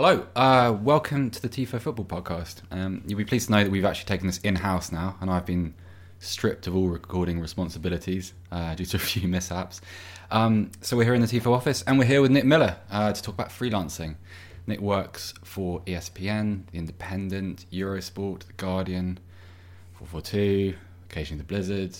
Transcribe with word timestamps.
Hello, 0.00 0.24
uh, 0.36 0.72
welcome 0.80 1.28
to 1.28 1.42
the 1.42 1.48
TIFO 1.48 1.80
Football 1.80 2.04
Podcast. 2.04 2.62
Um, 2.70 3.02
you'll 3.04 3.18
be 3.18 3.24
pleased 3.24 3.46
to 3.46 3.52
know 3.52 3.64
that 3.64 3.70
we've 3.72 3.84
actually 3.84 4.06
taken 4.06 4.28
this 4.28 4.38
in 4.38 4.54
house 4.54 4.92
now, 4.92 5.16
and 5.20 5.28
I've 5.28 5.44
been 5.44 5.74
stripped 6.20 6.68
of 6.68 6.76
all 6.76 6.86
recording 6.86 7.40
responsibilities 7.40 8.32
uh, 8.52 8.74
due 8.76 8.84
to 8.84 8.96
a 8.96 9.00
few 9.00 9.26
mishaps. 9.26 9.80
Um, 10.30 10.70
so 10.82 10.96
we're 10.96 11.02
here 11.02 11.14
in 11.14 11.20
the 11.20 11.26
TIFO 11.26 11.52
office, 11.52 11.82
and 11.82 11.98
we're 11.98 12.04
here 12.04 12.22
with 12.22 12.30
Nick 12.30 12.44
Miller 12.44 12.76
uh, 12.92 13.12
to 13.12 13.20
talk 13.20 13.34
about 13.34 13.48
freelancing. 13.48 14.14
Nick 14.68 14.80
works 14.80 15.34
for 15.42 15.80
ESPN, 15.80 16.70
The 16.70 16.78
Independent, 16.78 17.66
Eurosport, 17.72 18.46
The 18.46 18.52
Guardian, 18.52 19.18
442, 19.94 20.76
occasionally 21.10 21.38
The 21.38 21.44
Blizzard, 21.44 21.96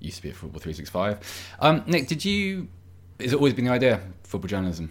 used 0.00 0.16
to 0.16 0.22
be 0.22 0.30
at 0.30 0.36
Football 0.36 0.60
365. 0.60 1.50
Um, 1.60 1.84
Nick, 1.86 2.08
did 2.08 2.24
you, 2.24 2.68
has 3.20 3.34
it 3.34 3.36
always 3.36 3.52
been 3.52 3.66
the 3.66 3.72
idea, 3.72 4.00
football 4.22 4.48
journalism? 4.48 4.90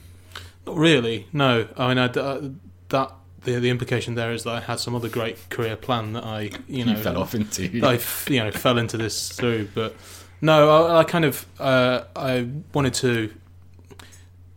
Not 0.66 0.78
really. 0.78 1.28
No. 1.34 1.68
I 1.78 1.88
mean, 1.90 1.98
I, 1.98 2.06
uh, 2.06 2.50
that 2.90 3.12
the 3.42 3.60
the 3.60 3.70
implication 3.70 4.16
there 4.16 4.32
is 4.32 4.44
that 4.44 4.52
I 4.52 4.60
had 4.62 4.80
some 4.80 4.96
other 4.96 5.10
great 5.10 5.50
career 5.50 5.76
plan 5.76 6.14
that 6.14 6.24
I, 6.24 6.52
you 6.68 6.86
know, 6.86 6.94
you 6.94 6.98
fell 6.98 7.18
off 7.18 7.36
into. 7.36 7.64
I, 7.84 8.00
you 8.30 8.44
know, 8.44 8.52
fell 8.52 8.78
into 8.78 8.98
this 8.98 9.30
through. 9.30 9.70
But 9.74 9.96
no, 10.42 10.88
I, 10.88 11.00
I 11.00 11.04
kind 11.04 11.26
of 11.26 11.46
uh, 11.60 12.04
I 12.16 12.48
wanted 12.74 12.94
to 12.96 13.34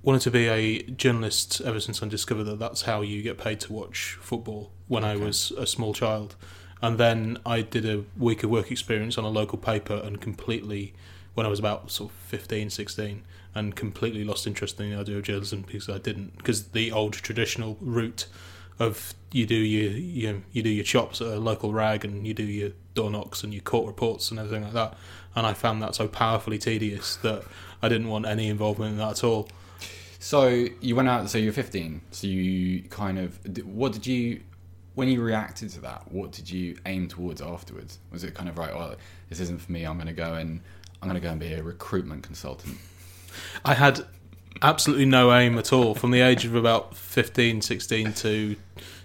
wanted 0.03 0.23
to 0.23 0.31
be 0.31 0.47
a 0.47 0.83
journalist 0.85 1.61
ever 1.63 1.81
since 1.81 2.01
I 2.01 2.07
discovered 2.07 2.45
that 2.45 2.61
that's 2.61 2.83
how 2.83 3.01
you 3.03 3.23
get 3.23 3.39
paid 3.39 3.59
to 3.61 3.73
watch 3.73 4.17
football 4.21 4.71
when 4.87 5.03
I 5.03 5.17
was 5.17 5.51
a 5.59 5.67
small 5.67 5.93
child. 5.93 6.37
And 6.81 6.97
then 6.97 7.39
I 7.45 7.63
did 7.63 7.85
a 7.85 8.05
week 8.17 8.45
of 8.45 8.51
work 8.51 8.71
experience 8.71 9.19
on 9.19 9.25
a 9.25 9.29
local 9.29 9.59
paper 9.59 10.01
and 10.05 10.21
completely, 10.21 10.95
when 11.35 11.45
I 11.45 11.49
was 11.49 11.59
about 11.59 11.91
sort 11.91 12.11
of 12.13 12.17
15, 12.17 12.71
16, 12.71 13.25
and 13.57 13.75
completely 13.75 14.23
lost 14.23 14.47
interest 14.47 14.79
in 14.79 14.91
the 14.91 15.01
idea 15.01 15.17
of 15.17 15.23
journalism 15.23 15.63
because 15.63 15.89
I 15.89 15.97
didn't, 15.97 16.37
because 16.37 16.69
the 16.69 16.93
old 16.93 17.15
traditional 17.15 17.79
route 17.81 18.27
of 18.79 19.15
you 19.33 19.47
do 19.47 19.55
your 19.55 19.93
you, 19.93 20.43
you 20.53 20.63
do 20.63 20.69
your 20.69 20.85
chops 20.85 21.23
at 21.23 21.29
a 21.29 21.39
local 21.39 21.73
rag 21.73 22.05
and 22.05 22.27
you 22.27 22.35
do 22.35 22.43
your 22.43 22.73
door 22.93 23.11
knocks 23.11 23.43
and 23.43 23.55
your 23.55 23.63
court 23.63 23.87
reports 23.87 24.31
and 24.31 24.39
everything 24.39 24.63
like 24.63 24.75
that. 24.75 24.99
And 25.35 25.47
I 25.47 25.55
found 25.55 25.83
that 25.83 25.95
so 25.95 26.07
powerfully 26.07 26.59
tedious 26.59 27.17
that 27.17 27.45
I 27.81 27.89
didn't 27.89 28.09
want 28.09 28.27
any 28.27 28.49
involvement 28.49 28.93
in 28.93 28.99
that 28.99 29.13
at 29.13 29.25
all. 29.25 29.49
So 30.19 30.67
you 30.81 30.95
went 30.95 31.09
out. 31.09 31.31
So 31.31 31.39
you're 31.39 31.55
15. 31.55 32.03
So 32.11 32.27
you 32.27 32.83
kind 32.91 33.19
of. 33.19 33.39
What 33.65 33.93
did 33.93 34.07
you? 34.07 34.43
When 34.95 35.09
you 35.09 35.23
reacted 35.23 35.71
to 35.71 35.81
that, 35.81 36.11
what 36.13 36.33
did 36.33 36.51
you 36.51 36.77
aim 36.85 37.09
towards 37.09 37.41
afterwards? 37.41 38.01
Was 38.13 38.23
it 38.25 38.35
kind 38.35 38.49
of 38.51 38.59
right? 38.59 38.71
Oh, 38.73 38.79
well, 38.79 38.95
this 39.31 39.41
isn't 39.41 39.61
for 39.63 39.73
me. 39.73 39.85
I'm 39.85 39.97
going 39.97 40.07
to 40.07 40.13
go 40.13 40.35
and 40.35 40.61
I'm 41.01 41.09
going 41.09 41.21
to 41.21 41.27
go 41.27 41.31
and 41.31 41.41
be 41.41 41.53
a 41.53 41.63
recruitment 41.63 42.23
consultant. 42.23 42.77
I 43.65 43.75
had 43.75 44.05
absolutely 44.63 45.05
no 45.07 45.33
aim 45.35 45.59
at 45.59 45.73
all 45.73 45.95
from 45.95 46.11
the 46.11 46.21
age 46.21 46.45
of 46.45 46.55
about 46.55 46.97
15, 46.97 47.61
16 47.63 48.13
to 48.15 48.57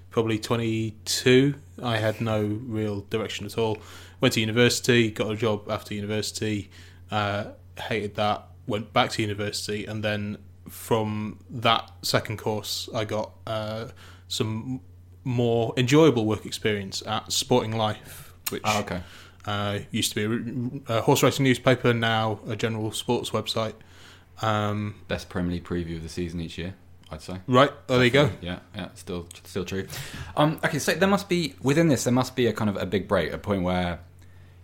probably 0.09 0.39
22. 0.39 1.55
I 1.83 1.97
had 1.97 2.21
no 2.21 2.43
real 2.43 3.01
direction 3.09 3.45
at 3.45 3.57
all. 3.57 3.77
Went 4.19 4.33
to 4.35 4.39
university, 4.39 5.09
got 5.11 5.31
a 5.31 5.35
job 5.35 5.69
after 5.69 5.93
university, 5.93 6.69
uh, 7.09 7.45
hated 7.79 8.15
that, 8.15 8.45
went 8.67 8.93
back 8.93 9.09
to 9.11 9.21
university, 9.21 9.85
and 9.85 10.03
then 10.03 10.37
from 10.69 11.39
that 11.49 11.89
second 12.01 12.37
course, 12.37 12.87
I 12.93 13.03
got 13.05 13.31
uh, 13.47 13.87
some 14.27 14.81
more 15.23 15.73
enjoyable 15.77 16.25
work 16.25 16.45
experience 16.45 17.01
at 17.05 17.31
Sporting 17.31 17.75
Life, 17.75 18.33
which 18.49 18.61
Oh, 18.65 18.79
okay. 18.81 19.01
uh, 19.45 19.79
used 19.91 20.13
to 20.13 20.27
be 20.27 20.81
a, 20.87 20.97
a 20.97 21.01
horse 21.01 21.23
racing 21.23 21.43
newspaper, 21.43 21.93
now 21.93 22.39
a 22.47 22.55
general 22.55 22.91
sports 22.91 23.31
website. 23.31 23.73
Um, 24.41 24.95
Best 25.07 25.29
Premier 25.29 25.53
League 25.53 25.63
preview 25.63 25.97
of 25.97 26.03
the 26.03 26.09
season 26.09 26.41
each 26.41 26.57
year, 26.57 26.73
I'd 27.11 27.21
say. 27.21 27.37
right, 27.47 27.71
oh, 27.89 27.95
there 27.95 28.05
you 28.05 28.11
go. 28.11 28.29
Yeah, 28.41 28.59
yeah, 28.75 28.89
still, 28.95 29.27
still 29.43 29.65
true. 29.65 29.87
Um, 30.35 30.59
okay, 30.63 30.79
so 30.79 30.93
there 30.93 31.07
must 31.07 31.29
be 31.29 31.55
within 31.61 31.87
this, 31.87 32.03
there 32.03 32.13
must 32.13 32.35
be 32.35 32.47
a 32.47 32.53
kind 32.53 32.69
of 32.69 32.75
a 32.77 32.85
big 32.85 33.07
break, 33.07 33.31
a 33.31 33.37
point 33.37 33.63
where 33.63 33.99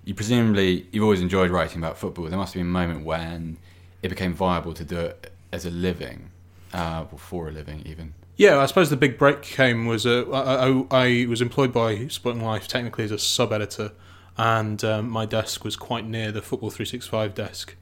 you 0.08 0.16
presumably 0.16 0.88
you've 0.92 1.04
always 1.04 1.22
enjoyed 1.22 1.52
writing 1.52 1.80
about 1.80 1.98
football. 1.98 2.26
There 2.26 2.40
must 2.40 2.54
be 2.54 2.62
a 2.62 2.66
moment 2.66 3.04
when 3.04 3.58
it 4.02 4.08
became 4.08 4.34
viable 4.34 4.74
to 4.74 4.86
do 4.86 4.98
it 4.98 5.32
as 5.52 5.66
a 5.66 5.70
living, 5.70 6.32
uh, 6.74 7.06
or 7.12 7.18
for 7.20 7.50
a 7.50 7.52
living, 7.52 7.84
even. 7.86 8.14
Yeah, 8.38 8.60
I 8.60 8.68
suppose 8.68 8.90
the 8.90 8.98
big 8.98 9.18
break 9.18 9.42
came 9.42 9.86
was 9.86 10.06
uh, 10.06 10.24
I, 10.32 10.70
I, 10.70 11.06
I 11.06 11.26
was 11.28 11.42
employed 11.42 11.74
by 11.74 12.08
Sporting 12.08 12.44
Life 12.44 12.68
technically 12.68 13.04
as 13.04 13.12
a 13.12 13.18
sub 13.20 13.52
editor, 13.52 13.92
and 14.38 14.84
um, 14.84 15.10
my 15.10 15.26
desk 15.26 15.66
was 15.66 15.76
quite 15.76 16.06
near 16.06 16.32
the 16.32 16.42
Football 16.42 16.70
365 16.70 17.34
desk. 17.36 17.76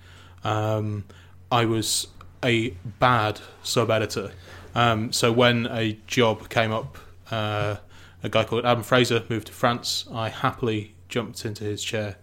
Um, 0.44 1.04
I 1.52 1.66
was 1.66 2.08
a 2.44 2.72
bad 3.00 3.40
sub 3.64 3.90
editor, 3.90 4.32
um, 4.74 5.12
so 5.12 5.32
when 5.32 5.68
a 5.68 5.98
job 6.08 6.50
came 6.50 6.72
up, 6.72 6.98
uh, 7.32 7.78
a 8.24 8.30
guy 8.30 8.44
called 8.44 8.66
Adam 8.66 8.84
Fraser 8.84 9.24
moved 9.30 9.48
to 9.48 9.54
France. 9.54 10.06
I 10.12 10.30
happily 10.30 10.96
jumped 11.10 11.46
into 11.46 11.64
his 11.64 11.84
chair 11.84 12.18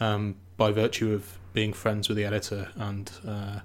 um, 0.00 0.36
by 0.56 0.70
virtue 0.70 1.12
of 1.12 1.38
being 1.52 1.72
friends 1.72 2.08
with 2.08 2.16
the 2.16 2.24
editor 2.24 2.68
and 2.76 3.10
uh, 3.26 3.60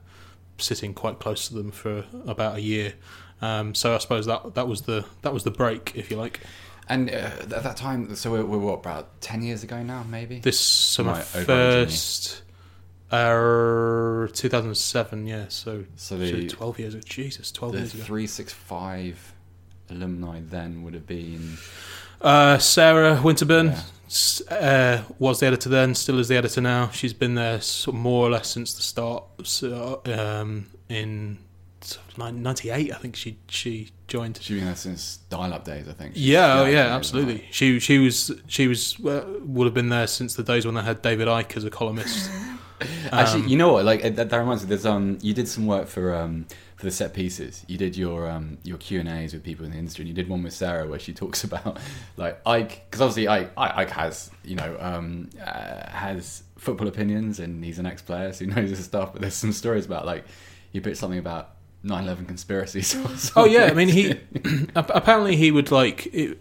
sitting 0.58 0.94
quite 0.94 1.20
close 1.20 1.48
to 1.50 1.54
them 1.54 1.72
for 1.72 2.06
about 2.26 2.56
a 2.56 2.62
year. 2.62 2.94
Um, 3.42 3.76
so 3.76 3.96
I 3.96 3.98
suppose 3.98 4.26
that 4.28 4.56
that 4.56 4.68
was 4.68 4.84
the 4.84 5.06
that 5.24 5.34
was 5.34 5.44
the 5.44 5.52
break, 5.52 5.94
if 5.96 6.10
you 6.12 6.18
like. 6.18 6.40
And 6.88 7.10
uh, 7.10 7.14
at 7.14 7.50
that 7.50 7.78
time, 7.78 8.16
so 8.16 8.32
we're, 8.32 8.46
we're 8.46 8.58
what 8.60 8.80
about 8.80 9.22
ten 9.22 9.44
years 9.44 9.64
ago 9.64 9.82
now, 9.84 10.04
maybe. 10.04 10.40
This 10.40 10.60
summer 10.60 11.14
Right, 11.14 11.24
first, 11.24 12.42
uh, 13.12 14.28
2007, 14.34 15.28
yeah. 15.28 15.46
So, 15.50 15.84
So 15.96 16.16
so 16.16 16.18
the 16.18 16.48
12 16.48 16.80
years 16.80 16.94
ago. 16.96 17.04
Jesus, 17.06 17.52
12 17.52 17.76
years 17.76 17.94
ago. 17.94 18.04
three 18.04 18.28
six 18.28 18.54
five 18.54 19.34
alumni 19.90 20.40
then 20.44 20.84
would 20.84 20.94
have 20.94 21.06
been 21.08 21.58
Uh, 22.22 22.58
Sarah 22.60 23.18
Winterburn 23.18 23.76
Yeah. 24.50 24.56
uh, 24.58 25.04
was 25.20 25.40
the 25.40 25.48
editor 25.48 25.70
then, 25.70 25.96
still 25.96 26.20
is 26.20 26.28
the 26.28 26.36
editor 26.38 26.62
now. 26.62 26.90
She's 26.92 27.14
been 27.14 27.36
there 27.36 27.60
sort 27.62 27.96
of 27.96 28.02
more 28.02 28.28
or 28.28 28.30
less 28.30 28.48
since 28.50 28.74
the 28.74 28.82
start. 28.84 29.24
So, 29.44 30.02
um, 30.06 30.68
in 30.88 31.40
sort 31.82 32.34
98, 32.36 32.94
I 32.94 32.98
think 32.98 33.16
she 33.16 33.38
she 33.48 33.90
joined. 34.08 34.38
she's 34.40 34.58
been 34.58 34.66
there 34.68 34.76
since 34.76 35.18
dial-up 35.30 35.66
days, 35.66 35.88
I 35.88 35.94
think. 35.94 36.14
Yeah, 36.16 36.60
oh, 36.62 36.66
yeah, 36.66 36.96
absolutely. 36.96 37.48
She 37.52 37.80
she 37.80 37.98
was 37.98 38.32
she 38.48 38.68
was 38.68 38.98
uh, 39.04 39.26
would 39.44 39.66
have 39.66 39.74
been 39.74 39.90
there 39.90 40.06
since 40.08 40.36
the 40.36 40.44
days 40.44 40.64
when 40.66 40.76
they 40.76 40.84
had 40.84 41.02
David 41.02 41.28
Icke 41.28 41.58
as 41.58 41.64
a 41.66 41.70
columnist. 41.72 42.30
Actually, 43.12 43.44
Um, 43.44 43.48
you 43.48 43.58
know 43.58 43.74
what? 43.74 43.86
Like 43.86 44.02
that, 44.16 44.30
that 44.30 44.38
reminds 44.38 44.64
me. 44.64 44.70
There's 44.70 44.86
um, 44.86 45.18
you 45.22 45.34
did 45.34 45.48
some 45.48 45.66
work 45.68 45.88
for 45.88 46.14
um 46.16 46.46
for 46.76 46.86
the 46.86 46.92
set 46.92 47.14
pieces. 47.14 47.64
You 47.68 47.78
did 47.78 47.96
your 47.96 48.30
um 48.30 48.58
your 48.64 48.78
Q 48.78 49.00
and 49.00 49.10
A's 49.10 49.34
with 49.34 49.44
people 49.44 49.66
in 49.66 49.72
the 49.72 49.78
industry. 49.78 50.02
And 50.04 50.10
you 50.10 50.16
did 50.16 50.28
one 50.30 50.44
with 50.44 50.54
Sarah 50.54 50.88
where 50.88 51.00
she 51.00 51.14
talks 51.24 51.44
about 51.44 51.80
like 52.18 52.44
Icke 52.44 52.80
because 52.90 53.02
obviously 53.02 53.26
Icke 53.26 53.54
Icke 53.56 53.90
has 53.92 54.32
you 54.44 54.56
know 54.56 54.78
um 54.80 55.30
uh, 55.40 55.90
has 55.90 56.44
football 56.58 56.88
opinions 56.88 57.40
and 57.40 57.64
he's 57.66 57.80
an 57.80 57.86
ex-player 57.88 58.32
so 58.34 58.46
he 58.46 58.52
knows 58.52 58.70
his 58.70 58.84
stuff. 58.84 59.14
But 59.14 59.22
there's 59.22 59.34
some 59.36 59.52
stories 59.52 59.86
about 59.86 60.06
like 60.06 60.26
you 60.72 60.82
put 60.82 60.98
something 60.98 61.20
about 61.20 61.56
9/11 61.86 62.28
conspiracies. 62.28 62.96
Or 63.36 63.42
Oh 63.44 63.46
yeah, 63.46 63.66
I 63.66 63.74
mean 63.74 63.90
he 63.90 64.20
apparently 64.76 65.36
he 65.36 65.52
would 65.52 65.72
like 65.72 66.08
it, 66.14 66.40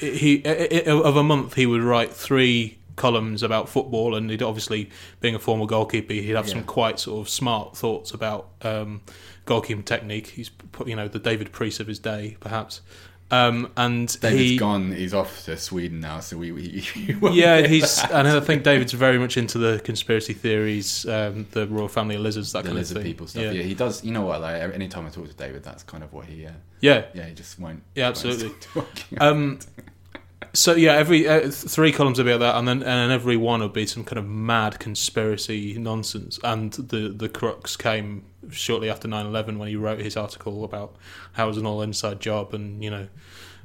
he 0.00 0.42
of 0.86 1.16
a 1.16 1.22
month 1.22 1.54
he 1.54 1.66
would 1.66 1.82
write 1.82 2.12
three 2.12 2.77
columns 2.98 3.42
about 3.42 3.68
football, 3.68 4.14
and 4.14 4.30
he'd 4.30 4.42
obviously 4.42 4.90
being 5.20 5.34
a 5.34 5.38
former 5.38 5.64
goalkeeper, 5.64 6.12
he'd 6.12 6.36
have 6.36 6.48
some 6.48 6.64
quite 6.64 7.00
sort 7.00 7.20
of 7.26 7.30
smart 7.30 7.76
thoughts 7.76 8.10
about 8.10 8.50
um, 8.62 9.00
goalkeeping 9.46 9.84
technique. 9.84 10.26
He's 10.28 10.50
put- 10.50 10.86
you 10.88 10.96
know 10.96 11.08
the 11.08 11.18
David 11.18 11.52
Preece 11.52 11.80
of 11.80 11.86
his 11.86 11.98
day, 11.98 12.36
perhaps. 12.40 12.82
Um, 13.30 13.70
and 13.76 14.08
David's 14.20 14.40
he, 14.42 14.56
gone. 14.56 14.92
He's 14.92 15.12
off 15.12 15.44
to 15.44 15.56
Sweden 15.58 16.00
now. 16.00 16.20
So 16.20 16.38
we, 16.38 16.50
we, 16.50 16.84
we 17.20 17.30
yeah, 17.32 17.66
he's 17.66 18.02
and 18.10 18.26
I 18.26 18.40
think 18.40 18.62
David's 18.62 18.92
very 18.92 19.18
much 19.18 19.36
into 19.36 19.58
the 19.58 19.80
conspiracy 19.84 20.32
theories, 20.32 21.06
um, 21.06 21.46
the 21.50 21.66
royal 21.66 21.88
family 21.88 22.14
of 22.14 22.22
lizards, 22.22 22.52
that 22.52 22.62
the 22.64 22.70
kind 22.70 22.80
of 22.80 22.88
thing. 22.88 23.02
people 23.02 23.26
stuff. 23.26 23.42
Yeah, 23.42 23.50
Yeah. 23.50 23.62
he 23.64 23.74
does. 23.74 24.02
You 24.02 24.12
know 24.12 24.22
what? 24.22 24.40
Like 24.40 24.62
anytime 24.74 25.06
I 25.06 25.10
talk 25.10 25.28
to 25.28 25.34
David, 25.34 25.62
that's 25.62 25.82
kind 25.82 26.02
of 26.02 26.12
what 26.12 26.24
he. 26.24 26.46
Uh, 26.46 26.52
yeah. 26.80 27.04
yeah, 27.12 27.26
he 27.26 27.34
just 27.34 27.58
won't. 27.58 27.82
Yeah, 27.94 28.08
absolutely. 28.08 28.52
Um, 29.20 29.58
so 30.52 30.74
yeah, 30.74 30.94
every 30.94 31.26
uh, 31.26 31.50
three 31.50 31.92
columns 31.92 32.18
be 32.18 32.30
about 32.30 32.40
that, 32.40 32.56
and 32.56 32.66
then 32.66 32.78
and 32.78 32.84
then 32.84 33.10
every 33.10 33.36
one 33.36 33.60
would 33.60 33.72
be 33.72 33.86
some 33.86 34.04
kind 34.04 34.18
of 34.18 34.26
mad 34.26 34.78
conspiracy 34.78 35.76
nonsense. 35.78 36.38
And 36.44 36.72
the 36.72 37.08
the 37.08 37.28
crux 37.28 37.76
came 37.76 38.24
shortly 38.50 38.88
after 38.88 39.08
9-11 39.08 39.58
when 39.58 39.68
he 39.68 39.76
wrote 39.76 40.00
his 40.00 40.16
article 40.16 40.64
about 40.64 40.96
how 41.32 41.44
it 41.46 41.48
was 41.48 41.58
an 41.58 41.66
all 41.66 41.82
inside 41.82 42.20
job, 42.20 42.54
and 42.54 42.82
you 42.82 42.90
know 42.90 43.08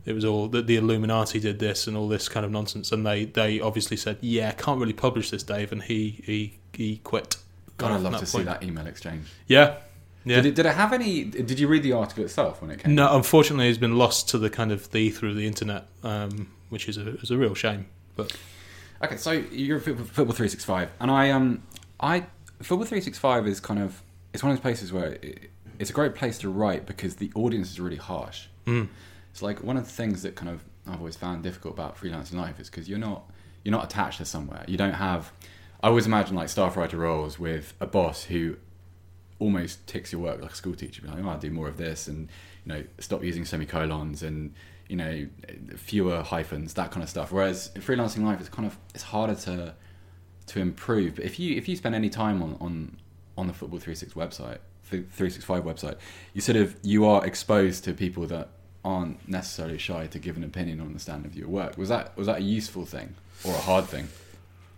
it 0.05 0.13
was 0.13 0.25
all 0.25 0.47
that 0.49 0.67
the 0.67 0.75
Illuminati 0.75 1.39
did 1.39 1.59
this 1.59 1.87
and 1.87 1.95
all 1.95 2.07
this 2.07 2.27
kind 2.27 2.45
of 2.45 2.51
nonsense. 2.51 2.91
And 2.91 3.05
they 3.05 3.25
they 3.25 3.59
obviously 3.59 3.97
said, 3.97 4.17
yeah, 4.21 4.51
can't 4.51 4.79
really 4.79 4.93
publish 4.93 5.29
this, 5.29 5.43
Dave, 5.43 5.71
and 5.71 5.83
he 5.83 6.21
he 6.23 6.59
he 6.73 6.97
quit. 6.97 7.37
God, 7.77 7.91
I'd 7.91 8.01
love 8.01 8.19
to 8.19 8.25
see 8.25 8.43
that 8.43 8.63
email 8.63 8.87
exchange. 8.87 9.27
Yeah, 9.47 9.77
yeah. 10.25 10.37
Did 10.37 10.45
it, 10.45 10.55
did 10.55 10.65
it 10.65 10.75
have 10.75 10.93
any? 10.93 11.23
Did 11.25 11.59
you 11.59 11.67
read 11.67 11.83
the 11.83 11.93
article 11.93 12.23
itself 12.23 12.61
when 12.61 12.71
it 12.71 12.79
came? 12.79 12.95
No, 12.95 13.15
unfortunately, 13.15 13.69
it's 13.69 13.77
been 13.77 13.97
lost 13.97 14.29
to 14.29 14.37
the 14.37 14.49
kind 14.49 14.71
of 14.71 14.89
the 14.91 15.09
through 15.09 15.33
the 15.33 15.45
internet, 15.45 15.85
um, 16.03 16.51
which 16.73 16.89
is 16.89 16.97
a 16.97 17.15
is 17.17 17.31
a 17.31 17.37
real 17.37 17.55
shame. 17.55 17.85
But 18.15 18.35
Okay, 19.03 19.17
so 19.17 19.31
you're 19.31 19.79
Football 19.79 20.05
Football 20.05 20.33
365, 20.33 20.89
and 21.01 21.11
I 21.11 21.29
um 21.31 21.63
I 21.99 22.21
Football 22.59 22.85
365 22.85 23.47
is 23.47 23.59
kind 23.59 23.81
of 23.81 24.01
it's 24.33 24.41
one 24.41 24.51
of 24.51 24.57
those 24.57 24.61
places 24.61 24.93
where 24.93 25.13
it, 25.21 25.49
it's 25.77 25.89
a 25.89 25.93
great 25.93 26.15
place 26.15 26.37
to 26.39 26.49
write 26.49 26.85
because 26.85 27.17
the 27.17 27.29
audience 27.35 27.69
is 27.69 27.79
really 27.79 27.97
harsh. 27.97 28.47
mm, 28.65 28.87
it's 29.31 29.41
like 29.41 29.61
one 29.61 29.75
of 29.75 29.83
the 29.83 29.91
things 29.91 30.21
that 30.23 30.35
kind 30.35 30.49
of 30.49 30.63
I've 30.87 30.99
always 30.99 31.17
found 31.17 31.43
difficult 31.43 31.73
about 31.73 31.97
freelancing 31.97 32.35
life 32.35 32.59
is 32.59 32.69
because 32.69 32.87
you're 32.87 32.99
not 32.99 33.29
you're 33.63 33.73
not 33.73 33.83
attached 33.83 34.19
to 34.19 34.25
somewhere. 34.25 34.63
You 34.67 34.77
don't 34.77 34.93
have. 34.93 35.33
I 35.81 35.87
always 35.87 36.05
imagine 36.05 36.35
like 36.35 36.47
staff 36.47 36.77
writer 36.77 36.97
roles 36.97 37.37
with 37.37 37.73
a 37.81 37.85
boss 37.85 38.23
who 38.25 38.55
almost 39.37 39.85
ticks 39.85 40.13
your 40.13 40.21
work 40.21 40.41
like 40.41 40.51
a 40.51 40.55
school 40.55 40.75
teacher. 40.75 41.01
Be 41.01 41.09
like, 41.09 41.21
oh, 41.21 41.27
I'll 41.27 41.37
do 41.37 41.51
more 41.51 41.67
of 41.67 41.75
this, 41.75 42.07
and 42.07 42.29
you 42.65 42.73
know, 42.73 42.83
stop 42.99 43.21
using 43.21 43.43
semicolons 43.43 44.23
and 44.23 44.53
you 44.93 44.97
know, 44.97 45.27
fewer 45.75 46.21
hyphens, 46.21 46.75
that 46.75 46.91
kind 46.91 47.01
of 47.01 47.09
stuff. 47.09 47.31
Whereas 47.31 47.71
freelancing 47.77 48.23
life 48.23 48.39
is 48.39 48.47
kind 48.47 48.67
of 48.67 48.77
it's 48.93 49.01
harder 49.01 49.33
to 49.33 49.73
to 50.45 50.59
improve. 50.59 51.15
But 51.15 51.25
if 51.25 51.39
you 51.39 51.57
if 51.57 51.67
you 51.67 51.75
spend 51.75 51.95
any 51.95 52.11
time 52.11 52.43
on 52.43 52.57
on 52.61 52.97
on 53.35 53.47
the 53.47 53.53
Football 53.53 53.79
36 53.79 54.13
website, 54.13 54.59
365 54.83 55.63
website, 55.63 55.95
you 56.35 56.41
sort 56.41 56.57
of 56.57 56.75
you 56.83 57.07
are 57.07 57.25
exposed 57.25 57.83
to 57.85 57.93
people 57.93 58.27
that 58.27 58.49
aren't 58.85 59.27
necessarily 59.27 59.79
shy 59.79 60.05
to 60.05 60.19
give 60.19 60.37
an 60.37 60.43
opinion 60.43 60.79
on 60.79 60.93
the 60.93 60.99
standard 60.99 61.31
of 61.31 61.35
your 61.35 61.47
work. 61.47 61.75
Was 61.75 61.89
that 61.89 62.15
was 62.15 62.27
that 62.27 62.37
a 62.37 62.43
useful 62.43 62.85
thing 62.85 63.15
or 63.43 63.51
a 63.51 63.61
hard 63.61 63.85
thing? 63.85 64.09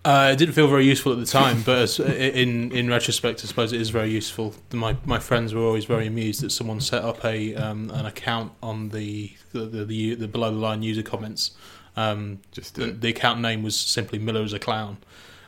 Uh, 0.05 0.29
it 0.31 0.37
didn't 0.37 0.53
feel 0.53 0.67
very 0.67 0.85
useful 0.85 1.11
at 1.11 1.17
the 1.17 1.25
time, 1.25 1.63
but 1.63 1.79
as, 1.79 1.99
in 1.99 2.71
in 2.71 2.87
retrospect, 2.87 3.43
I 3.43 3.47
suppose 3.47 3.73
it 3.73 3.81
is 3.81 3.89
very 3.89 4.11
useful. 4.11 4.53
My 4.71 4.95
my 5.03 5.17
friends 5.17 5.51
were 5.51 5.63
always 5.63 5.85
very 5.85 6.05
amused 6.05 6.41
that 6.41 6.51
someone 6.51 6.79
set 6.79 7.03
up 7.03 7.25
a 7.25 7.55
um, 7.55 7.89
an 7.89 8.05
account 8.05 8.51
on 8.61 8.89
the 8.89 9.31
the, 9.51 9.61
the, 9.61 9.83
the, 9.83 10.13
the 10.13 10.27
below 10.27 10.51
the 10.51 10.59
line 10.59 10.83
user 10.83 11.01
comments. 11.01 11.51
Um, 11.97 12.41
Just 12.51 12.75
the, 12.75 12.87
the, 12.87 13.09
account 13.09 13.39
name 13.39 13.63
was 13.63 13.75
simply 13.75 14.19
Miller 14.19 14.43
as 14.43 14.53
a 14.53 14.59
clown. 14.59 14.97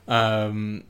Um, 0.07 0.85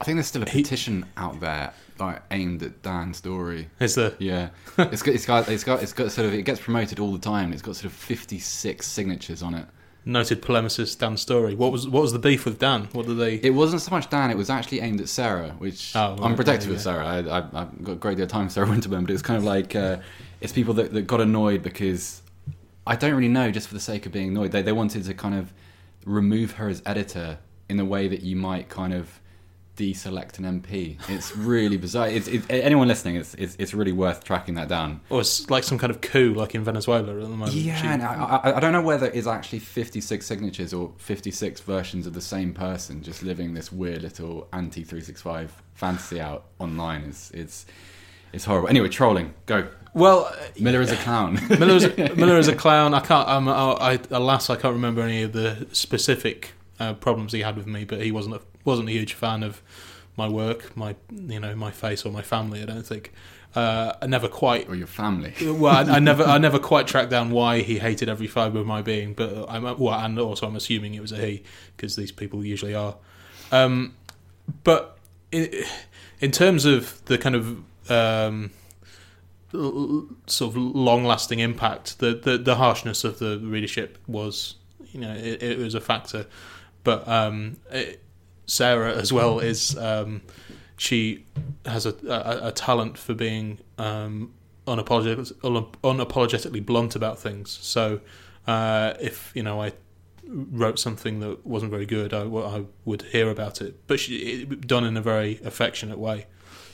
I 0.00 0.04
think 0.04 0.16
there's 0.16 0.28
still 0.28 0.44
a 0.44 0.46
petition 0.46 1.02
he, 1.02 1.08
out 1.16 1.40
there 1.40 1.74
like 1.98 2.22
aimed 2.30 2.62
at 2.62 2.80
Dan's 2.82 3.18
Storey. 3.18 3.68
Is 3.80 3.96
there? 3.96 4.14
Yeah, 4.18 4.48
it's 4.78 5.02
got 5.02 5.14
it's 5.14 5.26
got 5.26 5.48
it's 5.50 5.64
got 5.64 5.82
it's 5.82 5.92
got 5.92 6.10
sort 6.10 6.28
of 6.28 6.32
it 6.32 6.44
gets 6.44 6.60
promoted 6.60 7.00
all 7.00 7.12
the 7.12 7.18
time. 7.18 7.52
It's 7.52 7.60
got 7.60 7.76
sort 7.76 7.86
of 7.86 7.92
56 7.92 8.86
signatures 8.86 9.42
on 9.42 9.54
it 9.54 9.66
noted 10.04 10.42
polemicist 10.42 10.98
Dan 10.98 11.16
Storey. 11.16 11.54
What 11.54 11.72
was 11.72 11.88
what 11.88 12.02
was 12.02 12.12
the 12.12 12.18
beef 12.18 12.44
with 12.44 12.58
Dan? 12.58 12.88
What 12.92 13.06
did 13.06 13.18
they? 13.18 13.36
It 13.36 13.54
wasn't 13.54 13.82
so 13.82 13.90
much 13.90 14.10
Dan. 14.10 14.30
It 14.30 14.36
was 14.36 14.50
actually 14.50 14.80
aimed 14.80 15.00
at 15.00 15.08
Sarah, 15.08 15.50
which 15.58 15.94
oh, 15.96 16.16
I'm 16.22 16.36
protective 16.36 16.70
yeah, 16.70 16.76
of 16.76 16.82
Sarah. 16.82 17.06
I, 17.06 17.18
I, 17.18 17.60
have 17.60 17.84
got 17.84 17.92
a 17.92 17.96
great 17.96 18.16
deal 18.16 18.24
of 18.24 18.30
time 18.30 18.48
Sarah 18.50 18.66
Winterburn, 18.68 19.02
but 19.02 19.10
it's 19.10 19.22
kind 19.22 19.38
of 19.38 19.44
like 19.44 19.74
uh, 19.74 19.98
it's 20.40 20.52
people 20.52 20.74
that, 20.74 20.92
that 20.92 21.02
got 21.02 21.20
annoyed 21.20 21.62
because 21.62 22.22
I 22.86 22.96
don't 22.96 23.14
really 23.14 23.28
know, 23.28 23.50
just 23.50 23.68
for 23.68 23.74
the 23.74 23.80
sake 23.80 24.06
of 24.06 24.12
being 24.12 24.28
annoyed. 24.28 24.52
They 24.52 24.62
they 24.62 24.72
wanted 24.72 25.04
to 25.04 25.14
kind 25.14 25.34
of 25.34 25.52
remove 26.04 26.52
her 26.52 26.68
as 26.68 26.82
editor 26.84 27.38
in 27.68 27.76
the 27.78 27.84
way 27.84 28.08
that 28.08 28.22
you 28.22 28.36
might 28.36 28.68
kind 28.68 28.92
of 28.92 29.20
deselect 29.76 30.38
an 30.38 30.60
MP. 30.60 30.98
It's 31.08 31.36
really 31.36 31.76
bizarre. 31.76 32.08
It's, 32.08 32.28
it's, 32.28 32.46
anyone 32.48 32.88
listening, 32.88 33.16
it's, 33.16 33.34
it's, 33.34 33.56
it's 33.58 33.74
really 33.74 33.92
worth 33.92 34.24
tracking 34.24 34.54
that 34.54 34.68
down. 34.68 35.00
Or 35.10 35.20
it's 35.20 35.50
like 35.50 35.64
some 35.64 35.78
kind 35.78 35.90
of 35.90 36.00
coup, 36.00 36.34
like 36.34 36.54
in 36.54 36.64
Venezuela 36.64 37.14
at 37.14 37.20
the 37.22 37.28
moment. 37.28 37.52
Yeah, 37.52 37.80
she, 37.80 37.88
I, 37.88 38.56
I, 38.56 38.60
don't 38.60 38.72
know 38.72 38.82
whether 38.82 39.06
it's 39.06 39.26
actually 39.26 39.58
56 39.60 40.24
signatures 40.24 40.72
or 40.72 40.92
56 40.98 41.60
versions 41.62 42.06
of 42.06 42.14
the 42.14 42.20
same 42.20 42.54
person 42.54 43.02
just 43.02 43.22
living 43.22 43.54
this 43.54 43.72
weird 43.72 44.02
little 44.02 44.48
anti 44.52 44.84
365 44.84 45.62
fantasy 45.74 46.20
out 46.20 46.44
online. 46.58 47.02
It's 47.02 47.30
it's 47.32 47.66
it's 48.32 48.44
horrible. 48.44 48.68
Anyway, 48.68 48.88
trolling. 48.88 49.32
Go. 49.46 49.68
Well, 49.94 50.34
Miller 50.58 50.80
is 50.80 50.90
a 50.90 50.96
clown. 50.96 51.38
Miller 51.48 51.76
is 51.76 51.84
a, 51.84 52.14
Miller 52.16 52.36
is 52.36 52.48
a 52.48 52.54
clown. 52.56 52.94
I 52.94 53.00
can't. 53.00 53.28
Um, 53.28 53.48
I, 53.48 54.00
alas, 54.10 54.50
I 54.50 54.56
can't 54.56 54.74
remember 54.74 55.02
any 55.02 55.22
of 55.22 55.32
the 55.32 55.68
specific 55.72 56.52
uh, 56.80 56.94
problems 56.94 57.32
he 57.32 57.40
had 57.40 57.56
with 57.56 57.66
me, 57.66 57.84
but 57.84 58.00
he 58.00 58.10
wasn't 58.10 58.36
a, 58.36 58.40
wasn't 58.64 58.88
a 58.88 58.92
huge 58.92 59.14
fan 59.14 59.42
of 59.42 59.62
my 60.16 60.28
work, 60.28 60.76
my 60.76 60.94
you 61.10 61.40
know 61.40 61.54
my 61.54 61.70
face 61.70 62.04
or 62.04 62.12
my 62.12 62.22
family. 62.22 62.62
I 62.62 62.66
don't 62.66 62.86
think. 62.86 63.12
Uh, 63.54 63.94
I 64.02 64.06
never 64.06 64.26
quite 64.26 64.68
or 64.68 64.74
your 64.74 64.88
family. 64.88 65.32
well, 65.40 65.88
I, 65.88 65.96
I, 65.96 65.98
never 66.00 66.24
I 66.24 66.38
never 66.38 66.58
quite 66.58 66.88
tracked 66.88 67.10
down 67.10 67.30
why 67.30 67.60
he 67.60 67.78
hated 67.78 68.08
every 68.08 68.26
fibre 68.26 68.58
of 68.58 68.66
my 68.66 68.82
being, 68.82 69.14
but 69.14 69.46
I'm 69.48 69.62
well, 69.62 69.94
and 70.00 70.18
also 70.18 70.48
I'm 70.48 70.56
assuming 70.56 70.94
it 70.94 71.00
was 71.00 71.12
a 71.12 71.16
he 71.16 71.44
because 71.76 71.94
these 71.94 72.10
people 72.10 72.44
usually 72.44 72.74
are. 72.74 72.96
Um, 73.52 73.94
but 74.64 74.98
in, 75.30 75.52
in 76.20 76.32
terms 76.32 76.64
of 76.64 77.04
the 77.04 77.16
kind 77.16 77.36
of 77.36 77.90
um, 77.90 78.50
sort 80.26 80.50
of 80.50 80.56
long-lasting 80.56 81.38
impact, 81.38 82.00
the, 82.00 82.14
the, 82.14 82.38
the 82.38 82.56
harshness 82.56 83.04
of 83.04 83.20
the 83.20 83.38
readership 83.38 83.98
was 84.08 84.56
you 84.92 85.00
know 85.00 85.14
it, 85.14 85.42
it 85.42 85.58
was 85.58 85.74
a 85.74 85.80
factor. 85.80 86.26
But 86.84 87.08
um, 87.08 87.56
it, 87.70 88.02
Sarah 88.46 88.94
as 88.94 89.12
well 89.12 89.40
is 89.40 89.76
um, 89.76 90.22
she 90.76 91.24
has 91.64 91.86
a, 91.86 91.94
a, 92.06 92.48
a, 92.48 92.52
talent 92.52 92.98
for 92.98 93.14
being 93.14 93.58
um, 93.78 94.34
unapologetically 94.66 96.64
blunt 96.64 96.94
about 96.94 97.18
things. 97.18 97.58
So 97.62 98.00
uh, 98.46 98.94
if 99.00 99.32
you 99.34 99.42
know 99.42 99.62
I 99.62 99.72
wrote 100.26 100.78
something 100.78 101.20
that 101.20 101.46
wasn't 101.46 101.70
very 101.70 101.86
good, 101.86 102.12
I, 102.12 102.24
I 102.24 102.64
would 102.84 103.02
hear 103.02 103.30
about 103.30 103.60
it, 103.60 103.86
but 103.86 104.00
she, 104.00 104.16
it, 104.16 104.66
done 104.66 104.84
in 104.84 104.96
a 104.96 105.02
very 105.02 105.40
affectionate 105.44 105.98
way. 105.98 106.26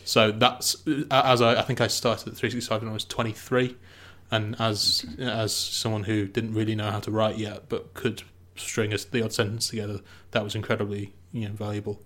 So 0.04 0.32
that's 0.32 0.76
as 1.10 1.40
I, 1.40 1.60
I 1.60 1.62
think 1.62 1.80
I 1.80 1.86
started 1.86 2.28
at 2.28 2.36
365 2.36 2.82
when 2.82 2.90
I 2.90 2.92
was 2.92 3.04
23, 3.04 3.76
and 4.30 4.56
as 4.60 5.06
as 5.18 5.54
someone 5.54 6.04
who 6.04 6.26
didn't 6.26 6.54
really 6.54 6.74
know 6.74 6.90
how 6.90 7.00
to 7.00 7.10
write 7.10 7.38
yet, 7.38 7.68
but 7.68 7.94
could 7.94 8.22
string 8.60 8.90
the 8.90 9.22
odd 9.22 9.32
sentence 9.32 9.68
together, 9.68 10.00
that 10.32 10.44
was 10.44 10.54
incredibly 10.54 11.12
you 11.32 11.48
know 11.48 11.54
valuable. 11.54 12.00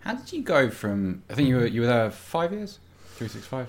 How 0.00 0.14
did 0.14 0.32
you 0.32 0.42
go 0.42 0.70
from? 0.70 1.22
I 1.28 1.34
think 1.34 1.48
you 1.48 1.56
were 1.56 1.66
you 1.66 1.82
were 1.82 1.86
there 1.86 2.10
five 2.10 2.52
years, 2.52 2.78
three 3.16 3.28
six 3.28 3.46
five. 3.46 3.68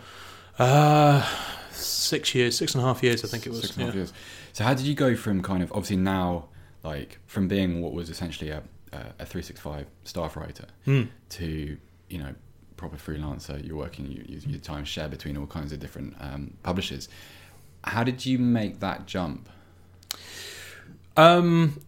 Uh, 0.58 1.26
six 1.72 2.36
years, 2.36 2.58
six 2.58 2.76
and 2.76 2.84
a 2.84 2.88
half 2.88 3.02
years, 3.02 3.24
I 3.24 3.28
think 3.28 3.46
it 3.46 3.50
was. 3.50 3.62
Six 3.62 3.76
and 3.76 3.84
a 3.84 3.86
half 3.88 3.96
years. 3.96 4.14
So 4.54 4.64
how 4.64 4.74
did 4.74 4.86
you 4.86 4.96
go 4.96 5.16
from 5.16 5.42
kind 5.42 5.64
of 5.64 5.72
obviously 5.72 5.98
now 5.98 6.50
like 6.84 7.20
from 7.28 7.48
being 7.48 7.82
what 7.82 7.94
was 7.94 8.10
essentially 8.10 8.50
a 8.50 8.64
a 9.20 9.26
three 9.26 9.42
six 9.42 9.60
five 9.60 9.86
staff 10.04 10.36
writer 10.36 10.66
mm. 10.88 11.08
to 11.30 11.78
you 12.10 12.18
know 12.18 12.34
proper 12.78 12.98
freelancer? 12.98 13.66
You're 13.66 13.78
working 13.78 14.06
you, 14.08 14.24
you, 14.28 14.42
your 14.46 14.60
time 14.60 14.86
share 14.86 15.10
between 15.10 15.38
all 15.38 15.48
kinds 15.48 15.72
of 15.72 15.80
different 15.80 16.16
um, 16.20 16.54
publishers. 16.64 17.10
How 17.84 18.04
did 18.04 18.26
you 18.26 18.38
make 18.38 18.80
that 18.82 19.06
jump? 19.06 19.50
Um, 21.16 21.82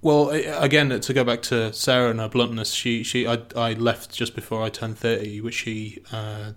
well, 0.00 0.30
again, 0.30 1.00
to 1.00 1.12
go 1.12 1.24
back 1.24 1.42
to 1.42 1.72
Sarah 1.72 2.10
and 2.10 2.20
her 2.20 2.28
bluntness, 2.28 2.72
she 2.72 3.02
she 3.02 3.26
I, 3.26 3.42
I 3.56 3.72
left 3.72 4.14
just 4.14 4.34
before 4.34 4.62
I 4.62 4.68
turned 4.68 4.98
thirty, 4.98 5.40
which 5.40 5.54
she 5.54 6.02
uh, 6.12 6.52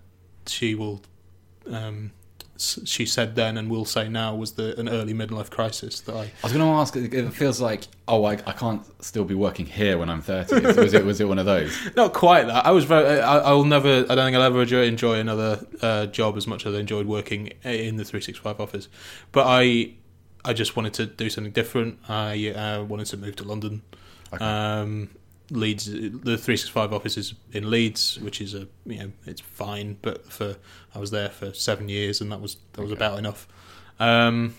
she 0.45 0.75
will 0.75 1.01
um, 1.69 2.11
she 2.61 3.05
said 3.05 3.35
then 3.35 3.57
and 3.57 3.69
will 3.69 3.85
say 3.85 4.07
now 4.07 4.35
was 4.35 4.53
the 4.53 4.79
an 4.79 4.87
early 4.87 5.13
midlife 5.13 5.49
crisis 5.49 6.01
that 6.01 6.15
I. 6.15 6.23
I 6.23 6.29
was 6.43 6.53
going 6.53 6.65
to 6.65 6.71
ask. 6.73 6.95
If 6.95 7.13
it 7.13 7.33
feels 7.33 7.59
like 7.59 7.87
oh, 8.07 8.25
I, 8.25 8.33
I 8.33 8.51
can't 8.51 8.83
still 9.03 9.23
be 9.23 9.33
working 9.33 9.65
here 9.65 9.97
when 9.97 10.09
I'm 10.09 10.21
thirty. 10.21 10.59
was 10.59 10.93
it 10.93 11.03
was 11.03 11.19
it 11.19 11.27
one 11.27 11.39
of 11.39 11.45
those? 11.45 11.75
Not 11.95 12.13
quite 12.13 12.45
that. 12.47 12.65
I 12.65 12.71
was 12.71 12.85
very. 12.85 13.19
I, 13.19 13.51
will 13.51 13.65
never. 13.65 14.05
I 14.07 14.15
don't 14.15 14.25
think 14.25 14.35
I'll 14.35 14.43
ever 14.43 14.61
enjoy 14.61 15.19
another 15.19 15.65
uh, 15.81 16.05
job 16.07 16.37
as 16.37 16.45
much 16.45 16.65
as 16.65 16.75
I 16.75 16.79
enjoyed 16.79 17.07
working 17.07 17.47
in 17.63 17.95
the 17.95 18.05
three 18.05 18.21
six 18.21 18.37
five 18.37 18.59
office, 18.59 18.87
but 19.31 19.45
I 19.47 19.93
I 20.43 20.53
just 20.53 20.75
wanted 20.75 20.93
to 20.95 21.05
do 21.05 21.29
something 21.29 21.53
different. 21.53 21.99
I 22.09 22.49
uh, 22.49 22.83
wanted 22.83 23.05
to 23.07 23.17
move 23.17 23.35
to 23.37 23.43
London. 23.43 23.81
Okay. 24.33 24.43
Um, 24.43 25.09
Leeds, 25.51 25.85
the 25.85 26.37
three 26.37 26.55
six 26.55 26.69
five 26.69 26.93
office 26.93 27.17
is 27.17 27.33
in 27.51 27.69
Leeds, 27.69 28.17
which 28.19 28.39
is 28.39 28.53
a 28.53 28.67
you 28.85 28.99
know 28.99 29.11
it's 29.25 29.41
fine, 29.41 29.97
but 30.01 30.31
for 30.31 30.55
I 30.95 30.99
was 30.99 31.11
there 31.11 31.29
for 31.29 31.53
seven 31.53 31.89
years, 31.89 32.21
and 32.21 32.31
that 32.31 32.39
was 32.39 32.57
that 32.73 32.81
was 32.81 32.91
okay. 32.91 32.97
about 32.97 33.19
enough. 33.19 33.47
Um, 33.99 34.55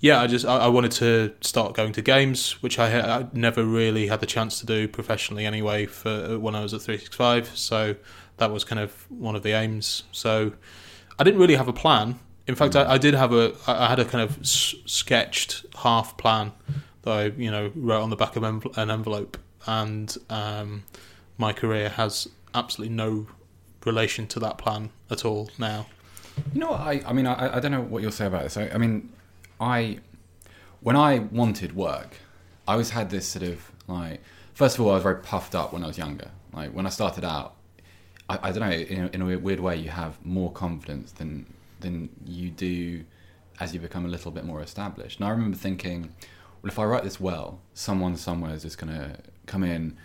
yeah, 0.00 0.20
I 0.20 0.26
just 0.26 0.44
I, 0.44 0.58
I, 0.58 0.68
wanted 0.68 0.92
to 0.92 1.32
start 1.40 1.74
going 1.74 1.92
to 1.92 2.02
games, 2.02 2.62
which 2.62 2.78
I, 2.78 3.00
I, 3.00 3.26
never 3.32 3.64
really 3.64 4.08
had 4.08 4.20
the 4.20 4.26
chance 4.26 4.60
to 4.60 4.66
do 4.66 4.86
professionally 4.86 5.46
anyway. 5.46 5.86
For 5.86 6.38
when 6.38 6.54
I 6.54 6.62
was 6.62 6.74
at 6.74 6.82
three 6.82 6.98
six 6.98 7.16
five, 7.16 7.48
so 7.56 7.96
that 8.36 8.50
was 8.50 8.64
kind 8.64 8.80
of 8.80 9.10
one 9.10 9.34
of 9.34 9.42
the 9.42 9.52
aims. 9.52 10.02
So 10.12 10.52
I 11.18 11.24
didn't 11.24 11.40
really 11.40 11.56
have 11.56 11.68
a 11.68 11.72
plan. 11.72 12.18
In 12.46 12.54
fact, 12.54 12.74
I, 12.74 12.94
I, 12.94 12.98
did 12.98 13.14
have 13.14 13.32
a 13.32 13.54
I 13.66 13.88
had 13.88 14.00
a 14.00 14.04
kind 14.04 14.22
of 14.22 14.40
s- 14.40 14.74
sketched 14.84 15.64
half 15.76 16.16
plan 16.16 16.52
that 17.02 17.10
I 17.10 17.24
you 17.26 17.50
know 17.50 17.70
wrote 17.74 18.02
on 18.02 18.10
the 18.10 18.16
back 18.16 18.36
of 18.36 18.42
an 18.42 18.90
envelope, 18.90 19.38
and 19.66 20.16
um, 20.28 20.84
my 21.38 21.52
career 21.52 21.88
has 21.90 22.28
absolutely 22.54 22.94
no 22.94 23.26
relation 23.84 24.26
to 24.28 24.40
that 24.40 24.58
plan 24.58 24.90
at 25.10 25.24
all 25.24 25.50
now. 25.58 25.86
You 26.52 26.60
know, 26.60 26.72
I 26.72 27.02
I 27.06 27.12
mean 27.12 27.26
I, 27.26 27.56
I 27.56 27.60
don't 27.60 27.70
know 27.70 27.80
what 27.80 28.02
you'll 28.02 28.12
say 28.12 28.26
about 28.26 28.42
this. 28.42 28.56
I, 28.56 28.70
I 28.70 28.78
mean, 28.78 29.12
I 29.60 29.98
when 30.80 30.96
I 30.96 31.20
wanted 31.20 31.76
work, 31.76 32.16
I 32.66 32.72
always 32.72 32.90
had 32.90 33.10
this 33.10 33.26
sort 33.28 33.44
of 33.44 33.70
like 33.86 34.20
first 34.52 34.78
of 34.78 34.84
all 34.84 34.90
I 34.90 34.94
was 34.94 35.02
very 35.04 35.20
puffed 35.22 35.54
up 35.54 35.72
when 35.72 35.84
I 35.84 35.86
was 35.86 35.98
younger. 35.98 36.30
Like 36.52 36.72
when 36.72 36.86
I 36.86 36.90
started 36.90 37.24
out, 37.24 37.54
I, 38.28 38.48
I 38.48 38.52
don't 38.52 38.68
know 38.68 38.76
in 38.76 39.08
in 39.10 39.22
a 39.22 39.38
weird 39.38 39.60
way 39.60 39.76
you 39.76 39.90
have 39.90 40.24
more 40.24 40.50
confidence 40.50 41.12
than 41.12 41.46
than 41.82 42.08
you 42.24 42.50
do 42.50 43.04
as 43.60 43.74
you 43.74 43.80
become 43.80 44.04
a 44.06 44.08
little 44.08 44.30
bit 44.30 44.44
more 44.44 44.62
established. 44.62 45.18
And 45.18 45.28
I 45.28 45.30
remember 45.30 45.56
thinking, 45.56 46.12
well, 46.62 46.70
if 46.70 46.78
I 46.78 46.84
write 46.84 47.04
this 47.04 47.20
well, 47.20 47.60
someone 47.74 48.16
somewhere 48.16 48.54
is 48.54 48.62
just 48.62 48.78
going 48.78 48.92
to 48.92 49.18
come 49.46 49.62
in, 49.62 49.96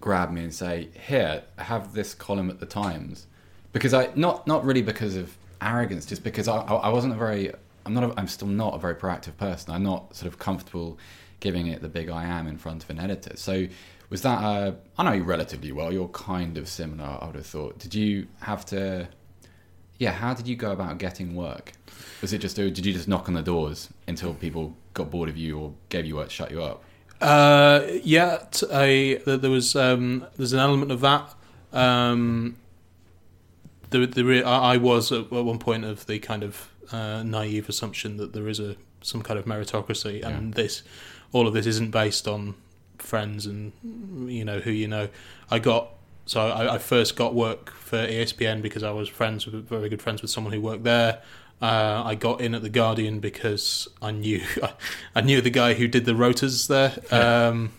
grab 0.00 0.30
me, 0.30 0.44
and 0.44 0.54
say, 0.54 0.88
"Here, 1.06 1.42
have 1.56 1.94
this 1.94 2.14
column 2.14 2.50
at 2.50 2.60
the 2.60 2.66
Times," 2.66 3.26
because 3.72 3.92
I 3.94 4.10
not 4.14 4.46
not 4.46 4.64
really 4.64 4.82
because 4.82 5.16
of 5.16 5.36
arrogance, 5.60 6.06
just 6.06 6.22
because 6.22 6.48
I 6.48 6.58
I 6.58 6.88
wasn't 6.90 7.14
a 7.14 7.16
very 7.16 7.52
I'm 7.86 7.94
not. 7.94 8.04
A, 8.04 8.20
I'm 8.20 8.28
still 8.28 8.48
not 8.48 8.74
a 8.74 8.78
very 8.78 8.94
proactive 8.94 9.36
person. 9.36 9.72
I'm 9.72 9.82
not 9.82 10.14
sort 10.14 10.30
of 10.32 10.38
comfortable 10.38 10.98
giving 11.40 11.66
it 11.68 11.80
the 11.80 11.88
big 11.88 12.10
I 12.10 12.24
am 12.24 12.46
in 12.46 12.58
front 12.58 12.84
of 12.84 12.90
an 12.90 12.98
editor. 12.98 13.36
So 13.36 13.66
was 14.10 14.22
that? 14.22 14.42
A, 14.42 14.76
I 14.98 15.04
know 15.04 15.12
you 15.12 15.22
relatively 15.22 15.72
well. 15.72 15.92
You're 15.92 16.08
kind 16.08 16.58
of 16.58 16.68
similar. 16.68 17.18
I 17.20 17.26
would 17.26 17.36
have 17.36 17.46
thought. 17.46 17.78
Did 17.78 17.94
you 17.94 18.26
have 18.40 18.64
to? 18.66 19.08
Yeah. 20.00 20.12
How 20.12 20.32
did 20.32 20.48
you 20.48 20.56
go 20.56 20.72
about 20.72 20.96
getting 20.96 21.36
work? 21.36 21.72
Was 22.22 22.32
it 22.32 22.38
just? 22.38 22.56
Did 22.56 22.84
you 22.84 22.92
just 22.92 23.06
knock 23.06 23.28
on 23.28 23.34
the 23.34 23.42
doors 23.42 23.90
until 24.08 24.32
people 24.34 24.74
got 24.94 25.10
bored 25.10 25.28
of 25.28 25.36
you 25.36 25.58
or 25.58 25.74
gave 25.90 26.06
you 26.06 26.16
work, 26.16 26.30
shut 26.30 26.50
you 26.50 26.62
up? 26.62 26.82
Uh, 27.20 27.86
yeah, 28.02 28.38
t- 28.50 28.66
I, 28.72 29.20
there 29.26 29.50
was 29.50 29.76
um, 29.76 30.26
there's 30.36 30.54
an 30.54 30.58
element 30.58 30.90
of 30.90 31.02
that. 31.02 31.34
Um, 31.72 32.56
the, 33.90 34.06
the 34.06 34.24
re- 34.24 34.42
I 34.42 34.74
I 34.74 34.76
was 34.78 35.12
at, 35.12 35.30
one 35.30 35.58
point 35.58 35.84
of 35.84 36.06
the 36.06 36.18
kind 36.18 36.42
of 36.42 36.70
uh, 36.90 37.22
naive 37.22 37.68
assumption 37.68 38.16
that 38.16 38.32
there 38.32 38.48
is 38.48 38.58
a 38.58 38.76
some 39.02 39.20
kind 39.20 39.38
of 39.38 39.44
meritocracy, 39.44 40.24
and 40.24 40.54
this 40.54 40.82
all 41.32 41.46
of 41.46 41.52
this 41.52 41.66
isn't 41.66 41.90
based 41.90 42.26
on 42.26 42.54
friends 42.96 43.44
and 43.44 43.72
you 44.30 44.46
know 44.46 44.60
who 44.60 44.70
you 44.70 44.88
know. 44.88 45.08
I 45.50 45.58
got 45.58 45.90
so 46.30 46.46
I, 46.46 46.74
I 46.74 46.78
first 46.78 47.16
got 47.16 47.34
work 47.34 47.72
for 47.72 47.96
ESPN 47.96 48.62
because 48.62 48.84
I 48.84 48.92
was 48.92 49.08
friends 49.08 49.46
with 49.46 49.68
very 49.68 49.88
good 49.88 50.00
friends 50.00 50.22
with 50.22 50.30
someone 50.30 50.52
who 50.52 50.60
worked 50.60 50.84
there. 50.84 51.22
Uh, 51.60 52.04
I 52.06 52.14
got 52.14 52.40
in 52.40 52.54
at 52.54 52.62
the 52.62 52.68
Guardian 52.68 53.18
because 53.18 53.88
I 54.00 54.12
knew 54.12 54.40
I 55.16 55.22
knew 55.22 55.40
the 55.40 55.50
guy 55.50 55.74
who 55.74 55.88
did 55.88 56.04
the 56.04 56.14
rotors 56.14 56.68
there, 56.68 56.92
um, 57.10 57.72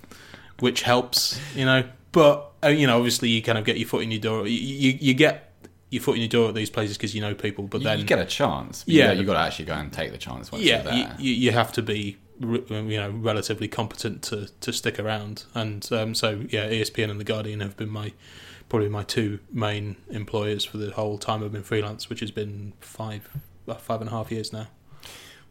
which 0.60 0.82
helps, 0.82 1.40
you 1.56 1.64
know. 1.64 1.86
But 2.12 2.52
uh, 2.62 2.68
you 2.68 2.88
know, 2.88 2.98
obviously, 2.98 3.30
you 3.30 3.42
kind 3.42 3.58
of 3.58 3.64
get 3.64 3.78
your 3.78 3.88
foot 3.88 4.04
in 4.04 4.12
your 4.12 4.20
door. 4.20 4.46
You 4.46 4.60
you, 4.60 4.98
you 5.00 5.14
get 5.14 5.54
your 5.90 6.04
foot 6.04 6.16
in 6.16 6.22
your 6.22 6.28
door 6.28 6.50
at 6.50 6.54
these 6.54 6.70
places 6.70 6.98
because 6.98 7.16
you 7.16 7.22
know 7.22 7.34
people. 7.34 7.68
But 7.68 7.84
then 7.84 8.00
you 8.00 8.06
get 8.06 8.20
a 8.20 8.26
chance. 8.26 8.84
Yeah. 8.86 9.14
You 9.14 9.24
got 9.24 9.36
to 9.36 9.40
actually 9.40 9.66
go 9.66 9.76
and 9.76 9.94
take 9.94 10.12
the 10.12 10.18
chance 10.18 10.52
once 10.52 10.62
yeah, 10.62 10.84
you're 10.84 10.94
you, 10.94 11.04
there. 11.06 11.16
you, 11.20 11.34
you 11.36 11.52
have 11.52 11.72
to 11.72 11.82
be 11.82 12.18
you 12.42 12.98
know 12.98 13.10
relatively 13.12 13.68
competent 13.68 14.22
to, 14.24 14.48
to 14.62 14.74
stick 14.74 15.00
around, 15.00 15.46
and 15.54 15.88
um, 15.92 16.16
so 16.16 16.46
yeah, 16.50 16.68
ESPN 16.70 17.10
and 17.10 17.20
the 17.20 17.24
Guardian 17.24 17.60
have 17.60 17.78
been 17.78 17.90
my 17.90 18.14
probably 18.70 18.90
my 18.90 19.04
two 19.04 19.40
main 19.52 19.98
employers 20.10 20.64
for 20.64 20.78
the 20.78 20.92
whole 20.92 21.18
time 21.18 21.44
I've 21.44 21.52
been 21.52 21.64
freelance, 21.64 22.10
which 22.10 22.22
has 22.22 22.32
been 22.32 22.74
five 22.80 23.30
uh, 23.68 23.76
five 23.76 24.02
and 24.02 24.10
a 24.10 24.14
half 24.14 24.32
years 24.32 24.52
now. 24.54 24.68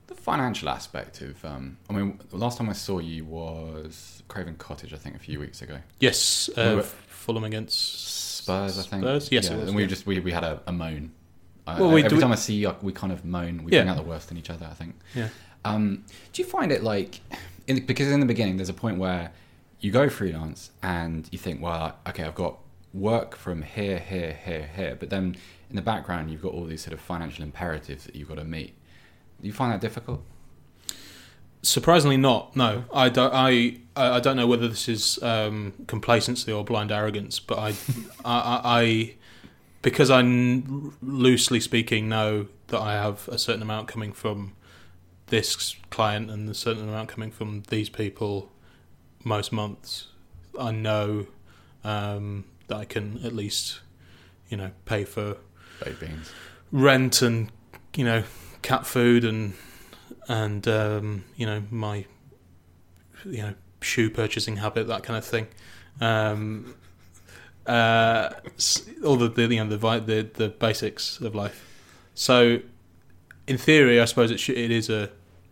The 0.06 0.14
financial 0.16 0.68
aspect 0.68 1.20
of, 1.20 1.44
um, 1.44 1.76
I 1.88 1.92
mean, 1.92 2.18
last 2.32 2.58
time 2.58 2.68
I 2.68 2.72
saw 2.72 2.98
you 2.98 3.24
was 3.24 4.24
Craven 4.26 4.56
Cottage, 4.56 4.92
I 4.92 4.96
think, 4.96 5.14
a 5.14 5.20
few 5.20 5.38
weeks 5.38 5.62
ago. 5.62 5.78
Yes, 6.00 6.50
We 6.56 6.62
uh, 6.62 6.76
were- 6.76 6.82
Fulham 6.82 7.44
against 7.44 8.38
Spurs, 8.38 8.76
I 8.76 8.82
think. 8.82 9.04
Spurs? 9.04 9.30
Yes, 9.30 9.48
yeah, 9.50 9.56
was, 9.56 9.68
and 9.68 9.76
we 9.76 9.82
yeah. 9.82 9.88
just 9.88 10.06
we, 10.06 10.18
we 10.18 10.32
had 10.32 10.42
a, 10.42 10.60
a 10.66 10.72
moan. 10.72 11.12
I, 11.66 11.78
Well, 11.80 11.92
we 11.92 12.02
every 12.02 12.18
time 12.18 12.32
I 12.32 12.36
see 12.36 12.54
you, 12.54 12.74
we 12.82 12.92
kind 12.92 13.12
of 13.12 13.24
moan. 13.24 13.62
We 13.62 13.70
Yeah. 13.70 13.82
bring 13.82 13.90
out 13.90 13.96
the 13.98 14.08
worst 14.08 14.32
in 14.32 14.36
each 14.36 14.50
other. 14.50 14.66
I 14.68 14.74
think. 14.74 14.96
Yeah. 15.14 15.28
Um, 15.64 16.04
do 16.32 16.42
you 16.42 16.48
find 16.48 16.72
it 16.72 16.82
like, 16.82 17.20
in 17.66 17.84
because 17.84 18.08
in 18.08 18.20
the 18.20 18.26
beginning, 18.26 18.56
there's 18.56 18.68
a 18.68 18.74
point 18.74 18.98
where 18.98 19.32
you 19.80 19.90
go 19.90 20.08
freelance 20.08 20.70
and 20.82 21.28
you 21.30 21.38
think, 21.38 21.62
well, 21.62 21.96
okay, 22.08 22.24
I've 22.24 22.34
got 22.34 22.58
work 22.92 23.36
from 23.36 23.62
here, 23.62 23.98
here, 23.98 24.32
here, 24.32 24.68
here, 24.74 24.96
but 24.98 25.10
then 25.10 25.36
in 25.68 25.76
the 25.76 25.82
background, 25.82 26.30
you've 26.30 26.42
got 26.42 26.52
all 26.52 26.64
these 26.64 26.82
sort 26.82 26.92
of 26.92 27.00
financial 27.00 27.44
imperatives 27.44 28.04
that 28.04 28.14
you've 28.14 28.28
got 28.28 28.38
to 28.38 28.44
meet. 28.44 28.74
Do 29.40 29.46
you 29.46 29.52
find 29.52 29.72
that 29.72 29.80
difficult? 29.80 30.22
Surprisingly, 31.62 32.16
not. 32.16 32.56
No, 32.56 32.84
I 32.92 33.08
don't. 33.08 33.32
I 33.34 33.78
I 33.94 34.20
don't 34.20 34.36
know 34.36 34.46
whether 34.46 34.66
this 34.66 34.88
is 34.88 35.22
um, 35.22 35.74
complacency 35.86 36.50
or 36.50 36.64
blind 36.64 36.90
arrogance, 36.90 37.38
but 37.38 37.58
I, 37.58 37.68
I, 38.24 38.60
I, 38.64 39.14
because 39.82 40.10
I 40.10 40.22
loosely 41.02 41.60
speaking 41.60 42.08
know 42.08 42.46
that 42.68 42.80
I 42.80 42.94
have 42.94 43.28
a 43.28 43.36
certain 43.36 43.62
amount 43.62 43.88
coming 43.88 44.12
from 44.12 44.52
this 45.30 45.76
client 45.90 46.30
and 46.30 46.48
a 46.48 46.54
certain 46.54 46.88
amount 46.88 47.08
coming 47.08 47.30
from 47.30 47.62
these 47.68 47.88
people 47.88 48.50
most 49.24 49.52
months. 49.52 50.08
I 50.58 50.72
know 50.72 51.26
um, 51.84 52.44
that 52.68 52.76
I 52.76 52.84
can 52.84 53.20
at 53.24 53.34
least, 53.34 53.80
you 54.48 54.56
know, 54.56 54.72
pay 54.84 55.04
for 55.04 55.36
Baked 55.82 56.00
beans. 56.00 56.30
rent 56.72 57.22
and 57.22 57.50
you 57.96 58.04
know 58.04 58.22
cat 58.62 58.86
food 58.86 59.24
and 59.24 59.54
and 60.28 60.66
um, 60.68 61.24
you 61.36 61.46
know 61.46 61.62
my 61.70 62.04
you 63.24 63.42
know 63.42 63.54
shoe 63.80 64.10
purchasing 64.10 64.56
habit 64.56 64.86
that 64.88 65.02
kind 65.02 65.16
of 65.16 65.24
thing 65.24 65.46
um, 66.00 66.74
uh, 67.66 68.30
all 69.04 69.16
the, 69.16 69.28
the 69.28 69.42
you 69.54 69.64
know 69.64 69.76
the, 69.76 70.00
the 70.00 70.30
the 70.34 70.48
basics 70.48 71.20
of 71.20 71.34
life 71.34 71.66
so 72.14 72.58
in 73.46 73.56
theory 73.58 74.00
I 74.00 74.04
suppose 74.04 74.30
it 74.30 74.38
should, 74.38 74.56
it 74.58 74.70
is 74.70 74.90
a 74.90 75.10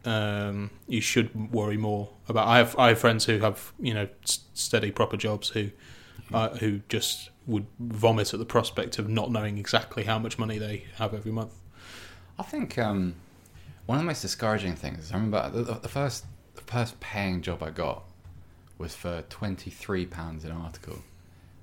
um, 0.08 0.70
you 0.86 1.00
should 1.00 1.52
worry 1.52 1.76
more 1.76 2.10
about 2.28 2.48
I 2.48 2.58
have 2.58 2.78
I 2.78 2.88
have 2.88 2.98
friends 2.98 3.26
who 3.26 3.38
have 3.40 3.72
you 3.78 3.92
know 3.92 4.08
steady 4.24 4.90
proper 4.90 5.16
jobs 5.16 5.50
who 5.50 5.70
uh, 6.32 6.50
who 6.56 6.80
just 6.88 7.30
would 7.46 7.66
vomit 7.78 8.32
at 8.32 8.38
the 8.38 8.46
prospect 8.46 8.98
of 8.98 9.08
not 9.08 9.30
knowing 9.30 9.58
exactly 9.58 10.04
how 10.04 10.18
much 10.18 10.38
money 10.38 10.58
they 10.58 10.84
have 10.96 11.14
every 11.14 11.32
month. 11.32 11.54
I 12.38 12.42
think 12.42 12.78
um, 12.78 13.16
one 13.86 13.98
of 13.98 14.02
the 14.02 14.06
most 14.06 14.22
discouraging 14.22 14.76
things 14.76 15.12
I 15.12 15.16
remember 15.16 15.50
the, 15.50 15.74
the 15.74 15.88
first 15.88 16.24
the 16.54 16.62
first 16.62 16.98
paying 17.00 17.42
job 17.42 17.62
I 17.62 17.70
got 17.70 18.04
was 18.78 18.94
for 18.94 19.22
twenty 19.28 19.70
three 19.70 20.06
pounds 20.06 20.44
an 20.44 20.52
article. 20.52 21.00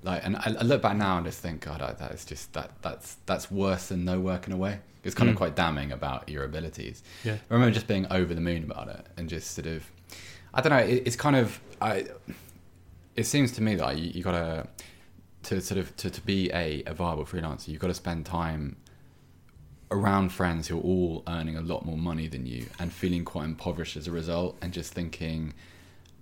Like, 0.04 0.24
and 0.24 0.36
I, 0.36 0.56
I 0.60 0.62
look 0.62 0.84
back 0.84 0.96
now 0.96 1.18
and 1.18 1.25
just 1.25 1.40
think, 1.40 1.62
God, 1.62 1.82
I, 1.82 1.94
that 1.94 2.12
is 2.12 2.25
just 2.25 2.54
that 2.54 2.72
that's 2.84 3.18
that's 3.25 3.50
worse 3.50 3.88
than 3.88 4.06
no 4.06 4.20
work 4.20 4.46
in 4.46 4.54
a 4.54 4.58
way. 4.58 4.82
It's 5.06 5.16
kind 5.16 5.30
of 5.30 5.36
Mm. 5.36 5.38
quite 5.38 5.56
damning 5.56 5.92
about 5.94 6.28
your 6.28 6.44
abilities. 6.44 7.04
Yeah. 7.24 7.34
I 7.50 7.54
remember 7.54 7.74
just 7.74 7.88
being 7.88 8.06
over 8.12 8.34
the 8.34 8.42
moon 8.42 8.64
about 8.64 8.90
it 8.90 9.06
and 9.18 9.30
just 9.30 9.52
sort 9.52 9.68
of, 9.68 9.90
I 10.54 10.62
don't 10.62 10.72
know. 10.72 10.78
It, 10.80 11.04
it's 11.06 11.16
kind 11.16 11.36
of 11.38 11.62
I. 11.82 12.08
It 13.16 13.26
seems 13.26 13.54
to 13.54 13.62
me 13.62 13.76
that 13.76 13.98
you, 13.98 14.12
you 14.12 14.24
gotta 14.24 14.68
to 15.44 15.62
sort 15.62 15.78
of 15.80 15.96
to, 15.98 16.10
to 16.10 16.22
be 16.22 16.52
a, 16.52 16.84
a 16.88 16.94
viable 16.94 17.24
freelancer, 17.24 17.68
you've 17.70 17.80
got 17.80 17.88
to 17.88 17.94
spend 17.94 18.26
time 18.26 18.76
around 19.92 20.30
friends 20.32 20.68
who 20.68 20.78
are 20.78 20.82
all 20.82 21.24
earning 21.28 21.56
a 21.56 21.62
lot 21.62 21.86
more 21.86 21.98
money 21.98 22.28
than 22.28 22.46
you 22.46 22.66
and 22.80 22.92
feeling 22.92 23.24
quite 23.24 23.46
impoverished 23.46 23.96
as 23.96 24.08
a 24.08 24.12
result 24.12 24.58
and 24.62 24.74
just 24.74 24.92
thinking 24.94 25.54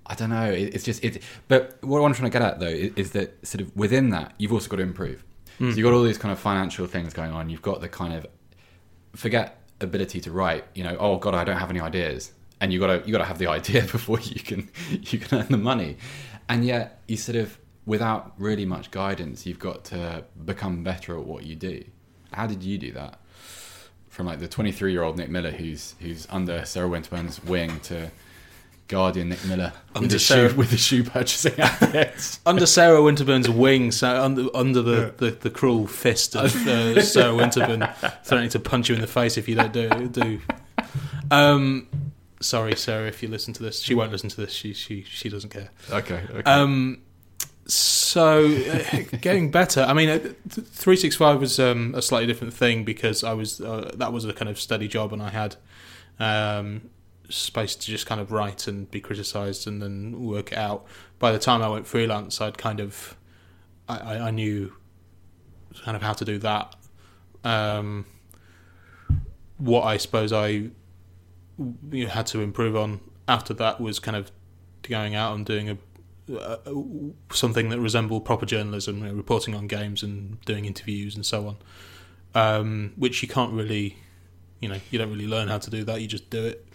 I 0.06 0.16
don't 0.16 0.30
know 0.30 0.52
it, 0.52 0.76
it's 0.76 0.84
just 0.84 1.02
it 1.04 1.24
but 1.48 1.78
what 1.82 2.02
I'm 2.04 2.14
trying 2.14 2.30
to 2.30 2.38
get 2.38 2.42
at 2.46 2.60
though 2.60 2.68
is, 2.68 2.92
is 2.98 3.12
that 3.12 3.48
sort 3.48 3.62
of 3.62 3.74
within 3.76 4.10
that 4.10 4.34
you've 4.38 4.52
also 4.52 4.70
got 4.70 4.78
to 4.78 4.84
improve 4.84 5.24
Mm. 5.60 5.70
so 5.72 5.78
you've 5.78 5.84
got 5.86 5.94
all 5.94 6.02
these 6.04 6.18
kind 6.18 6.32
of 6.32 6.40
financial 6.40 6.88
things 6.88 7.14
going 7.14 7.32
on 7.32 7.48
you've 7.50 7.62
got 7.62 7.80
the 7.80 7.88
kind 7.88 8.14
of 8.16 8.26
forget 9.16 9.60
ability 9.82 10.22
to 10.22 10.32
write 10.32 10.66
you 10.76 10.84
know 10.84 10.96
oh 11.00 11.18
god 11.18 11.34
I 11.36 11.44
don't 11.44 11.58
have 11.58 11.70
any 11.70 11.80
ideas. 11.80 12.32
And 12.62 12.72
you 12.72 12.80
got 12.80 12.88
to 12.88 13.04
you 13.06 13.12
got 13.12 13.20
to 13.20 13.26
have 13.26 13.40
the 13.40 13.48
idea 13.60 13.82
before 13.84 14.20
you 14.20 14.40
can 14.40 14.70
you 14.90 15.20
can 15.20 15.40
earn 15.40 15.48
the 15.50 15.58
money. 15.58 15.98
And 16.50 16.66
yet 16.66 17.02
you 17.08 17.18
sort 17.18 17.38
of 17.38 17.58
without 17.86 18.34
really 18.38 18.66
much 18.66 18.92
guidance 18.92 19.46
you've 19.46 19.60
got 19.60 19.84
to 19.86 20.24
become 20.46 20.84
better 20.84 21.18
at 21.18 21.26
what 21.26 21.44
you 21.44 21.56
do. 21.56 21.84
How 22.32 22.48
did 22.48 22.64
you 22.64 22.78
do 22.78 22.92
that? 22.94 23.20
From 24.10 24.28
like 24.28 24.40
the 24.40 24.48
23 24.48 24.92
year 24.92 25.04
old 25.04 25.18
Nick 25.18 25.30
Miller 25.30 25.52
who's 25.52 25.96
who's 26.00 26.28
under 26.30 26.66
Sarah 26.66 26.88
Winterburn's 26.88 27.44
wing 27.44 27.80
to 27.82 28.12
Guardian 28.88 29.30
Nick 29.30 29.44
Miller 29.46 29.72
with 29.94 29.96
Under 29.96 30.08
the 30.10 30.20
Sarah- 30.20 30.50
shoe 30.50 30.56
with 30.56 30.70
the 30.72 30.78
shoe 30.78 31.04
purchasing 31.04 31.54
habits. 31.58 32.40
Under 32.46 32.66
Sarah 32.66 33.02
Winterburn's 33.02 33.50
wing, 33.50 33.92
so 33.92 34.22
under, 34.22 34.48
under 34.56 34.82
the, 34.82 35.14
the, 35.18 35.32
the 35.32 35.50
cruel 35.50 35.88
fist 35.88 36.36
of 36.36 36.56
uh, 36.68 37.02
Sarah 37.02 37.34
Winterburn, 37.34 37.94
threatening 38.24 38.50
to 38.52 38.60
punch 38.60 38.90
you 38.90 38.96
in 38.96 39.02
the 39.02 39.08
face 39.08 39.38
if 39.38 39.48
you 39.48 39.56
don't 39.56 39.74
do. 39.74 39.90
do. 40.10 40.42
Um, 41.32 41.88
sorry, 42.42 42.76
Sarah, 42.76 43.08
if 43.08 43.24
you 43.24 43.30
listen 43.30 43.54
to 43.54 43.64
this. 43.64 43.82
She 43.82 43.96
won't 43.96 44.12
listen 44.12 44.30
to 44.30 44.38
this. 44.38 44.52
She 44.52 44.74
she 44.74 45.04
she 45.04 45.30
doesn't 45.30 45.50
care. 45.50 45.70
okay, 45.90 46.24
okay. 46.30 46.52
Um, 46.52 47.02
so 47.66 48.46
uh, 48.46 49.00
getting 49.22 49.50
better. 49.50 49.82
I 49.82 49.94
mean, 49.94 50.36
three 50.50 50.98
six 50.98 51.16
five 51.16 51.40
was 51.40 51.60
um, 51.60 51.96
a 51.96 52.02
slightly 52.02 52.28
different 52.28 52.54
thing 52.54 52.84
because 52.84 53.24
I 53.24 53.34
was 53.34 53.62
uh, 53.62 53.92
that 53.96 54.12
was 54.12 54.26
a 54.26 54.34
kind 54.34 54.50
of 54.50 54.60
steady 54.60 54.88
job, 54.88 55.14
and 55.14 55.22
I 55.24 55.30
had 55.30 55.56
um, 56.20 56.90
space 57.30 57.76
to 57.76 57.88
just 57.88 58.06
kind 58.06 58.20
of 58.20 58.32
write 58.32 58.68
and 58.68 58.90
be 58.92 59.00
criticised 59.00 59.68
and 59.68 59.82
then 59.82 60.24
work 60.24 60.52
it 60.52 60.58
out. 60.58 60.86
By 61.20 61.32
the 61.32 61.40
time 61.40 61.62
I 61.62 61.70
went 61.70 61.88
freelance, 61.88 62.42
I'd 62.42 62.58
kind 62.58 62.80
of 62.80 63.16
I, 63.88 64.18
I, 64.20 64.32
knew 64.32 64.74
kind 65.84 65.96
of 65.98 66.02
how 66.02 66.14
to 66.14 66.26
do 66.26 66.38
that. 66.40 66.76
Um, 67.44 68.06
what 69.58 69.84
I 69.84 69.98
suppose 69.98 70.32
I 70.32 70.48
you 70.48 70.72
know, 71.92 72.08
had 72.08 72.28
to 72.28 72.40
improve 72.40 72.76
on 72.76 73.02
after 73.28 73.54
that 73.56 73.82
was 73.82 74.00
kind 74.00 74.18
of 74.18 74.32
going 74.84 75.16
out 75.16 75.36
and 75.36 75.46
doing 75.46 75.70
a 75.70 75.78
uh, 76.34 76.58
something 77.32 77.68
that 77.70 77.80
resembled 77.80 78.24
proper 78.24 78.46
journalism, 78.46 79.00
you 79.00 79.04
know, 79.06 79.14
reporting 79.14 79.54
on 79.54 79.68
games 79.68 80.04
and 80.04 80.40
doing 80.46 80.64
interviews 80.64 81.16
and 81.16 81.26
so 81.26 81.48
on, 81.48 81.58
um, 82.34 82.94
which 82.96 83.22
you 83.22 83.28
can't 83.28 83.52
really, 83.52 83.98
you 84.62 84.70
know, 84.70 84.78
you 84.90 84.98
don't 84.98 85.12
really 85.12 85.28
learn 85.28 85.50
how 85.50 85.58
to 85.58 85.70
do 85.70 85.84
that. 85.84 86.00
You 86.00 86.08
just 86.08 86.30
do 86.30 86.46
it. 86.46 86.66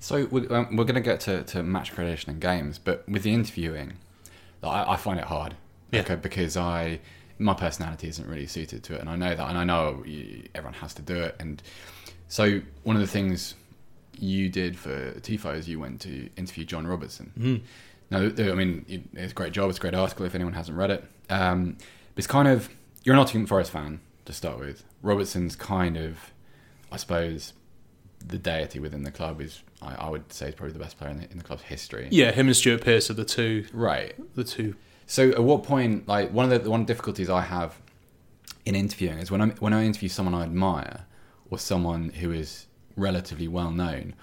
So 0.00 0.26
we're, 0.30 0.52
um, 0.52 0.76
we're 0.76 0.84
going 0.84 0.94
to 0.94 1.00
get 1.00 1.20
to, 1.20 1.42
to 1.44 1.62
match 1.62 1.92
creation 1.92 2.30
and 2.30 2.40
games, 2.40 2.78
but 2.78 3.08
with 3.08 3.22
the 3.22 3.32
interviewing, 3.34 3.94
I, 4.62 4.92
I 4.92 4.96
find 4.96 5.18
it 5.18 5.26
hard. 5.26 5.54
Yeah. 5.90 6.00
Okay, 6.00 6.16
because 6.16 6.56
I 6.56 7.00
my 7.40 7.54
personality 7.54 8.08
isn't 8.08 8.28
really 8.28 8.46
suited 8.46 8.82
to 8.84 8.94
it, 8.94 9.00
and 9.00 9.08
I 9.08 9.16
know 9.16 9.34
that, 9.34 9.48
and 9.48 9.56
I 9.56 9.64
know 9.64 10.04
everyone 10.54 10.74
has 10.74 10.92
to 10.94 11.02
do 11.02 11.16
it, 11.16 11.36
and 11.38 11.62
so 12.28 12.60
one 12.82 12.96
of 12.96 13.00
the 13.00 13.08
things 13.08 13.54
you 14.18 14.48
did 14.48 14.76
for 14.76 15.12
Tifo 15.20 15.54
is 15.54 15.68
you 15.68 15.78
went 15.78 16.00
to 16.02 16.28
interview 16.36 16.64
John 16.64 16.86
Robertson. 16.86 17.32
Mm. 17.38 17.60
Now, 18.10 18.50
I 18.50 18.54
mean, 18.54 19.06
it's 19.14 19.32
a 19.32 19.34
great 19.34 19.52
job. 19.52 19.70
It's 19.70 19.78
a 19.78 19.80
great 19.80 19.94
article 19.94 20.26
if 20.26 20.34
anyone 20.34 20.54
hasn't 20.54 20.76
read 20.76 20.90
it. 20.90 21.04
Um, 21.30 21.76
it's 22.16 22.26
kind 22.26 22.48
of 22.48 22.68
you're 23.04 23.14
a 23.14 23.18
Nottingham 23.18 23.46
Forest 23.46 23.70
fan 23.70 24.00
to 24.24 24.32
start 24.32 24.58
with. 24.58 24.84
Robertson's 25.02 25.56
kind 25.56 25.96
of, 25.96 26.32
I 26.90 26.96
suppose, 26.96 27.52
the 28.26 28.38
deity 28.38 28.78
within 28.80 29.02
the 29.02 29.10
club 29.10 29.40
is. 29.40 29.62
I, 29.80 29.94
I 29.94 30.08
would 30.08 30.32
say 30.32 30.48
is 30.48 30.54
probably 30.54 30.72
the 30.72 30.80
best 30.80 30.98
player 30.98 31.10
in 31.10 31.18
the, 31.18 31.30
in 31.30 31.38
the 31.38 31.44
club's 31.44 31.62
history. 31.62 32.08
Yeah, 32.10 32.32
him 32.32 32.48
and 32.48 32.56
Stuart 32.56 32.82
Pearce 32.82 33.10
are 33.10 33.14
the 33.14 33.24
two. 33.24 33.64
Right. 33.72 34.14
The 34.34 34.44
two. 34.44 34.74
So, 35.06 35.30
at 35.30 35.42
what 35.42 35.62
point, 35.62 36.08
like 36.08 36.32
one 36.32 36.50
of 36.50 36.64
the 36.64 36.70
one 36.70 36.80
of 36.80 36.86
the 36.86 36.92
difficulties 36.92 37.30
I 37.30 37.42
have 37.42 37.78
in 38.66 38.74
interviewing 38.74 39.18
is 39.18 39.30
when 39.30 39.40
I 39.40 39.46
when 39.46 39.72
I 39.72 39.84
interview 39.84 40.08
someone 40.08 40.34
I 40.34 40.42
admire 40.42 41.06
or 41.50 41.58
someone 41.58 42.10
who 42.10 42.32
is 42.32 42.66
relatively 42.96 43.48
well 43.48 43.70
known, 43.70 44.14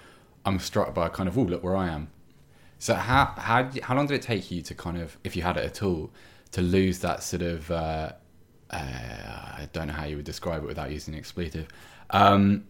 I'm 0.44 0.60
struck 0.60 0.94
by 0.94 1.08
kind 1.08 1.28
of, 1.28 1.36
oh, 1.36 1.42
look 1.42 1.64
where 1.64 1.76
I 1.76 1.88
am. 1.88 2.08
So 2.78 2.94
how 2.94 3.32
how 3.36 3.70
how 3.82 3.96
long 3.96 4.06
did 4.06 4.14
it 4.14 4.22
take 4.22 4.50
you 4.50 4.62
to 4.62 4.74
kind 4.74 4.98
of, 4.98 5.16
if 5.24 5.34
you 5.34 5.42
had 5.42 5.56
it 5.56 5.64
at 5.64 5.82
all, 5.82 6.10
to 6.52 6.62
lose 6.62 7.00
that 7.00 7.22
sort 7.22 7.42
of 7.42 7.70
uh, 7.70 8.12
uh, 8.70 8.76
I 8.78 9.68
don't 9.72 9.86
know 9.88 9.92
how 9.92 10.04
you 10.04 10.16
would 10.16 10.24
describe 10.24 10.62
it 10.62 10.66
without 10.66 10.90
using 10.90 11.14
an 11.14 11.18
expletive. 11.18 11.68
Um, 12.10 12.64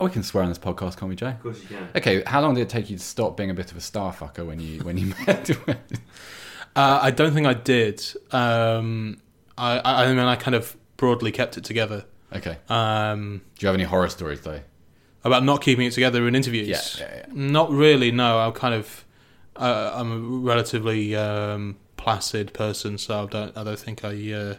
oh, 0.00 0.04
we 0.06 0.10
can 0.10 0.22
swear 0.22 0.42
on 0.42 0.48
this 0.48 0.58
podcast, 0.58 0.96
can't 0.98 1.08
we, 1.08 1.16
Jay? 1.16 1.30
Of 1.30 1.42
course 1.42 1.60
you 1.62 1.68
can. 1.76 1.88
Okay, 1.96 2.22
how 2.26 2.40
long 2.40 2.54
did 2.54 2.62
it 2.62 2.68
take 2.68 2.90
you 2.90 2.96
to 2.96 3.02
stop 3.02 3.36
being 3.36 3.50
a 3.50 3.54
bit 3.54 3.70
of 3.70 3.76
a 3.76 3.80
star 3.80 4.12
fucker 4.12 4.46
when 4.46 4.60
you 4.60 4.80
when 4.84 4.96
you 4.98 5.14
met? 5.26 5.50
Uh, 6.74 6.98
I 7.02 7.10
don't 7.10 7.32
think 7.32 7.46
I 7.46 7.54
did. 7.54 8.04
Um, 8.32 9.20
I, 9.56 9.78
I, 9.78 10.04
I 10.04 10.08
mean, 10.08 10.18
I 10.18 10.36
kind 10.36 10.54
of 10.54 10.76
broadly 10.96 11.32
kept 11.32 11.56
it 11.56 11.64
together. 11.64 12.04
okay. 12.34 12.58
Um, 12.68 13.40
Do 13.58 13.64
you 13.64 13.68
have 13.68 13.74
any 13.74 13.84
horror 13.84 14.08
stories 14.08 14.40
though? 14.42 14.60
about 15.24 15.42
not 15.42 15.60
keeping 15.60 15.86
it 15.86 15.90
together 15.92 16.28
in 16.28 16.36
interviews. 16.36 16.68
Yeah, 16.68 17.06
yeah, 17.08 17.16
yeah. 17.16 17.24
Not 17.32 17.70
really. 17.72 18.12
No, 18.12 18.38
I'm 18.38 18.52
kind 18.52 18.74
of. 18.74 19.04
Uh, 19.56 19.90
I'm 19.94 20.12
a 20.12 20.18
relatively 20.18 21.16
um, 21.16 21.78
placid 21.96 22.52
person, 22.52 22.96
so 22.98 23.24
I 23.24 23.26
don't. 23.26 23.56
I 23.56 23.64
don't 23.64 23.78
think 23.78 24.04
I. 24.04 24.32
Uh, 24.32 24.54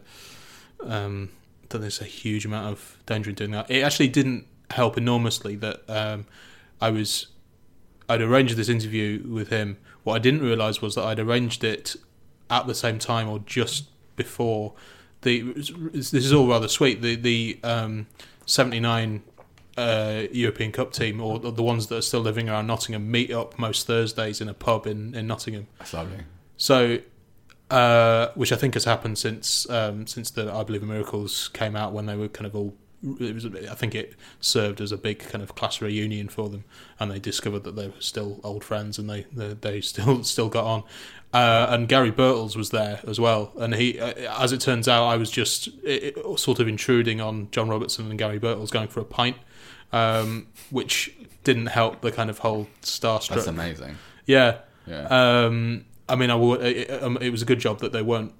um, 0.81 1.29
don't 1.69 1.81
think 1.81 1.81
there's 1.81 2.01
a 2.01 2.05
huge 2.05 2.45
amount 2.45 2.67
of 2.67 2.97
danger 3.05 3.29
in 3.29 3.35
doing 3.35 3.51
that. 3.51 3.69
It 3.71 3.81
actually 3.81 4.09
didn't 4.09 4.45
help 4.71 4.97
enormously 4.97 5.55
that 5.57 5.81
um, 5.89 6.25
I 6.81 6.89
was. 6.89 7.27
I'd 8.09 8.21
arranged 8.21 8.55
this 8.55 8.69
interview 8.69 9.27
with 9.27 9.49
him. 9.49 9.77
What 10.03 10.15
I 10.15 10.19
didn't 10.19 10.41
realise 10.41 10.81
was 10.81 10.95
that 10.95 11.03
I'd 11.03 11.19
arranged 11.19 11.63
it 11.63 11.97
at 12.49 12.65
the 12.65 12.75
same 12.75 12.99
time 12.99 13.27
or 13.27 13.39
just 13.39 13.89
before 14.15 14.73
the. 15.21 15.41
This 15.93 16.13
is 16.13 16.33
all 16.33 16.47
rather 16.47 16.67
sweet. 16.67 17.01
The 17.01 17.15
the 17.15 17.59
um, 17.63 18.07
seventy 18.45 18.79
nine 18.79 19.23
uh, 19.77 20.23
European 20.31 20.71
Cup 20.71 20.91
team, 20.91 21.21
or 21.21 21.39
the 21.39 21.63
ones 21.63 21.87
that 21.87 21.97
are 21.97 22.01
still 22.01 22.21
living 22.21 22.49
around 22.49 22.67
Nottingham, 22.67 23.09
meet 23.09 23.31
up 23.31 23.59
most 23.59 23.87
Thursdays 23.87 24.41
in 24.41 24.49
a 24.49 24.53
pub 24.53 24.87
in, 24.87 25.13
in 25.13 25.27
Nottingham. 25.27 25.67
That's 25.77 25.93
lovely. 25.93 26.19
So, 26.57 26.99
uh, 27.69 28.29
which 28.35 28.51
I 28.51 28.55
think 28.55 28.73
has 28.73 28.85
happened 28.85 29.17
since 29.17 29.69
um, 29.69 30.07
since 30.07 30.31
the 30.31 30.51
I 30.51 30.63
Believe 30.63 30.81
in 30.81 30.89
Miracles 30.89 31.49
came 31.49 31.75
out 31.75 31.93
when 31.93 32.07
they 32.07 32.15
were 32.15 32.27
kind 32.27 32.47
of 32.47 32.55
all. 32.55 32.73
It 33.03 33.33
was, 33.35 33.45
I 33.45 33.75
think 33.75 33.93
it 33.93 34.15
served 34.39 34.81
as 34.81 34.91
a 34.91 34.97
big 34.97 35.19
kind 35.19 35.43
of 35.43 35.53
class 35.53 35.81
reunion 35.81 36.29
for 36.29 36.49
them, 36.49 36.63
and 36.99 37.11
they 37.11 37.19
discovered 37.19 37.63
that 37.65 37.75
they 37.75 37.87
were 37.89 37.93
still 38.01 38.39
old 38.43 38.63
friends, 38.63 38.97
and 38.97 39.07
they 39.09 39.25
they, 39.31 39.53
they 39.53 39.81
still 39.91 40.23
still 40.23 40.49
got 40.49 40.65
on. 40.65 40.83
Uh, 41.33 41.67
and 41.69 41.87
Gary 41.87 42.11
Birtles 42.11 42.55
was 42.55 42.69
there 42.71 43.01
as 43.05 43.19
well, 43.19 43.51
and 43.57 43.75
he, 43.75 43.99
uh, 43.99 44.13
as 44.41 44.51
it 44.53 44.61
turns 44.61 44.87
out, 44.87 45.05
I 45.05 45.17
was 45.17 45.29
just 45.29 45.67
it, 45.83 46.15
it- 46.17 46.39
sort 46.39 46.59
of 46.59 46.67
intruding 46.67 47.21
on 47.21 47.49
John 47.51 47.67
Robertson 47.69 48.09
and 48.09 48.17
Gary 48.17 48.39
Birtles 48.39 48.71
going 48.71 48.87
for 48.87 49.01
a 49.01 49.05
pint, 49.05 49.35
um, 49.91 50.47
which 50.69 51.15
didn't 51.43 51.67
help 51.67 52.01
the 52.01 52.11
kind 52.11 52.29
of 52.29 52.39
whole 52.39 52.67
starstruck. 52.81 53.35
That's 53.35 53.47
amazing. 53.47 53.97
Yeah, 54.25 54.59
Yeah. 54.87 55.07
um, 55.45 55.85
I 56.09 56.15
mean, 56.15 56.29
I 56.31 56.35
it, 56.63 57.03
um, 57.03 57.17
it 57.21 57.29
was 57.29 57.41
a 57.41 57.45
good 57.45 57.59
job 57.59 57.79
that 57.81 57.91
they 57.91 58.01
weren't. 58.01 58.33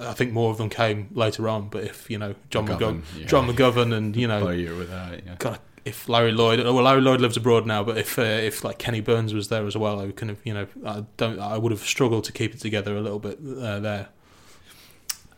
I 0.00 0.12
think 0.12 0.32
more 0.32 0.50
of 0.50 0.58
them 0.58 0.68
came 0.68 1.08
later 1.12 1.48
on, 1.48 1.68
but 1.68 1.84
if 1.84 2.10
you 2.10 2.18
know 2.18 2.34
John 2.50 2.66
McGovern, 2.66 2.78
McGovern, 2.78 3.20
yeah. 3.20 3.26
John 3.26 3.48
McGovern, 3.48 3.92
and 3.94 4.16
you 4.16 4.26
know, 4.28 4.48
Oh, 4.48 4.50
you 4.50 4.70
were 4.70 4.78
with 4.78 4.90
that, 4.90 5.24
yeah. 5.24 5.36
God, 5.38 5.58
if 5.84 6.08
Larry 6.08 6.32
Lloyd, 6.32 6.60
oh, 6.60 6.74
well, 6.74 6.84
Larry 6.84 7.00
Lloyd 7.00 7.20
lives 7.20 7.36
abroad 7.36 7.66
now, 7.66 7.84
but 7.84 7.96
if 7.96 8.18
uh, 8.18 8.22
if 8.22 8.64
like 8.64 8.78
Kenny 8.78 9.00
Burns 9.00 9.32
was 9.32 9.48
there 9.48 9.66
as 9.66 9.76
well, 9.76 10.00
I 10.00 10.10
kind 10.12 10.30
of 10.30 10.44
you 10.44 10.52
know, 10.54 10.66
I 10.84 11.04
don't, 11.16 11.38
I 11.38 11.56
would 11.58 11.72
have 11.72 11.82
struggled 11.82 12.24
to 12.24 12.32
keep 12.32 12.54
it 12.54 12.60
together 12.60 12.96
a 12.96 13.00
little 13.00 13.20
bit 13.20 13.38
uh, 13.58 13.80
there. 13.80 14.08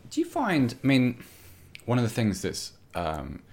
Do 0.09 0.19
you 0.19 0.25
find? 0.25 0.75
I 0.83 0.87
mean, 0.87 1.23
one 1.85 1.99
of 1.99 2.03
the 2.03 2.09
things 2.09 2.41
that's 2.41 2.73
um, 2.95 3.43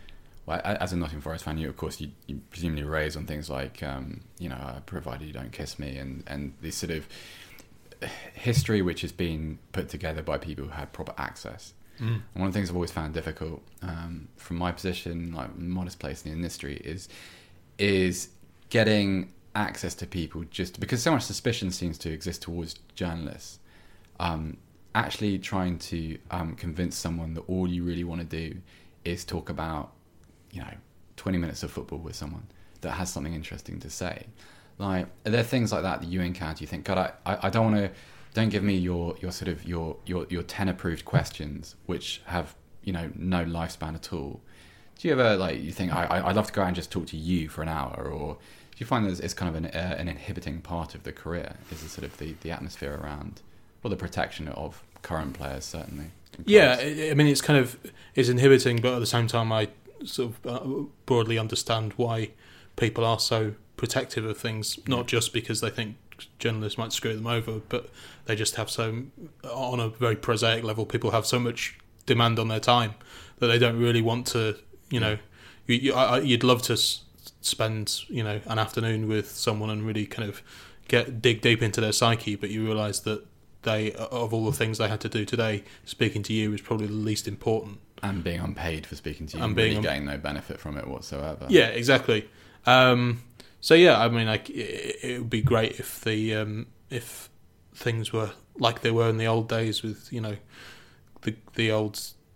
well, 0.46 0.60
as 0.64 0.92
a 0.92 0.96
Nottingham 0.96 1.20
Forest 1.20 1.44
fan, 1.44 1.58
you 1.58 1.68
of 1.68 1.76
course 1.76 2.00
you, 2.00 2.10
you 2.26 2.40
presumably 2.50 2.84
raise 2.84 3.16
on 3.16 3.26
things 3.26 3.50
like 3.50 3.82
um, 3.82 4.22
you 4.38 4.48
know, 4.48 4.56
uh, 4.56 4.80
provided 4.86 5.26
you 5.26 5.34
don't 5.34 5.52
kiss 5.52 5.78
me, 5.78 5.98
and 5.98 6.22
and 6.26 6.54
this 6.62 6.76
sort 6.76 6.92
of 6.92 7.06
history 8.34 8.82
which 8.82 9.00
has 9.02 9.12
been 9.12 9.58
put 9.72 9.88
together 9.88 10.22
by 10.22 10.38
people 10.38 10.64
who 10.64 10.70
had 10.70 10.92
proper 10.92 11.14
access. 11.18 11.74
And 12.34 12.42
one 12.42 12.48
of 12.48 12.52
the 12.52 12.58
things 12.58 12.68
I've 12.68 12.76
always 12.76 12.92
found 12.92 13.14
difficult 13.14 13.62
um, 13.82 14.28
from 14.36 14.58
my 14.58 14.70
position, 14.70 15.32
like 15.32 15.56
modest 15.56 15.98
place 15.98 16.24
in 16.24 16.30
the 16.30 16.36
industry, 16.36 16.76
is 16.84 17.08
is 17.78 18.28
getting 18.68 19.32
access 19.54 19.94
to 19.94 20.06
people 20.06 20.44
just 20.50 20.78
because 20.80 21.02
so 21.02 21.10
much 21.10 21.22
suspicion 21.22 21.70
seems 21.70 21.96
to 21.98 22.10
exist 22.10 22.42
towards 22.42 22.74
journalists. 22.94 23.58
Um, 24.20 24.58
actually 24.94 25.38
trying 25.38 25.78
to 25.78 26.18
um, 26.30 26.54
convince 26.54 26.96
someone 26.96 27.34
that 27.34 27.42
all 27.42 27.68
you 27.68 27.82
really 27.84 28.04
want 28.04 28.20
to 28.20 28.26
do 28.26 28.56
is 29.04 29.24
talk 29.24 29.50
about, 29.50 29.92
you 30.52 30.60
know, 30.60 30.72
20 31.16 31.38
minutes 31.38 31.62
of 31.62 31.70
football 31.70 31.98
with 31.98 32.16
someone 32.16 32.46
that 32.80 32.92
has 32.92 33.10
something 33.10 33.34
interesting 33.34 33.78
to 33.80 33.90
say. 33.90 34.26
Like, 34.78 35.06
are 35.24 35.30
there 35.30 35.42
things 35.42 35.72
like 35.72 35.82
that 35.82 36.00
that 36.00 36.08
you 36.08 36.20
encounter? 36.20 36.62
You 36.62 36.66
think, 36.66 36.84
God, 36.84 37.12
I, 37.24 37.38
I, 37.42 37.50
don't 37.50 37.72
want 37.72 37.76
to. 37.76 37.90
Don't 38.34 38.50
give 38.50 38.62
me 38.62 38.76
your, 38.76 39.16
your 39.20 39.32
sort 39.32 39.48
of 39.48 39.64
your, 39.64 39.96
your, 40.04 40.26
your 40.28 40.42
ten 40.42 40.68
approved 40.68 41.06
questions, 41.06 41.76
which 41.86 42.20
have 42.26 42.54
you 42.82 42.92
know 42.92 43.10
no 43.14 43.44
lifespan 43.44 43.94
at 43.94 44.12
all. 44.12 44.40
Do 44.98 45.08
you 45.08 45.12
ever 45.12 45.36
like 45.36 45.60
you 45.60 45.72
think 45.72 45.94
I, 45.94 46.22
I'd 46.24 46.36
love 46.36 46.46
to 46.46 46.52
go 46.52 46.62
out 46.62 46.68
and 46.68 46.76
just 46.76 46.90
talk 46.90 47.06
to 47.08 47.16
you 47.16 47.48
for 47.48 47.62
an 47.62 47.68
hour, 47.68 48.10
or 48.10 48.34
do 48.34 48.76
you 48.78 48.86
find 48.86 49.06
that 49.06 49.20
it's 49.22 49.34
kind 49.34 49.54
of 49.54 49.64
an, 49.64 49.66
uh, 49.66 49.96
an 49.98 50.08
inhibiting 50.08 50.60
part 50.60 50.94
of 50.94 51.02
the 51.02 51.12
career? 51.12 51.56
Is 51.70 51.82
the 51.82 51.88
sort 51.88 52.04
of 52.04 52.16
the, 52.18 52.34
the 52.42 52.50
atmosphere 52.50 52.98
around, 53.02 53.42
or 53.82 53.90
the 53.90 53.96
protection 53.96 54.48
of 54.48 54.82
current 55.02 55.34
players 55.34 55.64
certainly? 55.64 56.10
Yeah. 56.44 56.76
I 56.78 57.10
I 57.10 57.14
mean, 57.14 57.26
it's 57.26 57.42
kind 57.42 57.58
of 57.58 57.78
it's 58.14 58.28
inhibiting, 58.28 58.80
but 58.80 58.94
at 58.94 59.00
the 59.00 59.06
same 59.06 59.26
time, 59.26 59.52
I 59.52 59.68
sort 60.04 60.32
of 60.32 60.46
uh, 60.46 60.86
broadly 61.06 61.38
understand 61.38 61.94
why 61.96 62.30
people 62.76 63.04
are 63.04 63.18
so 63.18 63.54
protective 63.76 64.24
of 64.24 64.36
things. 64.38 64.78
Not 64.86 65.06
just 65.06 65.32
because 65.32 65.60
they 65.60 65.70
think 65.70 65.96
journalists 66.38 66.78
might 66.78 66.92
screw 66.92 67.14
them 67.14 67.26
over, 67.26 67.60
but 67.68 67.88
they 68.26 68.34
just 68.36 68.56
have 68.56 68.70
so 68.70 69.04
on 69.44 69.80
a 69.80 69.88
very 69.88 70.16
prosaic 70.16 70.64
level, 70.64 70.86
people 70.86 71.10
have 71.10 71.26
so 71.26 71.38
much 71.38 71.78
demand 72.06 72.38
on 72.38 72.48
their 72.48 72.60
time 72.60 72.94
that 73.38 73.48
they 73.48 73.58
don't 73.58 73.78
really 73.78 74.02
want 74.02 74.26
to. 74.28 74.56
You 74.90 75.00
know, 75.00 75.18
you, 75.66 75.76
you, 75.76 75.94
I, 75.94 76.04
I- 76.16 76.20
you'd 76.20 76.44
love 76.44 76.62
to 76.62 76.74
s- 76.74 77.02
spend 77.40 78.00
you 78.08 78.22
know 78.22 78.40
an 78.46 78.58
afternoon 78.58 79.08
with 79.08 79.30
someone 79.30 79.70
and 79.70 79.86
really 79.86 80.06
kind 80.06 80.28
of 80.28 80.42
get 80.88 81.20
dig 81.20 81.40
deep 81.40 81.62
into 81.62 81.80
their 81.80 81.92
psyche, 81.92 82.36
but 82.36 82.50
you 82.50 82.64
realise 82.64 83.00
that 83.00 83.26
they 83.62 83.92
of 83.94 84.32
all 84.32 84.46
the 84.46 84.56
things 84.56 84.78
they 84.78 84.88
had 84.88 85.00
to 85.00 85.08
do 85.08 85.24
today, 85.24 85.64
speaking 85.84 86.22
to 86.22 86.32
you 86.32 86.52
is 86.54 86.60
probably 86.60 86.86
the 86.86 86.92
least 86.92 87.26
important. 87.26 87.80
and 88.02 88.22
being 88.22 88.38
unpaid 88.40 88.86
for 88.86 88.94
speaking 88.94 89.26
to 89.26 89.36
you, 89.36 89.42
And 89.42 89.50
and 89.50 89.56
being 89.56 89.66
really 89.68 89.76
un- 89.78 89.82
getting 89.82 90.04
no 90.04 90.16
benefit 90.18 90.60
from 90.60 90.76
it 90.78 90.86
whatsoever. 90.86 91.46
Yeah, 91.48 91.66
exactly. 91.68 92.28
Um, 92.64 93.22
so 93.66 93.74
yeah, 93.74 93.96
I 94.04 94.08
mean, 94.08 94.26
like 94.26 94.48
it, 94.50 94.96
it 95.02 95.18
would 95.20 95.30
be 95.30 95.42
great 95.42 95.72
if 95.80 96.00
the 96.02 96.18
um, 96.40 96.66
if 96.90 97.28
things 97.74 98.12
were 98.12 98.30
like 98.58 98.80
they 98.80 98.90
were 98.92 99.08
in 99.08 99.18
the 99.18 99.26
old 99.26 99.48
days 99.48 99.82
with 99.82 100.12
you 100.12 100.20
know 100.20 100.36
the 101.22 101.34
the 101.54 101.70
old 101.72 101.94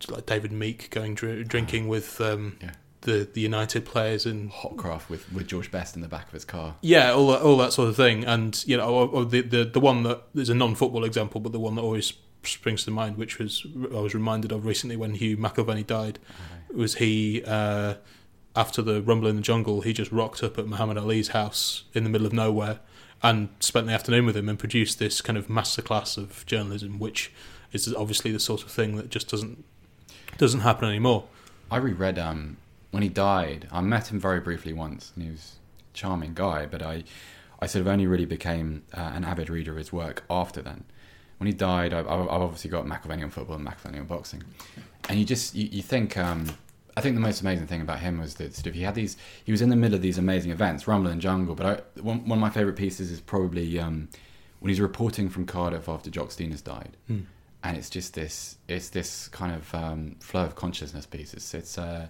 like 0.09 0.25
David 0.25 0.51
Meek 0.51 0.89
going 0.89 1.15
dr- 1.15 1.47
drinking 1.47 1.87
with 1.87 2.19
um, 2.21 2.57
Yeah. 2.61 2.71
the 3.01 3.27
the 3.35 3.41
United 3.41 3.85
players 3.85 4.25
and 4.25 4.51
Hopcraft 4.51 5.09
with, 5.09 5.31
with 5.31 5.47
George 5.47 5.69
Best 5.71 5.95
in 5.95 6.01
the 6.01 6.07
back 6.15 6.27
of 6.27 6.33
his 6.33 6.45
car. 6.45 6.75
yeah, 6.81 7.11
all 7.13 7.27
that, 7.31 7.41
all 7.41 7.57
that 7.57 7.71
sort 7.73 7.87
of 7.89 7.95
thing. 7.95 8.25
And 8.25 8.51
you 8.67 8.77
know, 8.77 8.89
or, 8.89 9.07
or 9.07 9.25
the, 9.25 9.41
the 9.41 9.63
the 9.63 9.79
one 9.79 10.03
that 10.03 10.23
is 10.35 10.49
a 10.49 10.55
non-football 10.55 11.03
example, 11.05 11.39
but 11.39 11.51
the 11.53 11.59
one 11.67 11.75
that 11.75 11.81
always 11.81 12.13
springs 12.43 12.83
to 12.85 12.91
mind, 12.91 13.17
which 13.17 13.37
was 13.39 13.65
I 13.95 13.99
was 14.07 14.13
reminded 14.15 14.51
of 14.51 14.65
recently 14.65 14.97
when 14.97 15.13
Hugh 15.13 15.37
McIlvanney 15.37 15.85
died, 15.87 16.17
was 16.73 16.95
he 16.95 17.43
uh, 17.45 17.93
after 18.55 18.81
the 18.81 19.01
Rumble 19.01 19.27
in 19.27 19.37
the 19.37 19.41
Jungle, 19.41 19.81
he 19.81 19.93
just 19.93 20.11
rocked 20.11 20.43
up 20.43 20.57
at 20.57 20.67
Muhammad 20.67 20.97
Ali's 20.97 21.29
house 21.29 21.83
in 21.93 22.03
the 22.03 22.09
middle 22.09 22.27
of 22.27 22.33
nowhere 22.33 22.79
and 23.23 23.49
spent 23.59 23.87
the 23.87 23.93
afternoon 23.93 24.25
with 24.25 24.35
him 24.35 24.49
and 24.49 24.57
produced 24.57 24.99
this 24.99 25.21
kind 25.21 25.37
of 25.37 25.47
masterclass 25.47 26.17
of 26.17 26.45
journalism, 26.45 26.99
which 26.99 27.31
is 27.71 27.93
obviously 27.93 28.31
the 28.31 28.39
sort 28.39 28.63
of 28.63 28.71
thing 28.71 28.95
that 28.95 29.09
just 29.09 29.29
doesn't 29.29 29.63
doesn't 30.37 30.61
happen 30.61 30.89
anymore. 30.89 31.25
I 31.69 31.77
reread 31.77 32.17
um, 32.17 32.57
when 32.89 33.03
he 33.03 33.09
died. 33.09 33.67
I 33.71 33.81
met 33.81 34.11
him 34.11 34.19
very 34.19 34.39
briefly 34.39 34.73
once, 34.73 35.11
and 35.15 35.23
he 35.23 35.31
was 35.31 35.57
a 35.79 35.97
charming 35.97 36.33
guy. 36.33 36.65
But 36.65 36.81
I, 36.81 37.03
I 37.61 37.67
sort 37.67 37.81
of 37.81 37.87
only 37.87 38.07
really 38.07 38.25
became 38.25 38.83
uh, 38.93 39.11
an 39.13 39.23
avid 39.23 39.49
reader 39.49 39.71
of 39.71 39.77
his 39.77 39.93
work 39.93 40.23
after 40.29 40.61
then. 40.61 40.83
When 41.37 41.47
he 41.47 41.53
died, 41.53 41.93
I, 41.93 41.99
I've 41.99 42.07
I've 42.07 42.41
obviously 42.41 42.69
got 42.69 42.85
McIlvanney 42.85 43.23
on 43.23 43.29
football 43.29 43.55
and 43.55 43.65
McIlvanney 43.67 43.99
on 43.99 44.05
boxing, 44.05 44.43
and 45.07 45.19
you 45.19 45.25
just 45.25 45.55
you, 45.55 45.69
you 45.71 45.81
think 45.81 46.17
um, 46.17 46.47
I 46.97 47.01
think 47.01 47.15
the 47.15 47.21
most 47.21 47.41
amazing 47.41 47.67
thing 47.67 47.81
about 47.81 47.99
him 47.99 48.19
was 48.19 48.35
that 48.35 48.53
sort 48.53 48.67
of 48.67 48.73
he 48.73 48.81
had 48.83 48.95
these. 48.95 49.17
He 49.43 49.51
was 49.51 49.61
in 49.61 49.69
the 49.69 49.75
middle 49.75 49.95
of 49.95 50.01
these 50.01 50.17
amazing 50.17 50.51
events, 50.51 50.87
Rumble 50.87 51.09
and 51.11 51.21
Jungle. 51.21 51.55
But 51.55 51.65
I, 51.65 52.01
one, 52.01 52.27
one 52.27 52.37
of 52.39 52.41
my 52.41 52.49
favourite 52.49 52.77
pieces 52.77 53.11
is 53.11 53.21
probably 53.21 53.79
um, 53.79 54.09
when 54.59 54.69
he's 54.69 54.81
reporting 54.81 55.29
from 55.29 55.45
Cardiff 55.45 55.87
after 55.87 56.09
Jock 56.09 56.31
Stein 56.31 56.51
has 56.51 56.61
died, 56.61 56.97
Hmm. 57.07 57.19
and 57.63 57.77
it's 57.77 57.89
just 57.89 58.13
this. 58.13 58.57
It's 58.67 58.89
this 58.89 59.27
kind 59.29 59.55
of 59.55 59.73
um, 59.73 60.15
flow 60.19 60.43
of 60.43 60.55
consciousness 60.55 61.05
piece. 61.05 61.33
It's 61.33 61.53
it's, 61.53 61.77
uh, 61.77 62.07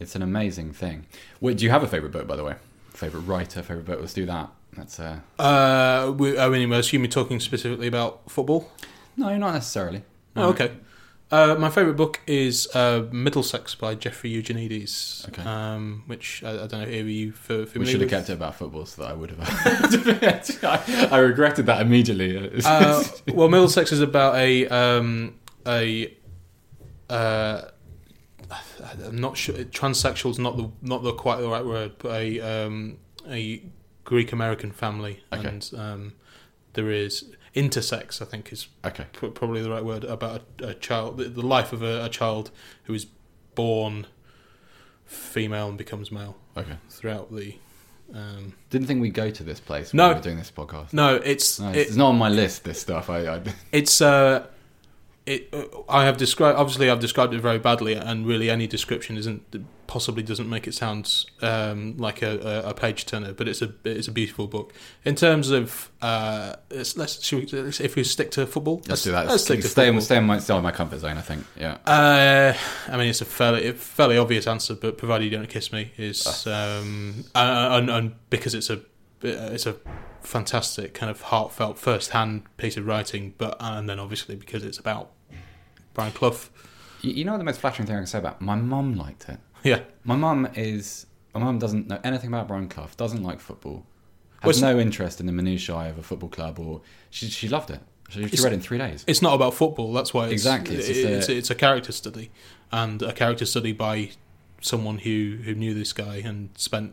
it's 0.00 0.14
an 0.14 0.22
amazing 0.22 0.72
thing. 0.72 1.06
Wait, 1.40 1.56
do 1.58 1.64
you 1.64 1.70
have 1.70 1.82
a 1.82 1.88
favourite 1.88 2.12
book, 2.12 2.26
by 2.26 2.36
the 2.36 2.44
way? 2.44 2.54
Favourite 2.90 3.26
writer, 3.26 3.62
favourite 3.62 3.84
book? 3.86 4.00
Let's 4.00 4.12
do 4.14 4.26
that. 4.26 4.48
That's 4.74 4.98
uh, 5.00 5.20
Uh, 5.38 6.12
we, 6.16 6.38
I 6.38 6.48
mean, 6.48 6.72
I 6.72 6.78
assume 6.78 7.02
you're 7.02 7.10
talking 7.10 7.38
specifically 7.40 7.86
about 7.88 8.28
football. 8.30 8.70
no, 9.16 9.36
not 9.36 9.54
necessarily. 9.54 10.02
Oh, 10.36 10.48
okay. 10.50 10.72
Uh, 11.30 11.56
my 11.58 11.68
favourite 11.70 11.96
book 11.96 12.20
is 12.26 12.68
uh, 12.76 13.06
Middlesex 13.10 13.74
by 13.74 13.94
Jeffrey 13.94 14.30
Eugenides, 14.30 15.24
Okay. 15.30 15.42
um, 15.42 16.04
which 16.06 16.44
I, 16.44 16.50
I 16.50 16.66
don't 16.66 16.72
know. 16.72 16.82
Are 16.84 16.90
you 16.90 17.32
for, 17.32 17.64
We 17.76 17.86
should 17.86 18.02
have 18.02 18.10
kept 18.10 18.30
it 18.30 18.34
about 18.34 18.54
football 18.54 18.86
so 18.86 19.02
that 19.02 19.10
I 19.10 19.14
would 19.14 19.30
have. 19.30 20.58
I, 20.64 21.08
I 21.10 21.18
regretted 21.18 21.66
that 21.66 21.80
immediately. 21.80 22.60
Uh, 22.64 23.02
well, 23.32 23.48
Middlesex 23.48 23.90
is 23.90 24.00
about 24.00 24.36
a 24.36 24.68
um, 24.68 25.34
a. 25.66 26.14
Uh, 27.10 27.62
I'm 29.06 29.16
not 29.16 29.36
sure. 29.36 29.54
Transsexual 29.56 30.30
is 30.30 30.38
not 30.38 30.56
the 30.56 30.70
not 30.82 31.02
the 31.02 31.12
quite 31.14 31.40
the 31.40 31.48
right 31.48 31.64
word, 31.64 31.92
but 31.98 32.12
a 32.20 32.40
um, 32.40 32.98
a 33.28 33.62
Greek 34.04 34.32
American 34.32 34.70
family, 34.70 35.20
Okay. 35.32 35.48
and 35.48 35.70
um, 35.76 36.12
there 36.74 36.90
is 36.90 37.34
intersex. 37.54 38.20
I 38.20 38.24
think 38.24 38.52
is 38.52 38.68
okay. 38.84 39.06
p- 39.18 39.28
probably 39.28 39.62
the 39.62 39.70
right 39.70 39.84
word 39.84 40.04
about 40.04 40.42
a, 40.60 40.68
a 40.68 40.74
child, 40.74 41.18
the, 41.18 41.24
the 41.24 41.42
life 41.46 41.72
of 41.72 41.82
a, 41.82 42.04
a 42.04 42.08
child 42.08 42.50
who 42.84 42.94
is 42.94 43.06
born 43.54 44.06
female 45.04 45.68
and 45.68 45.78
becomes 45.78 46.10
male 46.10 46.36
Okay. 46.56 46.76
throughout 46.88 47.34
the. 47.34 47.56
Um, 48.14 48.52
Didn't 48.70 48.86
think 48.86 49.00
we'd 49.00 49.14
go 49.14 49.30
to 49.30 49.42
this 49.42 49.60
place 49.60 49.92
when 49.92 49.96
No. 49.98 50.08
we 50.10 50.14
were 50.14 50.20
doing 50.20 50.36
this 50.36 50.50
podcast. 50.50 50.92
no, 50.92 51.16
it's 51.16 51.58
No, 51.58 51.70
it- 51.70 51.76
it's 51.76 51.96
not 51.96 52.08
on 52.10 52.16
my 52.18 52.28
list. 52.28 52.64
This 52.64 52.80
stuff. 52.80 53.08
I, 53.10 53.26
I 53.36 53.42
it's 53.72 54.00
uh 54.00 54.46
it 55.26 55.48
uh, 55.52 55.64
i 55.88 56.04
have 56.04 56.16
described 56.16 56.58
obviously 56.58 56.90
i've 56.90 57.00
described 57.00 57.32
it 57.32 57.40
very 57.40 57.58
badly 57.58 57.94
and 57.94 58.26
really 58.26 58.50
any 58.50 58.66
description 58.66 59.16
isn't 59.16 59.42
possibly 59.86 60.22
doesn't 60.22 60.48
make 60.48 60.66
it 60.66 60.74
sound 60.74 61.24
um 61.42 61.96
like 61.98 62.22
a, 62.22 62.62
a, 62.66 62.74
page 62.74 63.04
turner 63.04 63.32
but 63.32 63.46
it's 63.46 63.60
a 63.60 63.72
it's 63.84 64.08
a 64.08 64.12
beautiful 64.12 64.46
book 64.46 64.72
in 65.04 65.14
terms 65.14 65.50
of 65.50 65.90
uh 66.00 66.54
let's, 66.70 66.96
let's, 66.96 67.32
we, 67.32 67.46
let's 67.46 67.80
if 67.80 67.94
we 67.96 68.04
stick 68.04 68.30
to 68.30 68.46
football 68.46 68.82
let's 68.88 69.02
do 69.02 69.12
that. 69.12 69.26
let's 69.26 69.44
stick 69.44 69.60
to 69.60 69.68
stay, 69.68 69.88
in, 69.88 69.94
football. 69.94 70.04
stay 70.04 70.16
in 70.16 70.24
my 70.24 70.38
stay 70.38 70.56
in 70.56 70.62
my 70.62 70.70
comfort 70.70 70.98
zone. 71.00 71.16
I 71.16 71.22
think. 71.22 71.46
Yeah. 71.58 71.78
Uh, 71.86 72.54
I 72.88 72.96
mean, 72.96 73.08
it's 73.08 73.20
a 73.20 73.24
fairly 73.24 73.72
fairly 73.72 74.18
obvious 74.18 74.46
answer, 74.46 74.74
but 74.74 74.98
provided 74.98 75.24
you 75.24 75.30
don't 75.30 75.48
kiss 75.48 75.72
me, 75.72 75.92
is 75.96 76.46
um, 76.46 77.24
and, 77.34 77.90
and 77.90 78.14
because 78.30 78.54
it's 78.54 78.70
a 78.70 78.80
Uh, 79.24 79.50
it's 79.52 79.66
a 79.66 79.76
fantastic 80.20 80.94
kind 80.94 81.10
of 81.10 81.20
heartfelt 81.22 81.78
first 81.78 82.10
hand 82.10 82.42
piece 82.56 82.76
of 82.76 82.86
writing, 82.86 83.34
but 83.38 83.56
and 83.60 83.88
then 83.88 83.98
obviously 83.98 84.36
because 84.36 84.64
it's 84.64 84.78
about 84.78 85.10
Brian 85.94 86.12
Clough. 86.12 86.36
You, 87.02 87.12
you 87.12 87.24
know 87.24 87.36
the 87.38 87.44
most 87.44 87.60
flattering 87.60 87.86
thing 87.86 87.96
I 87.96 88.00
can 88.00 88.06
say 88.06 88.18
about 88.18 88.40
my 88.40 88.54
mum 88.54 88.94
liked 88.96 89.28
it. 89.28 89.38
Yeah, 89.62 89.80
My 90.04 90.16
mum 90.16 90.48
is 90.54 91.06
my 91.34 91.40
mum 91.40 91.58
doesn't 91.58 91.88
know 91.88 91.98
anything 92.04 92.28
about 92.28 92.48
Brian 92.48 92.68
Clough. 92.68 92.90
Doesn't 92.96 93.22
like 93.22 93.40
football. 93.40 93.86
Has 94.40 94.58
it's- 94.58 94.74
no 94.74 94.78
interest 94.78 95.20
in 95.20 95.26
the 95.26 95.32
minutiae 95.32 95.88
of 95.90 95.98
a 95.98 96.02
football 96.02 96.28
club, 96.28 96.58
or 96.58 96.82
she 97.10 97.28
she 97.28 97.48
loved 97.48 97.70
it. 97.70 97.80
She, 98.10 98.28
she 98.28 98.42
read 98.42 98.52
it 98.52 98.56
in 98.56 98.60
three 98.60 98.76
days. 98.76 99.02
it's 99.06 99.22
not 99.22 99.32
about 99.34 99.54
football. 99.54 99.92
That's 99.94 100.12
why 100.12 100.24
it's, 100.24 100.32
Exactly, 100.34 100.76
it's 100.76 100.88
It's, 100.88 100.98
a- 100.98 101.16
it's, 101.16 101.28
it's 101.30 101.50
a 101.50 101.54
character 101.54 101.90
study, 101.92 102.30
and 102.70 103.00
a 103.02 103.14
character 103.14 103.46
study 103.46 103.72
by 103.72 104.10
someone 104.60 104.98
who 104.98 105.38
who 105.44 105.54
knew 105.54 105.72
this 105.74 105.92
guy 105.94 106.16
and 106.16 106.50
spent 106.56 106.92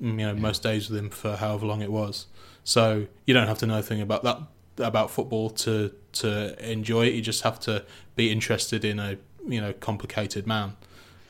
you 0.00 0.12
know 0.12 0.34
most 0.34 0.62
days 0.62 0.90
with 0.90 0.98
him 0.98 1.10
for 1.10 1.36
however 1.36 1.66
long 1.66 1.82
it 1.82 1.92
was. 1.92 2.26
So 2.64 3.06
you 3.26 3.34
don't 3.34 3.46
have 3.46 3.58
to 3.58 3.66
know 3.66 3.74
anything 3.74 4.00
about 4.00 4.24
that 4.24 4.40
about 4.78 5.10
football 5.10 5.50
to 5.50 5.92
to 6.12 6.70
enjoy 6.70 7.06
it. 7.06 7.14
You 7.14 7.22
just 7.22 7.42
have 7.42 7.60
to 7.60 7.84
be 8.14 8.30
interested 8.30 8.84
in 8.84 8.98
a 8.98 9.16
you 9.46 9.60
know 9.60 9.72
complicated 9.72 10.46
man. 10.46 10.76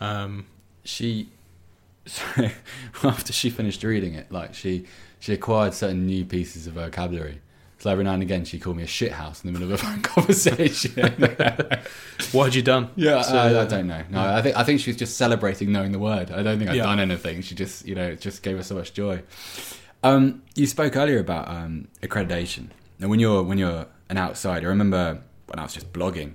Um, 0.00 0.46
she 0.84 1.28
after 3.04 3.32
she 3.32 3.50
finished 3.50 3.82
reading 3.82 4.14
it 4.14 4.30
like 4.30 4.54
she 4.54 4.86
she 5.18 5.32
acquired 5.32 5.74
certain 5.74 6.06
new 6.06 6.24
pieces 6.24 6.66
of 6.66 6.74
vocabulary 6.74 7.40
so 7.86 7.92
every 7.92 8.02
now 8.02 8.14
and 8.14 8.22
again 8.22 8.44
she 8.44 8.58
called 8.58 8.76
me 8.76 8.82
a 8.82 8.86
shithouse 8.86 9.44
in 9.44 9.52
the 9.52 9.56
middle 9.58 9.72
of 9.72 9.80
a 9.80 9.84
phone 9.86 10.02
conversation. 10.02 10.92
What 12.32 12.46
had 12.46 12.54
you 12.56 12.62
done? 12.62 12.90
yeah 12.96 13.22
So- 13.22 13.36
I, 13.36 13.62
I 13.62 13.66
don't 13.66 13.86
know. 13.86 14.02
No 14.10 14.20
i 14.20 14.42
think 14.42 14.56
i 14.56 14.64
think 14.64 14.80
she 14.80 14.90
was 14.90 14.96
just 14.96 15.16
celebrating 15.16 15.70
knowing 15.70 15.92
the 15.92 15.98
word. 16.00 16.30
I 16.32 16.42
don't 16.42 16.58
think 16.58 16.70
i'd 16.70 16.76
Yeah. 16.76 16.84
done 16.84 16.98
anything. 17.00 17.42
She 17.42 17.54
just 17.54 17.86
you 17.86 17.94
know 17.94 18.08
it 18.08 18.20
just 18.20 18.42
gave 18.42 18.56
her 18.56 18.62
so 18.64 18.74
much 18.74 18.92
joy. 18.92 19.22
Um 20.02 20.42
you 20.56 20.66
spoke 20.66 20.96
earlier 20.96 21.20
about 21.20 21.48
um 21.48 21.88
accreditation. 22.02 22.70
And 23.00 23.08
when 23.10 23.20
you're 23.20 23.42
when 23.42 23.58
you're 23.58 23.86
an 24.08 24.18
outsider 24.18 24.66
i 24.66 24.70
remember 24.70 25.20
when 25.46 25.58
i 25.58 25.62
was 25.62 25.74
just 25.74 25.92
blogging 25.92 26.34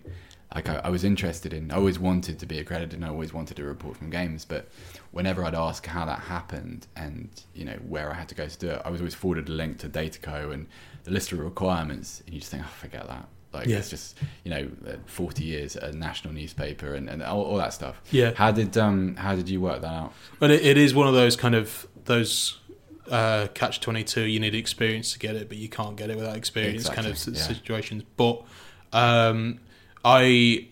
like 0.53 0.67
I, 0.67 0.75
I 0.83 0.89
was 0.89 1.03
interested 1.05 1.53
in 1.53 1.71
i 1.71 1.75
always 1.75 1.97
wanted 1.99 2.37
to 2.39 2.45
be 2.45 2.59
accredited 2.59 2.93
and 2.95 3.05
i 3.05 3.07
always 3.07 3.33
wanted 3.33 3.55
to 3.57 3.63
report 3.63 3.95
from 3.95 4.09
games 4.09 4.43
but 4.43 4.67
whenever 5.11 5.45
i'd 5.45 5.55
ask 5.55 5.85
how 5.85 6.03
that 6.05 6.19
happened 6.19 6.87
and 6.97 7.29
you 7.55 7.63
know 7.63 7.77
where 7.87 8.11
i 8.11 8.13
had 8.13 8.27
to 8.27 8.35
go 8.35 8.45
to 8.45 8.59
do 8.59 8.69
it 8.71 8.81
i 8.83 8.89
was 8.89 8.99
always 8.99 9.15
forwarded 9.15 9.47
a 9.47 9.51
link 9.53 9.77
to 9.79 9.87
dataco 9.89 10.51
and 10.53 10.67
the 11.03 11.11
list 11.11 11.31
of 11.31 11.39
requirements 11.39 12.21
and 12.25 12.33
you 12.33 12.39
just 12.39 12.51
think 12.51 12.63
oh 12.63 12.69
forget 12.79 13.07
that 13.07 13.27
like 13.53 13.67
Yeah. 13.67 13.77
it's 13.77 13.89
just 13.89 14.17
you 14.43 14.51
know 14.51 14.69
uh, 14.87 14.95
40 15.05 15.43
years 15.43 15.75
at 15.75 15.93
a 15.93 15.97
national 15.97 16.33
newspaper 16.33 16.93
and, 16.93 17.09
and 17.09 17.21
all, 17.23 17.43
all 17.43 17.57
that 17.57 17.73
stuff 17.73 18.01
Yeah. 18.11 18.31
how 18.35 18.51
did 18.51 18.77
um 18.77 19.15
how 19.17 19.35
did 19.35 19.49
you 19.49 19.59
work 19.61 19.81
that 19.81 19.87
out 19.93 20.13
But 20.39 20.51
it, 20.51 20.65
it 20.65 20.77
is 20.77 20.93
one 20.93 21.07
of 21.07 21.13
those 21.13 21.35
kind 21.35 21.55
of 21.55 21.87
those 22.05 22.57
uh, 23.09 23.47
catch 23.53 23.81
twenty 23.81 24.03
two. 24.05 24.21
You 24.21 24.39
need 24.39 24.55
experience 24.55 25.11
to 25.13 25.19
get 25.19 25.35
it, 25.35 25.49
but 25.49 25.57
you 25.57 25.67
can't 25.67 25.97
get 25.97 26.09
it 26.09 26.15
without 26.15 26.37
experience. 26.37 26.87
Kind 26.87 27.07
of 27.07 27.17
yeah. 27.27 27.41
situations. 27.41 28.03
But 28.15 28.41
um, 28.93 29.59
I 30.05 30.67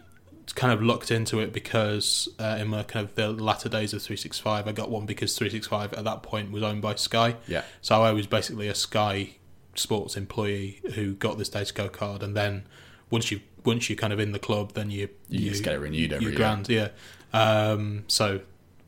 kind 0.55 0.71
of 0.73 0.81
looked 0.81 1.11
into 1.11 1.39
it 1.39 1.51
because 1.53 2.29
uh, 2.39 2.57
in 2.61 2.67
my 2.69 2.83
kind 2.83 3.05
of 3.07 3.15
the 3.15 3.29
latter 3.29 3.67
days 3.67 3.93
of 3.93 4.01
three 4.01 4.15
six 4.15 4.39
five, 4.39 4.67
I 4.67 4.71
got 4.71 4.89
one 4.89 5.05
because 5.05 5.37
three 5.37 5.49
six 5.49 5.67
five 5.67 5.93
at 5.93 6.03
that 6.05 6.23
point 6.23 6.51
was 6.51 6.63
owned 6.63 6.81
by 6.81 6.95
Sky. 6.95 7.35
yeah 7.47 7.63
So 7.81 8.01
I 8.03 8.11
was 8.13 8.25
basically 8.25 8.67
a 8.69 8.75
Sky 8.75 9.35
Sports 9.79 10.15
employee 10.17 10.81
who 10.95 11.13
got 11.13 11.37
this 11.37 11.49
Dataco 11.49 11.91
card, 11.91 12.21
and 12.23 12.35
then 12.35 12.63
once 13.09 13.31
you 13.31 13.41
once 13.65 13.89
you're 13.89 13.97
kind 13.97 14.13
of 14.13 14.19
in 14.19 14.31
the 14.31 14.39
club, 14.39 14.73
then 14.73 14.89
you 14.91 15.09
you, 15.29 15.49
just 15.49 15.63
get 15.63 15.73
it 15.73 15.79
renewed 15.79 16.13
every 16.13 16.27
year 16.27 16.35
grand, 16.35 16.69
yeah. 16.69 16.89
Um, 17.33 18.03
so 18.07 18.41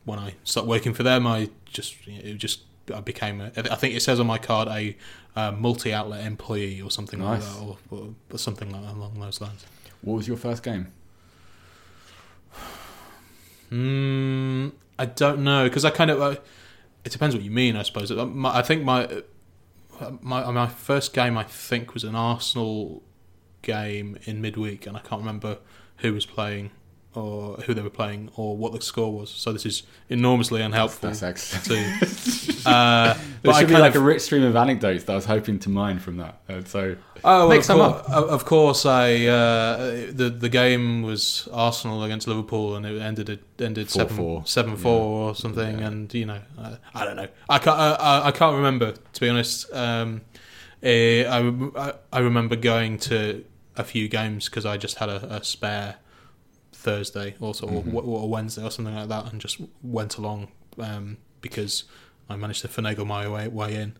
when 0.05 0.19
I 0.19 0.35
started 0.43 0.67
working 0.69 0.93
for 0.93 1.03
them, 1.03 1.25
I 1.27 1.49
just 1.65 1.95
it 2.07 2.37
just 2.37 2.61
I 2.93 2.99
became 3.01 3.41
a, 3.41 3.51
I 3.55 3.75
think 3.75 3.95
it 3.95 4.01
says 4.01 4.19
on 4.19 4.27
my 4.27 4.37
card 4.37 4.67
a 4.67 4.95
uh, 5.35 5.51
multi-outlet 5.51 6.25
employee 6.25 6.81
or 6.81 6.91
something 6.91 7.19
like 7.21 7.39
Nice. 7.39 7.55
that, 7.55 7.61
or, 7.63 7.77
or, 7.89 8.09
or 8.31 8.37
something 8.37 8.69
like 8.71 8.81
along 8.93 9.19
those 9.19 9.39
lines. 9.39 9.65
what 10.01 10.15
was 10.15 10.27
your 10.27 10.35
first 10.37 10.61
game 10.63 10.87
Mm, 13.71 14.73
I 14.99 15.05
don't 15.05 15.43
know 15.43 15.63
because 15.63 15.85
I 15.85 15.89
kind 15.91 16.11
of 16.11 16.21
uh, 16.21 16.35
it 17.05 17.11
depends 17.11 17.33
what 17.35 17.43
you 17.43 17.51
mean. 17.51 17.75
I 17.77 17.83
suppose 17.83 18.11
Uh, 18.11 18.27
I 18.43 18.61
think 18.61 18.83
my 18.83 19.23
my 20.21 20.49
my 20.51 20.67
first 20.67 21.13
game 21.13 21.37
I 21.37 21.43
think 21.43 21.93
was 21.93 22.03
an 22.03 22.15
Arsenal 22.15 23.03
game 23.61 24.17
in 24.23 24.41
midweek, 24.41 24.87
and 24.87 24.97
I 24.97 24.99
can't 25.01 25.21
remember 25.21 25.59
who 25.97 26.13
was 26.13 26.25
playing 26.25 26.71
or 27.13 27.55
who 27.65 27.73
they 27.73 27.81
were 27.81 27.89
playing 27.89 28.29
or 28.35 28.55
what 28.55 28.71
the 28.71 28.81
score 28.81 29.11
was. 29.13 29.29
So 29.29 29.51
this 29.51 29.65
is 29.65 29.83
enormously 30.09 30.61
unhelpful. 30.61 31.09
That's 31.09 31.21
excellent. 31.23 31.63
to, 31.65 32.69
uh, 32.69 33.13
There 33.13 33.23
but 33.43 33.55
I 33.55 33.59
should 33.59 33.67
be 33.67 33.73
like 33.77 33.95
of, 33.95 34.01
a 34.01 34.05
rich 34.05 34.21
stream 34.21 34.43
of 34.43 34.55
anecdotes 34.55 35.03
that 35.05 35.11
I 35.11 35.15
was 35.15 35.25
hoping 35.25 35.59
to 35.59 35.69
mine 35.69 35.99
from 35.99 36.17
that. 36.17 36.39
Uh, 36.47 36.63
so 36.63 36.95
oh, 37.23 37.49
make 37.49 37.59
of, 37.59 37.65
some 37.65 37.79
course, 37.79 38.07
of 38.09 38.45
course, 38.45 38.85
I 38.85 39.25
uh, 39.25 39.77
the 40.11 40.29
the 40.29 40.49
game 40.49 41.01
was 41.01 41.49
Arsenal 41.51 42.03
against 42.03 42.27
Liverpool, 42.27 42.75
and 42.75 42.85
it 42.85 43.01
ended 43.01 43.29
it 43.29 43.43
ended 43.59 43.87
4-4. 43.87 43.89
seven 43.89 44.45
seven 44.45 44.77
four 44.77 45.29
or 45.29 45.35
something, 45.35 45.79
Yeah. 45.79 45.87
and 45.87 46.13
you 46.13 46.25
know, 46.25 46.39
uh, 46.57 46.75
I 46.93 47.03
don't 47.05 47.17
know, 47.17 47.27
I 47.49 47.59
can't 47.59 47.77
I, 47.77 47.91
I- 47.93 48.27
I 48.27 48.31
can't 48.31 48.55
remember 48.55 48.93
to 48.93 49.19
be 49.21 49.27
honest. 49.29 49.71
Um, 49.73 50.21
eh, 50.81 51.25
I, 51.25 51.39
I 51.77 51.93
I 52.13 52.19
remember 52.19 52.55
going 52.55 52.97
to 52.99 53.43
a 53.75 53.83
few 53.83 54.07
games 54.07 54.45
because 54.49 54.65
I 54.65 54.77
just 54.77 54.97
had 54.97 55.09
a, 55.09 55.35
a 55.37 55.43
spare 55.43 55.95
Thursday 56.81 57.35
or, 57.39 57.53
Mhm. 57.53 57.93
or 57.93 58.27
Wednesday 58.29 58.63
or 58.63 58.71
something 58.71 58.95
like 58.95 59.09
that, 59.09 59.31
and 59.31 59.39
just 59.39 59.57
went 59.83 60.17
along 60.17 60.47
um, 60.79 61.17
because 61.41 61.83
I 62.29 62.35
managed 62.35 62.61
to 62.63 62.67
finagle 62.67 63.05
my 63.05 63.27
way 63.27 63.47
way 63.47 63.75
in. 63.75 63.93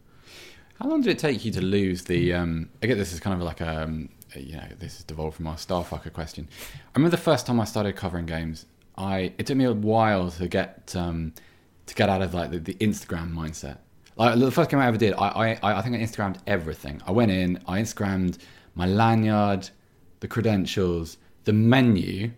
how 0.80 0.90
long 0.90 1.02
did 1.02 1.12
it 1.12 1.20
take 1.20 1.46
you 1.46 1.52
to 1.52 1.62
lose 1.62 2.04
the? 2.06 2.34
Um, 2.34 2.70
I 2.82 2.88
get 2.88 2.98
this 2.98 3.14
is 3.14 3.20
kind 3.20 3.36
of 3.40 3.46
like 3.46 3.62
a, 3.62 3.84
um, 3.84 4.10
you 4.36 4.54
know, 4.58 4.68
this 4.80 4.98
is 4.98 5.04
devolved 5.04 5.36
from 5.38 5.46
our 5.48 5.56
Starfucker 5.56 6.12
question. 6.12 6.48
I 6.74 6.98
remember 6.98 7.16
the 7.16 7.22
first 7.22 7.46
time 7.46 7.60
I 7.60 7.66
started 7.66 7.96
covering 7.96 8.26
games. 8.26 8.66
I 8.98 9.34
it 9.38 9.46
took 9.46 9.58
me 9.58 9.66
a 9.66 9.74
while 9.74 10.32
to 10.32 10.48
get 10.48 10.96
um, 10.96 11.34
to 11.86 11.94
get 11.94 12.10
out 12.10 12.22
of 12.24 12.34
like 12.34 12.50
the, 12.52 12.60
the 12.60 12.74
Instagram 12.76 13.32
mindset. 13.42 13.78
Like 14.18 14.40
the 14.40 14.52
first 14.52 14.70
game 14.72 14.80
I 14.80 14.88
ever 14.88 14.98
did, 14.98 15.14
I, 15.14 15.28
I 15.62 15.78
I 15.78 15.82
think 15.84 15.96
I 15.96 16.00
Instagrammed 16.00 16.38
everything. 16.48 16.96
I 17.06 17.12
went 17.12 17.32
in, 17.32 17.60
I 17.68 17.80
Instagrammed 17.82 18.38
my 18.76 18.86
lanyard, 18.88 19.70
the 20.22 20.28
credentials, 20.28 21.18
the 21.44 21.54
menu, 21.54 22.32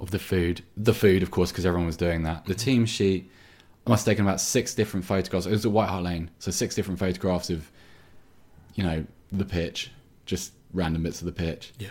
of 0.00 0.10
the 0.10 0.18
food. 0.18 0.62
The 0.76 0.94
food, 0.94 1.22
of 1.22 1.30
course, 1.30 1.52
because 1.52 1.66
everyone 1.66 1.86
was 1.86 1.96
doing 1.96 2.22
that. 2.24 2.46
The 2.46 2.54
team 2.54 2.86
sheet. 2.86 3.30
I 3.86 3.90
must 3.90 4.04
have 4.04 4.12
taken 4.12 4.26
about 4.26 4.40
six 4.40 4.74
different 4.74 5.06
photographs. 5.06 5.46
It 5.46 5.50
was 5.50 5.64
at 5.64 5.72
White 5.72 5.88
Hart 5.88 6.04
Lane, 6.04 6.30
so 6.38 6.50
six 6.50 6.74
different 6.74 6.98
photographs 6.98 7.50
of, 7.50 7.70
you 8.74 8.84
know, 8.84 9.04
the 9.32 9.44
pitch, 9.44 9.90
just 10.26 10.52
random 10.72 11.02
bits 11.02 11.20
of 11.20 11.26
the 11.26 11.32
pitch. 11.32 11.72
Yeah. 11.78 11.88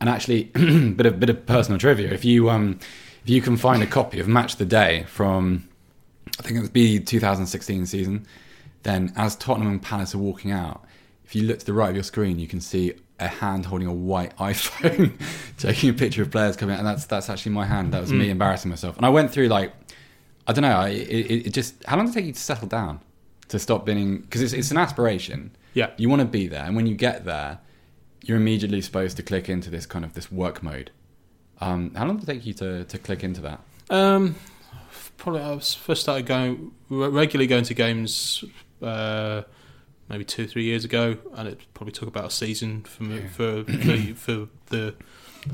And 0.00 0.08
actually, 0.08 0.44
bit 0.54 1.06
of 1.06 1.20
bit 1.20 1.30
of 1.30 1.46
personal 1.46 1.78
trivia. 1.78 2.12
If 2.12 2.24
you 2.24 2.50
um, 2.50 2.78
if 3.22 3.30
you 3.30 3.40
can 3.42 3.56
find 3.56 3.82
a 3.82 3.86
copy 3.86 4.20
of 4.20 4.28
Match 4.28 4.56
the 4.56 4.64
Day 4.64 5.04
from, 5.04 5.68
I 6.38 6.42
think 6.42 6.58
it 6.58 6.62
would 6.62 6.72
be 6.72 7.00
2016 7.00 7.86
season, 7.86 8.26
then 8.82 9.12
as 9.16 9.36
Tottenham 9.36 9.70
and 9.70 9.82
Palace 9.82 10.14
are 10.14 10.18
walking 10.18 10.52
out, 10.52 10.84
if 11.24 11.34
you 11.34 11.42
look 11.42 11.58
to 11.58 11.66
the 11.66 11.74
right 11.74 11.90
of 11.90 11.94
your 11.94 12.02
screen, 12.02 12.38
you 12.38 12.48
can 12.48 12.60
see 12.60 12.94
a 13.20 13.28
hand 13.28 13.66
holding 13.66 13.86
a 13.86 13.92
white 13.92 14.36
iPhone, 14.38 15.12
taking 15.58 15.90
a 15.90 15.92
picture 15.92 16.22
of 16.22 16.30
players 16.30 16.56
coming 16.56 16.74
out, 16.74 16.78
and 16.78 16.86
that's 16.86 17.06
that's 17.06 17.28
actually 17.28 17.52
my 17.52 17.66
hand. 17.66 17.92
That 17.92 18.00
was 18.00 18.12
me 18.12 18.30
embarrassing 18.30 18.70
myself. 18.70 18.96
And 18.96 19.06
I 19.06 19.10
went 19.10 19.30
through 19.30 19.48
like, 19.48 19.72
I 20.46 20.52
don't 20.52 20.62
know, 20.62 20.76
I, 20.76 20.88
it, 20.88 21.46
it 21.46 21.50
just 21.52 21.82
how 21.84 21.96
long 21.96 22.06
did 22.06 22.12
it 22.12 22.14
take 22.14 22.26
you 22.26 22.32
to 22.32 22.40
settle 22.40 22.68
down, 22.68 23.00
to 23.48 23.58
stop 23.58 23.84
being 23.84 24.18
because 24.18 24.42
it's 24.42 24.52
it's 24.52 24.70
an 24.70 24.78
aspiration. 24.78 25.56
Yeah. 25.74 25.90
You 25.96 26.08
want 26.08 26.20
to 26.20 26.26
be 26.26 26.48
there, 26.48 26.64
and 26.64 26.74
when 26.74 26.86
you 26.86 26.96
get 26.96 27.24
there, 27.24 27.60
you're 28.22 28.36
immediately 28.36 28.80
supposed 28.80 29.16
to 29.18 29.22
click 29.22 29.48
into 29.48 29.70
this 29.70 29.86
kind 29.86 30.04
of 30.04 30.14
this 30.14 30.32
work 30.32 30.62
mode. 30.62 30.90
Um, 31.60 31.94
how 31.94 32.06
long 32.06 32.16
did 32.16 32.28
it 32.28 32.32
take 32.32 32.46
you 32.46 32.54
to, 32.54 32.84
to 32.84 32.98
click 32.98 33.22
into 33.22 33.42
that? 33.42 33.60
Um, 33.90 34.34
probably 35.18 35.42
I 35.42 35.52
was 35.52 35.74
first 35.74 36.02
started 36.02 36.26
going 36.26 36.72
regularly 36.88 37.46
going 37.46 37.64
to 37.64 37.74
games 37.74 38.44
uh, 38.82 39.42
maybe 40.10 40.24
two 40.24 40.46
three 40.46 40.64
years 40.64 40.84
ago, 40.84 41.16
and 41.34 41.48
it 41.48 41.60
probably 41.72 41.92
took 41.92 42.08
about 42.08 42.26
a 42.26 42.30
season 42.30 42.82
for 42.82 43.04
me, 43.04 43.16
Yeah. 43.20 43.28
for 43.28 43.62
the 43.62 44.12
for 44.16 44.48
the. 44.66 44.94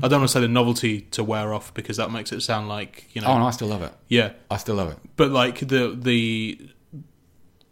I 0.03 0.09
don't 0.09 0.19
want 0.19 0.29
to 0.29 0.33
say 0.33 0.41
the 0.41 0.49
novelty 0.49 1.01
to 1.11 1.23
wear 1.23 1.53
off 1.53 1.73
because 1.73 1.95
that 1.95 2.11
makes 2.11 2.33
it 2.33 2.41
sound 2.41 2.67
like 2.67 3.05
you 3.13 3.21
know 3.21 3.27
Oh 3.29 3.39
no, 3.39 3.45
I 3.45 3.51
still 3.51 3.69
love 3.69 3.81
it. 3.83 3.93
yeah, 4.09 4.33
I 4.51 4.57
still 4.57 4.75
love 4.75 4.91
it. 4.91 4.97
but 5.15 5.31
like 5.31 5.59
the 5.59 5.97
the 5.97 6.59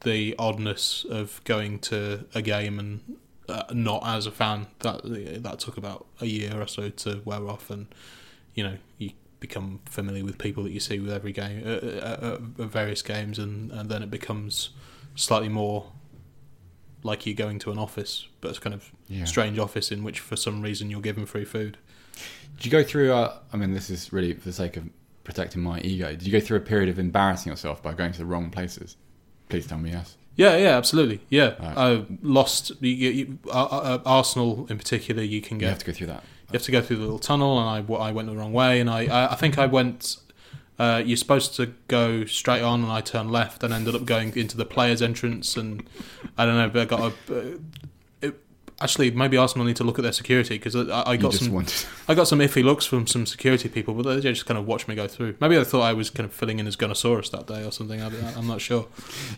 the 0.04 0.36
oddness 0.38 1.06
of 1.10 1.42
going 1.46 1.80
to 1.80 2.26
a 2.36 2.42
game 2.42 2.80
and 2.80 3.18
uh, 3.50 3.64
not 3.74 4.02
as 4.06 4.26
a 4.28 4.32
fan 4.32 4.68
that 4.80 5.02
that 5.44 5.60
took 5.60 5.78
about 5.78 6.06
a 6.22 6.26
year 6.26 6.62
or 6.62 6.68
so 6.68 6.90
to 6.90 7.22
wear 7.26 7.48
off, 7.48 7.70
and 7.70 7.88
you 8.54 8.64
know 8.64 8.78
you 8.98 9.12
become 9.40 9.80
familiar 9.86 10.24
with 10.24 10.38
people 10.38 10.64
that 10.64 10.72
you 10.72 10.80
see 10.80 11.00
with 11.00 11.12
every 11.12 11.32
game, 11.34 11.62
uh, 11.66 11.70
uh, 11.70 12.18
uh, 12.58 12.62
uh, 12.64 12.66
various 12.66 13.02
games, 13.02 13.38
and, 13.38 13.72
and 13.72 13.90
then 13.90 14.02
it 14.02 14.10
becomes 14.10 14.70
slightly 15.16 15.50
more 15.50 15.92
like 17.06 17.26
you're 17.26 17.36
going 17.36 17.60
to 17.60 17.72
an 17.72 17.78
office, 17.78 18.28
but 18.42 18.50
it's 18.50 18.60
kind 18.60 18.74
of 18.74 18.92
Yeah. 19.08 19.26
strange 19.26 19.60
office 19.60 19.92
in 19.92 20.04
which 20.04 20.20
for 20.20 20.36
some 20.36 20.62
reason 20.62 20.90
you're 20.90 21.02
given 21.02 21.26
free 21.26 21.46
food. 21.46 21.78
Did 22.58 22.66
you 22.66 22.72
go 22.72 22.84
through? 22.84 23.14
Uh, 23.14 23.38
I 23.54 23.58
mean, 23.58 23.74
this 23.74 23.90
is 23.90 24.12
really 24.12 24.34
for 24.34 24.46
the 24.46 24.54
sake 24.54 24.76
of 24.78 24.86
protecting 25.24 25.62
my 25.62 25.80
ego. 25.82 26.10
Did 26.10 26.24
you 26.26 26.32
go 26.32 26.40
through 26.40 26.58
a 26.58 26.62
period 26.62 26.90
of 26.90 26.98
embarrassing 27.00 27.52
yourself 27.52 27.82
by 27.84 27.94
going 27.94 28.12
to 28.14 28.18
the 28.18 28.26
wrong 28.26 28.50
places? 28.50 28.96
Please 29.50 29.68
tell 29.68 29.78
me 29.78 29.92
yes. 29.92 30.16
Yeah, 30.36 30.58
yeah, 30.58 30.76
absolutely. 30.78 31.22
Yeah, 31.30 31.54
Right. 31.64 31.78
I 31.78 32.06
lost 32.22 32.72
you, 32.82 32.90
you, 32.90 33.40
uh, 33.48 33.52
uh, 33.66 34.02
Arsenal 34.06 34.66
in 34.70 34.78
particular. 34.78 35.22
You 35.24 35.42
can 35.42 35.58
go. 35.60 35.66
You 35.66 35.70
have 35.70 35.80
to 35.80 35.86
go 35.86 35.94
through 35.94 36.08
that. 36.08 36.24
You 36.50 36.54
have 36.54 36.64
to 36.64 36.72
go 36.72 36.82
through 36.82 36.98
the 36.98 37.04
little 37.04 37.20
tunnel, 37.20 37.60
and 37.60 37.68
I, 37.88 37.94
I 37.96 38.12
went 38.12 38.28
the 38.30 38.36
wrong 38.36 38.52
way, 38.54 38.80
and 38.82 38.90
I, 38.90 39.30
I 39.32 39.36
think 39.36 39.58
I 39.58 39.66
went. 39.66 40.18
Uh, 40.78 41.02
you're 41.06 41.18
supposed 41.18 41.56
to 41.56 41.68
go 41.88 42.26
straight 42.26 42.62
on, 42.62 42.84
and 42.84 42.92
I 42.92 43.02
turned 43.02 43.32
left, 43.32 43.64
and 43.64 43.74
ended 43.74 43.96
up 43.96 44.06
going 44.06 44.36
into 44.36 44.58
the 44.58 44.66
players' 44.66 45.02
entrance, 45.02 45.56
and 45.56 45.88
I 46.38 46.46
don't 46.46 46.56
know, 46.56 46.70
but 46.70 46.82
I 46.82 46.86
got 46.86 47.00
a. 47.00 47.34
Uh, 47.34 47.58
it, 48.22 48.36
actually, 48.82 49.12
maybe 49.12 49.38
Arsenal 49.38 49.66
need 49.66 49.78
to 49.78 49.86
look 49.86 49.98
at 49.98 50.04
their 50.04 50.12
security 50.12 50.58
because 50.58 50.76
I, 50.76 51.12
I 51.12 51.18
got 51.18 51.34
some. 51.34 51.54
wanted. 51.54 51.86
I 52.10 52.14
got 52.14 52.28
some 52.28 52.40
iffy 52.40 52.62
looks 52.62 52.86
from 52.86 53.08
some 53.08 53.26
security 53.26 53.70
people, 53.70 53.94
but 53.94 54.04
they 54.04 54.20
just 54.20 54.46
kind 54.46 54.58
of 54.58 54.68
watched 54.68 54.90
me 54.90 54.96
go 54.96 55.08
through. 55.08 55.38
Maybe 55.40 55.56
they 55.56 55.64
thought 55.64 55.82
I 55.82 55.94
was 55.94 56.10
kind 56.10 56.28
of 56.28 56.34
filling 56.34 56.60
in 56.60 56.68
as 56.68 56.76
Gunnosaurus 56.76 57.32
that 57.32 57.48
day 57.48 57.64
or 57.64 57.72
something. 57.72 58.02
I, 58.02 58.10
I'm 58.36 58.48
not 58.48 58.60
sure. 58.60 58.88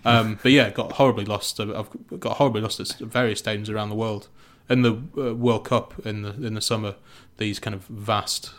Um, 0.06 0.40
but 0.42 0.52
yeah, 0.52 0.72
got 0.72 0.94
horribly 0.94 1.26
lost. 1.26 1.60
I've 1.60 1.90
got 2.20 2.38
horribly 2.38 2.62
lost 2.62 2.80
at 2.80 2.98
various 2.98 3.42
stadiums 3.42 3.70
around 3.70 3.90
the 3.90 3.96
world. 3.96 4.28
In 4.70 4.82
the 4.82 5.02
uh, 5.18 5.34
World 5.34 5.64
Cup 5.64 6.06
in 6.06 6.24
the 6.24 6.32
in 6.32 6.56
the 6.56 6.62
summer, 6.62 6.96
these 7.38 7.58
kind 7.58 7.74
of 7.74 7.84
vast 7.86 8.52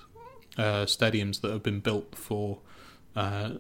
uh, 0.56 0.84
stadiums 0.84 1.40
that 1.40 1.50
have 1.50 1.62
been 1.62 1.80
built 1.80 2.14
for, 2.16 2.58
uh, 3.18 3.50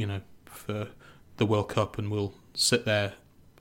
you 0.00 0.06
know, 0.06 0.20
for 0.46 0.88
the 1.36 1.46
World 1.46 1.68
Cup 1.68 1.98
and 1.98 2.10
will 2.10 2.32
sit 2.54 2.84
there 2.84 3.12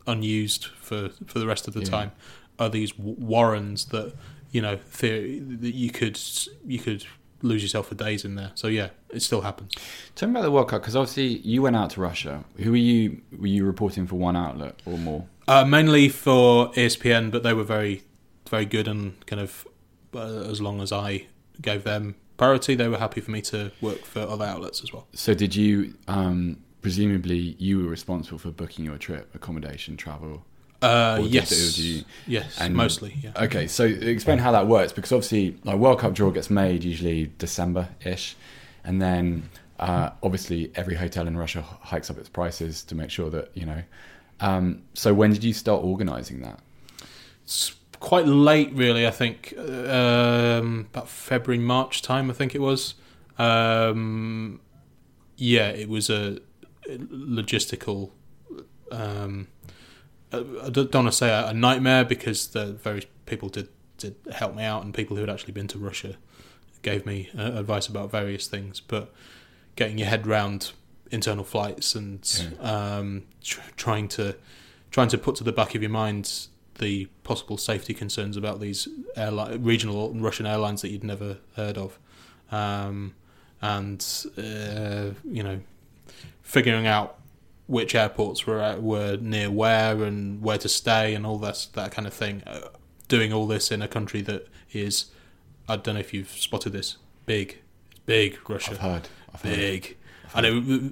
unused 0.08 0.66
for 0.88 1.10
for 1.26 1.40
the 1.40 1.48
rest 1.48 1.68
of 1.68 1.74
the 1.74 1.82
Yeah. 1.82 1.90
time 1.98 2.12
are 2.60 2.70
these 2.70 2.98
warrens 2.98 3.86
that 3.86 4.14
you 4.52 4.62
know 4.62 4.78
theory, 4.78 5.40
that 5.40 5.74
you 5.84 5.90
could 5.92 6.20
you 6.66 6.80
could 6.80 7.06
lose 7.42 7.62
yourself 7.62 7.88
for 7.90 7.96
days 7.96 8.24
in 8.26 8.36
there. 8.36 8.52
So 8.56 8.68
yeah, 8.68 8.90
it 9.10 9.22
still 9.22 9.42
happens. 9.42 9.74
Tell 10.16 10.30
me 10.30 10.34
about 10.34 10.44
the 10.44 10.52
World 10.52 10.70
Cup 10.70 10.82
because 10.82 10.96
obviously 10.96 11.28
you 11.52 11.62
went 11.62 11.76
out 11.76 11.90
to 11.92 12.02
Russia. 12.02 12.44
Who 12.58 12.72
were 12.72 12.78
you? 12.78 13.22
Were 13.38 13.48
you 13.58 13.66
reporting 13.66 14.08
for 14.08 14.16
one 14.16 14.36
outlet 14.36 14.82
or 14.86 14.98
more? 14.98 15.26
Uh, 15.48 15.64
mainly 15.66 16.10
for 16.10 16.72
ESPN, 16.74 17.30
but 17.32 17.44
they 17.44 17.54
were 17.54 17.64
very 17.78 18.02
very 18.50 18.66
good 18.66 18.88
and 18.88 19.04
kind 19.26 19.42
of 19.42 19.68
uh, 20.16 20.50
as 20.52 20.62
long 20.62 20.82
as 20.82 20.92
I 20.92 21.26
gave 21.62 21.84
them 21.84 22.16
priority, 22.38 22.76
they 22.76 22.88
were 22.88 22.98
happy 22.98 23.22
for 23.22 23.32
me 23.32 23.42
to 23.44 23.72
work 23.82 24.04
for 24.06 24.20
other 24.22 24.46
outlets 24.46 24.82
as 24.84 24.92
well. 24.94 25.08
So 25.14 25.34
did 25.34 25.56
you? 25.56 25.96
Um, 26.08 26.58
presumably, 26.82 27.56
you 27.60 27.80
were 27.84 27.90
responsible 27.90 28.38
for 28.38 28.52
booking 28.52 28.86
your 28.86 28.98
trip, 28.98 29.34
accommodation, 29.36 29.98
travel. 29.98 30.46
Uh, 30.82 31.20
yes, 31.24 31.78
you- 31.80 32.04
yes, 32.28 32.58
and- 32.60 32.76
mostly. 32.76 33.16
Yeah. 33.24 33.32
Okay, 33.46 33.66
so 33.68 33.86
explain 33.86 34.38
how 34.38 34.52
that 34.52 34.68
works 34.68 34.92
because 34.94 35.12
obviously, 35.12 35.58
like 35.64 35.78
World 35.78 36.00
Cup 36.00 36.14
draw 36.14 36.30
gets 36.32 36.50
made 36.50 36.84
usually 36.84 37.32
December 37.40 37.90
ish, 38.06 38.36
and 38.84 39.02
then 39.02 39.50
uh, 39.80 40.12
obviously 40.22 40.72
every 40.76 40.96
hotel 40.96 41.28
in 41.28 41.38
Russia 41.38 41.62
hikes 41.62 42.10
up 42.10 42.18
its 42.18 42.30
prices 42.30 42.84
to 42.84 42.94
make 42.96 43.10
sure 43.10 43.30
that 43.32 43.50
you 43.56 43.66
know. 43.66 43.82
Um, 44.42 44.84
so 44.94 45.14
when 45.14 45.32
did 45.32 45.44
you 45.44 45.54
start 45.54 45.84
organising 45.84 46.42
that? 46.42 46.60
Quite 48.00 48.28
late, 48.28 48.72
really. 48.74 49.08
I 49.08 49.12
think 49.12 49.54
um, 49.58 50.88
about 50.92 51.10
February, 51.10 51.62
March 51.62 52.02
time. 52.02 52.30
I 52.30 52.34
think 52.34 52.56
it 52.56 52.62
was. 52.62 52.96
Um, 53.38 54.60
yeah, 55.38 55.70
it 55.70 55.90
was 55.90 56.10
a 56.10 56.40
logistical. 56.90 58.12
Um, 58.92 59.48
I 60.32 60.38
I 60.38 60.70
don't 60.70 60.94
want 60.94 61.08
to 61.08 61.12
say 61.12 61.30
a, 61.30 61.54
nightmare 61.54 62.06
because 62.06 62.48
the 62.48 62.74
various 62.74 63.06
people 63.26 63.50
did 63.50 63.70
did 63.98 64.16
help 64.32 64.56
me 64.56 64.64
out, 64.64 64.84
and 64.84 64.94
people 64.94 65.16
who 65.16 65.22
had 65.22 65.30
actually 65.30 65.54
been 65.54 65.68
to 65.68 65.78
Russia 65.78 66.18
gave 66.82 67.06
me 67.06 67.30
uh, 67.38 67.54
advice 67.54 67.88
about 67.88 68.12
various 68.12 68.48
things. 68.48 68.80
But 68.80 69.14
getting 69.76 69.98
your 69.98 70.08
head 70.08 70.28
round 70.28 70.72
internal 71.12 71.44
flights 71.44 71.96
and 71.96 72.56
um, 72.60 73.24
tr- 73.44 73.62
trying 73.76 74.08
to 74.10 74.36
trying 74.92 75.08
to 75.10 75.18
put 75.18 75.36
to 75.36 75.44
the 75.44 75.52
back 75.52 75.76
of 75.76 75.82
your 75.82 75.92
mind 75.92 76.48
the 76.80 77.06
possible 77.24 77.58
safety 77.58 77.94
concerns 77.94 78.38
about 78.38 78.60
these 78.60 78.88
airline, 79.16 79.64
regional 79.64 80.14
Russian 80.14 80.46
airlines 80.46 80.82
that 80.82 80.90
you'd 80.90 81.04
never 81.04 81.38
heard 81.56 81.78
of, 81.78 81.98
um, 82.52 83.14
and 83.62 84.06
uh, 84.38 85.12
you 85.24 85.44
know, 85.44 85.60
figuring 86.42 86.88
out 86.88 87.20
which 87.68 87.96
airports 87.96 88.46
were 88.46 88.62
at, 88.62 88.84
were 88.84 89.18
near 89.18 89.50
where 89.50 90.04
and 90.04 90.42
where 90.42 90.58
to 90.58 90.70
stay 90.70 91.16
and 91.16 91.26
all 91.26 91.38
that 91.40 91.68
that 91.74 91.92
kind 91.92 92.08
of 92.08 92.14
thing. 92.14 92.44
Uh, 92.46 92.68
doing 93.08 93.32
all 93.32 93.48
this 93.48 93.72
in 93.72 93.82
a 93.82 93.88
country 93.88 94.22
that 94.22 94.48
is, 94.74 95.06
I 95.68 95.76
don't 95.76 95.96
know 95.96 96.00
if 96.00 96.14
you've 96.14 96.30
spotted 96.30 96.74
this, 96.74 96.98
big, 97.26 97.60
big 98.06 98.38
Russia 98.50 98.72
I've 98.72 98.78
heard. 98.80 99.10
I've 99.34 99.42
heard. 99.42 99.56
big. 99.56 99.98
And 100.34 100.46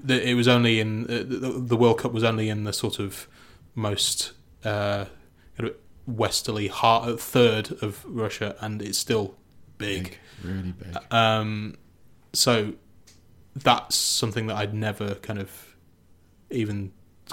it, 0.09 0.23
it 0.29 0.35
was 0.35 0.47
only 0.47 0.79
in 0.79 1.03
uh, 1.05 1.23
the, 1.67 1.75
World 1.75 1.99
Cup 1.99 2.13
was 2.13 2.23
only 2.23 2.49
in 2.49 2.63
the 2.63 2.71
sort 2.71 2.99
of 2.99 3.27
most 3.75 4.31
uh, 4.63 5.05
westerly 6.05 6.67
heart 6.67 7.19
third 7.19 7.71
of 7.81 8.03
Russia, 8.05 8.55
and 8.59 8.81
it's 8.81 8.97
still 8.97 9.35
big. 9.77 10.17
really 10.43 10.73
big. 10.73 10.97
Um, 11.11 11.75
so 12.33 12.73
that's 13.55 13.95
something 13.95 14.47
that 14.47 14.55
I'd 14.55 14.73
never 14.73 15.15
kind 15.15 15.39
of 15.39 15.75
even 16.49 16.91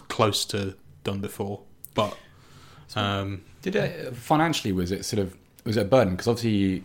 close 0.08 0.44
to 0.46 0.74
done 1.04 1.20
before. 1.20 1.62
But 1.94 2.16
um, 2.94 3.42
Did 3.62 3.76
it 3.76 4.16
financially? 4.16 4.72
Was 4.72 4.92
it 4.92 5.04
sort 5.04 5.20
of 5.20 5.36
was 5.64 5.76
it 5.76 5.82
a 5.82 5.84
burden? 5.84 6.14
Because 6.14 6.28
obviously 6.28 6.50
you, 6.50 6.82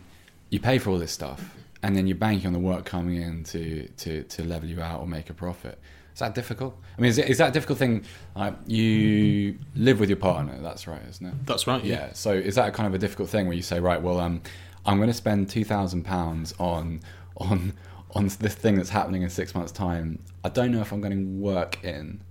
you 0.50 0.60
pay 0.60 0.78
for 0.78 0.90
all 0.90 0.98
this 0.98 1.12
stuff, 1.12 1.54
and 1.82 1.96
then 1.96 2.06
you're 2.06 2.16
banking 2.16 2.46
on 2.46 2.52
the 2.52 2.58
work 2.58 2.84
coming 2.84 3.20
in 3.20 3.44
to 3.44 3.88
to 3.88 4.22
to 4.24 4.44
level 4.44 4.68
you 4.68 4.80
out 4.80 5.00
or 5.00 5.06
make 5.06 5.30
a 5.30 5.34
profit. 5.34 5.78
Is 6.16 6.20
that 6.20 6.34
difficult? 6.34 6.74
I 6.96 7.02
mean, 7.02 7.10
is, 7.10 7.18
it, 7.18 7.28
is 7.28 7.36
that 7.36 7.50
a 7.50 7.52
difficult 7.52 7.78
thing? 7.78 8.02
Like 8.34 8.54
you 8.66 9.58
live 9.74 10.00
with 10.00 10.08
your 10.08 10.16
partner, 10.16 10.58
that's 10.62 10.86
right, 10.86 11.02
isn't 11.10 11.26
it? 11.26 11.34
that's 11.44 11.66
right. 11.66 11.84
Yeah. 11.84 12.14
So 12.14 12.32
is 12.32 12.54
that 12.54 12.70
a 12.70 12.72
kind 12.72 12.86
of 12.86 12.94
a 12.94 12.98
difficult 12.98 13.28
thing 13.28 13.46
where 13.46 13.54
you 13.54 13.60
say, 13.60 13.80
right, 13.80 14.00
well, 14.00 14.18
um, 14.18 14.40
I'm 14.86 14.96
going 14.96 15.10
to 15.10 15.14
spend 15.14 15.50
two 15.50 15.62
thousand 15.62 16.04
pounds 16.04 16.54
on 16.58 17.02
on 17.36 17.74
on 18.14 18.28
this 18.40 18.54
thing 18.54 18.76
that's 18.76 18.88
happening 18.88 19.24
in 19.24 19.28
six 19.28 19.54
months' 19.54 19.72
time. 19.72 20.18
I 20.42 20.48
don't 20.48 20.72
know 20.72 20.80
if 20.80 20.90
I'm 20.90 21.02
going 21.02 21.18
to 21.18 21.30
work 21.38 21.84
in 21.84 22.22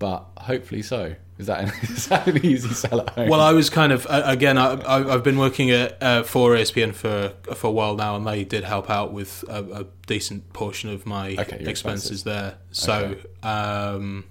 but 0.00 0.26
hopefully 0.38 0.82
so. 0.82 1.14
Is 1.38 1.46
that 1.46 1.60
an, 1.60 1.68
is 1.82 2.06
that 2.08 2.26
an 2.26 2.44
easy 2.44 2.74
sell 2.74 3.00
at 3.02 3.10
home? 3.10 3.28
Well, 3.28 3.40
I 3.40 3.52
was 3.52 3.70
kind 3.70 3.92
of 3.92 4.06
uh, 4.10 4.22
again. 4.26 4.58
I, 4.58 4.72
I, 4.80 5.14
I've 5.14 5.22
been 5.22 5.38
working 5.38 5.70
at 5.70 6.02
uh, 6.02 6.22
for 6.24 6.50
ESPN 6.50 6.92
for 6.92 7.34
for 7.54 7.68
a 7.68 7.70
while 7.70 7.94
now, 7.94 8.16
and 8.16 8.26
they 8.26 8.44
did 8.44 8.64
help 8.64 8.90
out 8.90 9.12
with 9.12 9.44
a, 9.48 9.62
a 9.82 9.86
decent 10.08 10.52
portion 10.52 10.90
of 10.90 11.06
my 11.06 11.36
Okay, 11.38 11.60
your 11.60 11.70
expenses 11.70 12.24
there. 12.24 12.58
So, 12.72 13.16
um, 13.42 14.24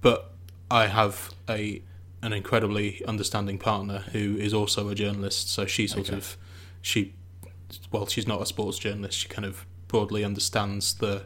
but 0.00 0.32
I 0.70 0.86
have 0.86 1.30
a 1.48 1.82
an 2.22 2.32
incredibly 2.32 3.04
understanding 3.06 3.58
partner 3.58 4.00
who 4.12 4.36
is 4.38 4.52
also 4.54 4.88
a 4.88 4.94
journalist. 4.94 5.50
So 5.50 5.66
she 5.66 5.86
sort 5.86 6.08
Okay. 6.08 6.16
of 6.16 6.36
she 6.82 7.14
well, 7.90 8.06
she's 8.06 8.26
not 8.26 8.42
a 8.42 8.46
sports 8.46 8.78
journalist. 8.78 9.18
She 9.18 9.28
kind 9.28 9.44
of 9.46 9.66
broadly 9.88 10.24
understands 10.24 10.94
the 10.94 11.24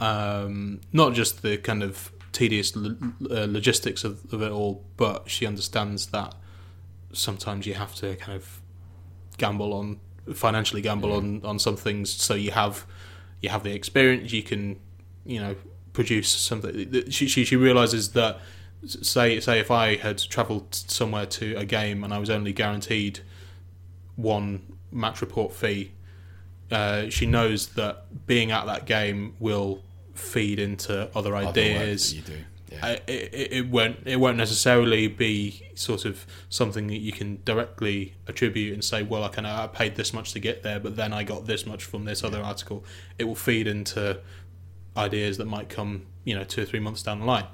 um, 0.00 0.80
not 0.92 1.14
just 1.14 1.42
the 1.42 1.58
kind 1.58 1.82
of 1.82 2.12
tedious 2.32 2.74
lo- 2.76 2.96
uh, 3.30 3.46
logistics 3.48 4.04
of, 4.04 4.32
of 4.32 4.42
it 4.42 4.50
all, 4.50 4.84
but 4.96 5.28
she 5.28 5.46
understands 5.46 6.06
that 6.06 6.34
sometimes 7.12 7.66
you 7.66 7.74
have 7.74 7.94
to 7.96 8.16
kind 8.16 8.36
of 8.36 8.60
gamble 9.38 9.72
on 9.72 9.98
financially 10.34 10.82
gamble 10.82 11.12
on, 11.12 11.40
on 11.44 11.58
some 11.58 11.76
things. 11.76 12.10
So 12.10 12.34
you 12.34 12.50
have 12.50 12.86
you 13.40 13.48
have 13.48 13.62
the 13.62 13.72
experience 13.72 14.32
you 14.32 14.42
can 14.42 14.78
you 15.24 15.40
know 15.40 15.56
produce 15.92 16.28
something. 16.28 17.10
She, 17.10 17.26
she, 17.26 17.44
she 17.44 17.56
realizes 17.56 18.12
that 18.12 18.40
say 18.86 19.40
say 19.40 19.58
if 19.58 19.70
I 19.70 19.96
had 19.96 20.18
traveled 20.18 20.74
somewhere 20.74 21.26
to 21.26 21.54
a 21.56 21.64
game 21.64 22.04
and 22.04 22.12
I 22.12 22.18
was 22.18 22.30
only 22.30 22.52
guaranteed 22.52 23.20
one 24.16 24.62
match 24.90 25.20
report 25.20 25.52
fee 25.52 25.92
uh, 26.70 27.08
she 27.08 27.26
knows 27.26 27.68
that 27.68 28.26
being 28.26 28.50
at 28.50 28.66
that 28.66 28.86
game 28.86 29.34
will 29.38 29.82
feed 30.18 30.58
into 30.58 31.08
other 31.16 31.34
Other 31.34 31.48
ideas 31.48 32.10
that 32.10 32.16
you 32.16 32.22
do. 32.22 32.44
Yeah. 32.70 32.78
I- 32.82 33.00
it, 33.06 33.52
it, 33.52 33.68
won't 33.68 34.00
it 34.04 34.16
won't 34.16 34.36
necessarily 34.36 35.08
be 35.08 35.62
sort 35.74 36.04
of 36.04 36.26
something 36.50 36.86
that 36.88 36.98
you 36.98 37.12
can 37.12 37.40
directly 37.44 38.14
attribute 38.26 38.74
and 38.74 38.84
say, 38.84 39.02
well, 39.02 39.24
I 39.24 39.28
can 39.28 39.46
I 39.46 39.66
paid 39.68 39.96
this 39.96 40.12
much 40.12 40.32
to 40.32 40.40
get 40.40 40.62
there, 40.62 40.78
but 40.78 40.96
then 40.96 41.12
I 41.12 41.22
got 41.22 41.46
this 41.46 41.64
much 41.64 41.84
from 41.84 42.04
this 42.04 42.22
other 42.22 42.42
article. 42.42 42.84
It 43.18 43.24
will 43.24 43.34
feed 43.34 43.66
into 43.66 44.20
ideas 44.96 45.38
that 45.38 45.46
might 45.46 45.68
come, 45.68 46.06
you 46.24 46.34
know, 46.34 46.44
two 46.44 46.62
or 46.62 46.66
three 46.66 46.80
months 46.80 47.02
down 47.02 47.20
the 47.20 47.26
line. 47.26 47.46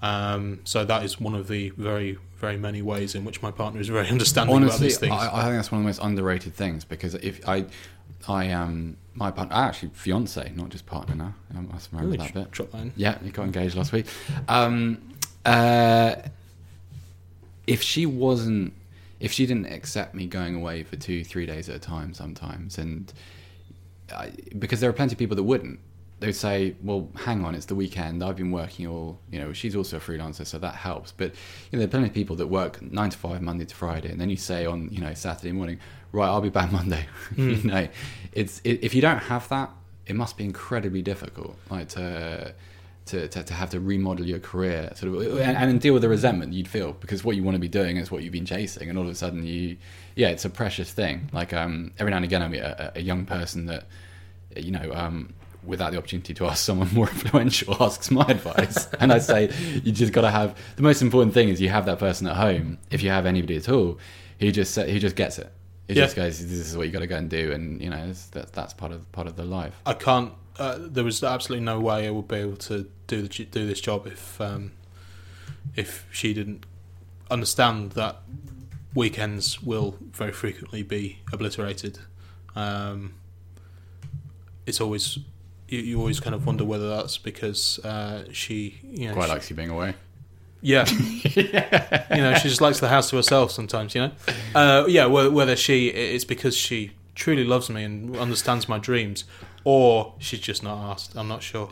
Um, 0.00 0.60
so 0.64 0.84
that 0.84 1.04
is 1.04 1.20
one 1.20 1.34
of 1.34 1.48
the 1.48 1.70
very 1.70 2.18
very 2.36 2.56
many 2.56 2.82
ways 2.82 3.14
in 3.14 3.24
which 3.24 3.40
my 3.40 3.52
partner 3.52 3.80
is 3.80 3.88
very 3.88 4.08
understanding 4.16 4.56
about 4.56 4.64
Honestly, 4.64 4.88
these 4.88 4.98
things. 4.98 5.12
I, 5.12 5.28
I 5.28 5.44
think 5.44 5.56
that's 5.56 5.72
one 5.72 5.80
of 5.80 5.84
the 5.84 5.88
most 5.88 6.00
underrated 6.02 6.54
things 6.54 6.84
because 6.84 7.14
if 7.14 7.48
I, 7.48 7.66
I 8.28 8.50
um, 8.50 8.96
my 9.14 9.30
partner, 9.30 9.54
actually 9.54 9.90
fiance, 9.94 10.52
not 10.56 10.70
just 10.70 10.86
partner 10.86 11.14
now. 11.14 11.34
I 11.56 11.60
must 11.60 11.90
remember 11.92 12.12
Really 12.12 12.24
that 12.26 12.34
bit. 12.34 12.50
drop 12.50 12.70
that. 12.72 12.86
Yeah, 12.96 13.18
you 13.22 13.30
got 13.30 13.44
engaged 13.44 13.74
last 13.76 13.92
week. 13.92 14.06
Um, 14.48 15.02
uh, 15.44 16.14
if 17.66 17.82
she 17.82 18.06
wasn't, 18.06 18.72
if 19.20 19.30
she 19.32 19.46
didn't 19.46 19.66
accept 19.66 20.14
me 20.14 20.26
going 20.26 20.54
away 20.54 20.82
for 20.82 20.96
two, 20.96 21.24
three 21.24 21.46
days 21.46 21.68
at 21.68 21.76
a 21.76 21.78
time 21.78 22.14
sometimes, 22.14 22.78
and 22.78 23.12
I, 24.14 24.32
because 24.58 24.80
there 24.80 24.90
are 24.90 24.94
plenty 24.94 25.12
of 25.14 25.18
people 25.18 25.36
that 25.36 25.42
wouldn't, 25.44 25.78
they'd 26.22 26.32
say, 26.32 26.74
"Well, 26.82 27.08
hang 27.16 27.44
on, 27.44 27.54
it's 27.54 27.66
the 27.66 27.74
weekend. 27.74 28.22
I've 28.22 28.36
been 28.36 28.52
working 28.52 28.86
all, 28.86 29.18
you 29.30 29.38
know, 29.38 29.52
she's 29.52 29.76
also 29.76 29.96
a 29.98 30.00
freelancer, 30.00 30.46
so 30.46 30.58
that 30.58 30.76
helps." 30.76 31.12
But 31.12 31.34
you 31.70 31.72
know, 31.72 31.78
there 31.78 31.88
are 31.88 31.90
plenty 31.90 32.06
of 32.06 32.14
people 32.14 32.36
that 32.36 32.46
work 32.46 32.80
nine 32.80 33.10
to 33.10 33.18
five, 33.18 33.42
Monday 33.42 33.64
to 33.64 33.74
Friday, 33.74 34.10
and 34.10 34.20
then 34.20 34.30
you 34.30 34.36
say 34.36 34.64
on, 34.64 34.88
you 34.90 35.00
know, 35.00 35.12
Saturday 35.14 35.52
morning, 35.52 35.78
"Right, 36.12 36.26
I'll 36.26 36.40
be 36.40 36.48
back 36.48 36.72
Monday." 36.80 37.06
you 37.36 37.62
know, 37.64 37.88
it's 38.32 38.60
it, 38.64 38.82
if 38.82 38.94
you 38.94 39.02
don't 39.02 39.18
have 39.18 39.48
that, 39.48 39.70
it 40.06 40.16
must 40.16 40.36
be 40.36 40.44
incredibly 40.44 41.02
difficult, 41.02 41.56
like 41.70 41.88
to. 41.90 42.54
To, 43.06 43.26
to, 43.26 43.42
to 43.42 43.52
have 43.52 43.68
to 43.70 43.80
remodel 43.80 44.24
your 44.24 44.38
career 44.38 44.92
sort 44.94 45.12
of 45.12 45.40
and, 45.40 45.56
and 45.56 45.80
deal 45.80 45.92
with 45.92 46.02
the 46.02 46.08
resentment 46.08 46.52
you'd 46.52 46.68
feel 46.68 46.92
because 46.92 47.24
what 47.24 47.34
you 47.34 47.42
want 47.42 47.56
to 47.56 47.58
be 47.58 47.66
doing 47.66 47.96
is 47.96 48.12
what 48.12 48.22
you've 48.22 48.32
been 48.32 48.46
chasing 48.46 48.88
and 48.88 48.96
all 48.96 49.04
of 49.04 49.10
a 49.10 49.14
sudden 49.16 49.44
you 49.44 49.76
yeah 50.14 50.28
it's 50.28 50.44
a 50.44 50.48
precious 50.48 50.92
thing 50.92 51.28
like 51.32 51.52
um 51.52 51.90
every 51.98 52.10
now 52.10 52.16
and 52.16 52.24
again 52.24 52.42
i 52.42 52.46
meet 52.46 52.60
a, 52.60 52.92
a 52.94 53.00
young 53.00 53.26
person 53.26 53.66
that 53.66 53.86
you 54.56 54.70
know, 54.70 54.92
um, 54.94 55.32
without 55.64 55.92
the 55.92 55.98
opportunity 55.98 56.34
to 56.34 56.46
ask 56.46 56.64
someone 56.64 56.92
more 56.92 57.08
influential, 57.16 57.76
asks 57.82 58.10
my 58.10 58.24
advice. 58.26 58.88
and 59.00 59.12
I 59.12 59.18
say, 59.18 59.50
you 59.84 59.92
just 59.92 60.12
got 60.12 60.22
to 60.22 60.30
have 60.30 60.56
the 60.76 60.82
most 60.82 61.02
important 61.02 61.34
thing 61.34 61.48
is 61.48 61.60
you 61.60 61.68
have 61.68 61.86
that 61.86 61.98
person 61.98 62.26
at 62.26 62.36
home. 62.36 62.78
If 62.90 63.02
you 63.02 63.10
have 63.10 63.26
anybody 63.26 63.56
at 63.56 63.68
all, 63.68 63.98
who 64.40 64.50
just 64.50 64.74
who 64.76 64.98
just 64.98 65.16
gets 65.16 65.38
it. 65.38 65.52
He 65.88 65.94
Yeah. 65.94 66.04
just 66.04 66.16
goes, 66.16 66.40
"This 66.40 66.52
is 66.52 66.76
what 66.76 66.86
you 66.86 66.92
got 66.92 67.00
to 67.00 67.06
go 67.06 67.16
and 67.16 67.28
do," 67.28 67.52
and 67.52 67.80
you 67.82 67.90
know, 67.90 67.96
it's, 68.08 68.26
that, 68.30 68.52
that's 68.52 68.72
part 68.72 68.92
of 68.92 69.10
part 69.12 69.26
of 69.26 69.36
the 69.36 69.44
life. 69.44 69.74
I 69.86 69.94
can't. 69.94 70.32
Uh, 70.58 70.78
there 70.80 71.04
was 71.04 71.22
absolutely 71.24 71.64
no 71.64 71.80
way 71.80 72.06
I 72.06 72.10
would 72.10 72.28
be 72.28 72.36
able 72.36 72.56
to 72.56 72.86
do 73.06 73.22
the, 73.22 73.28
do 73.44 73.66
this 73.66 73.80
job 73.80 74.06
if 74.06 74.40
um, 74.40 74.72
if 75.76 76.06
she 76.12 76.34
didn't 76.34 76.64
understand 77.30 77.92
that 77.92 78.16
weekends 78.94 79.62
will 79.62 79.96
very 80.12 80.32
frequently 80.32 80.82
be 80.82 81.18
obliterated. 81.32 81.98
Um, 82.54 83.14
it's 84.66 84.80
always 84.80 85.18
you, 85.72 85.78
you 85.80 85.98
always 85.98 86.20
kind 86.20 86.34
of 86.34 86.46
wonder 86.46 86.64
whether 86.64 86.88
that's 86.88 87.18
because 87.18 87.78
uh, 87.84 88.24
she 88.32 88.78
you 88.82 89.08
know 89.08 89.14
Quite 89.14 89.26
she- 89.26 89.32
likes 89.32 89.50
you 89.50 89.56
being 89.56 89.70
away. 89.70 89.94
yeah. 90.60 90.84
you 90.90 92.22
know, 92.22 92.34
she 92.34 92.48
just 92.48 92.60
likes 92.60 92.78
the 92.80 92.88
house 92.88 93.10
to 93.10 93.16
herself 93.16 93.50
sometimes, 93.50 93.94
you 93.94 94.02
know? 94.02 94.12
Uh, 94.54 94.84
yeah, 94.86 95.06
whether 95.06 95.56
she, 95.56 95.88
it's 95.88 96.24
because 96.24 96.56
she 96.56 96.92
truly 97.14 97.44
loves 97.44 97.68
me 97.68 97.82
and 97.82 98.16
understands 98.16 98.68
my 98.68 98.78
dreams, 98.78 99.24
or 99.64 100.14
she's 100.18 100.40
just 100.40 100.62
not 100.62 100.78
asked. 100.92 101.14
I'm 101.16 101.26
not 101.28 101.42
sure. 101.42 101.68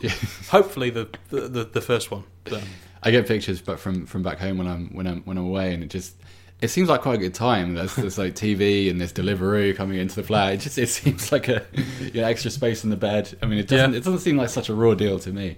Hopefully 0.49 0.89
the, 0.89 1.07
the, 1.29 1.41
the, 1.47 1.63
the 1.63 1.81
first 1.81 2.11
one. 2.11 2.23
But 2.43 2.63
I 3.03 3.11
get 3.11 3.27
pictures, 3.27 3.61
but 3.61 3.79
from 3.79 4.05
from 4.05 4.23
back 4.23 4.39
home 4.39 4.57
when 4.57 4.67
I'm 4.67 4.89
when 4.93 5.07
I'm 5.07 5.21
when 5.23 5.37
I'm 5.37 5.45
away, 5.45 5.73
and 5.73 5.83
it 5.83 5.89
just 5.89 6.15
it 6.61 6.69
seems 6.69 6.89
like 6.89 7.01
quite 7.01 7.15
a 7.15 7.17
good 7.17 7.33
time. 7.33 7.73
There's, 7.73 7.95
there's 7.95 8.17
like 8.17 8.33
TV 8.35 8.89
and 8.89 8.99
there's 8.99 9.11
delivery 9.11 9.73
coming 9.73 9.97
into 9.99 10.15
the 10.15 10.23
flat. 10.23 10.53
It 10.53 10.57
just 10.61 10.77
it 10.77 10.87
seems 10.89 11.31
like 11.31 11.47
a 11.47 11.65
you 11.99 12.21
know, 12.21 12.27
extra 12.27 12.51
space 12.51 12.83
in 12.83 12.89
the 12.89 12.95
bed. 12.97 13.35
I 13.41 13.45
mean, 13.47 13.59
it 13.59 13.67
doesn't 13.67 13.91
Yeah. 13.91 13.97
it 13.97 14.03
doesn't 14.03 14.19
seem 14.19 14.37
like 14.37 14.49
such 14.49 14.69
a 14.69 14.73
raw 14.75 14.93
deal 14.93 15.19
to 15.19 15.31
me. 15.31 15.57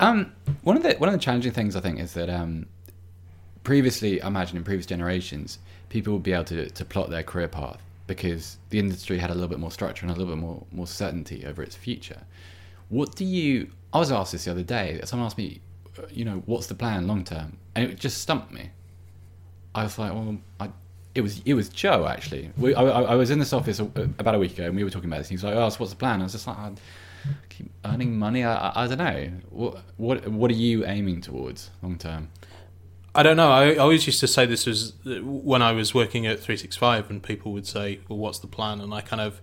Um, 0.00 0.32
one 0.62 0.76
of 0.76 0.82
the 0.82 0.94
one 0.94 1.08
of 1.08 1.12
the 1.12 1.20
challenging 1.20 1.52
things 1.52 1.76
I 1.76 1.80
think 1.80 2.00
is 2.00 2.14
that 2.14 2.28
um, 2.30 2.66
previously, 3.62 4.20
I 4.22 4.28
imagine 4.28 4.56
in 4.56 4.64
previous 4.64 4.86
generations, 4.86 5.58
people 5.88 6.12
would 6.14 6.22
be 6.22 6.32
able 6.32 6.44
to 6.44 6.68
to 6.70 6.84
plot 6.84 7.10
their 7.10 7.22
career 7.22 7.48
path 7.48 7.80
because 8.06 8.58
the 8.70 8.78
industry 8.78 9.18
had 9.18 9.30
a 9.30 9.34
little 9.34 9.48
bit 9.48 9.58
more 9.58 9.70
structure 9.70 10.04
and 10.06 10.14
a 10.14 10.18
little 10.18 10.34
bit 10.34 10.40
more 10.40 10.64
more 10.72 10.86
certainty 10.86 11.44
over 11.46 11.62
its 11.62 11.76
future. 11.76 12.22
What 12.88 13.14
do 13.16 13.24
you? 13.24 13.70
I 13.92 13.98
was 13.98 14.10
asked 14.12 14.32
this 14.32 14.44
the 14.44 14.50
other 14.50 14.62
day. 14.62 15.00
Someone 15.04 15.26
asked 15.26 15.38
me, 15.38 15.60
uh, 15.98 16.02
you 16.10 16.24
know, 16.24 16.42
what's 16.46 16.66
the 16.66 16.74
plan 16.74 17.06
long 17.06 17.24
term, 17.24 17.56
and 17.74 17.90
it 17.90 17.98
just 17.98 18.18
stumped 18.18 18.52
me. 18.52 18.70
I 19.74 19.84
was 19.84 19.98
like, 19.98 20.12
well, 20.12 20.38
I, 20.60 20.70
it 21.14 21.20
was 21.20 21.40
it 21.44 21.54
was 21.54 21.68
Joe 21.68 22.06
actually. 22.06 22.50
We, 22.56 22.74
I, 22.74 22.82
I 22.84 23.14
was 23.14 23.30
in 23.30 23.38
this 23.38 23.52
office 23.52 23.80
a, 23.80 23.84
about 23.84 24.34
a 24.34 24.38
week 24.38 24.52
ago, 24.54 24.66
and 24.66 24.76
we 24.76 24.84
were 24.84 24.90
talking 24.90 25.08
about 25.08 25.18
this. 25.18 25.28
And 25.30 25.38
he 25.40 25.44
was 25.44 25.44
like, 25.44 25.54
oh, 25.54 25.68
so 25.68 25.78
what's 25.78 25.92
the 25.92 25.98
plan? 25.98 26.20
I 26.20 26.24
was 26.24 26.32
just 26.32 26.46
like, 26.46 26.56
I 26.56 26.72
keep 27.48 27.70
earning 27.84 28.18
money. 28.18 28.44
I, 28.44 28.84
I, 28.84 28.86
don't 28.86 28.98
know. 28.98 29.30
What 29.50 29.82
what 29.96 30.28
what 30.28 30.50
are 30.50 30.54
you 30.54 30.84
aiming 30.84 31.20
towards 31.20 31.70
long 31.82 31.98
term? 31.98 32.30
I 33.14 33.22
don't 33.22 33.36
know. 33.36 33.50
I, 33.50 33.74
I 33.74 33.76
always 33.76 34.06
used 34.06 34.20
to 34.20 34.26
say 34.26 34.44
this 34.44 34.66
was 34.66 34.94
when 35.04 35.62
I 35.62 35.70
was 35.72 35.94
working 35.94 36.26
at 36.26 36.40
365, 36.40 37.10
and 37.10 37.22
people 37.22 37.52
would 37.52 37.66
say, 37.66 38.00
"Well, 38.08 38.18
what's 38.18 38.40
the 38.40 38.48
plan?" 38.48 38.80
And 38.80 38.92
I 38.92 39.00
kind 39.02 39.22
of, 39.22 39.40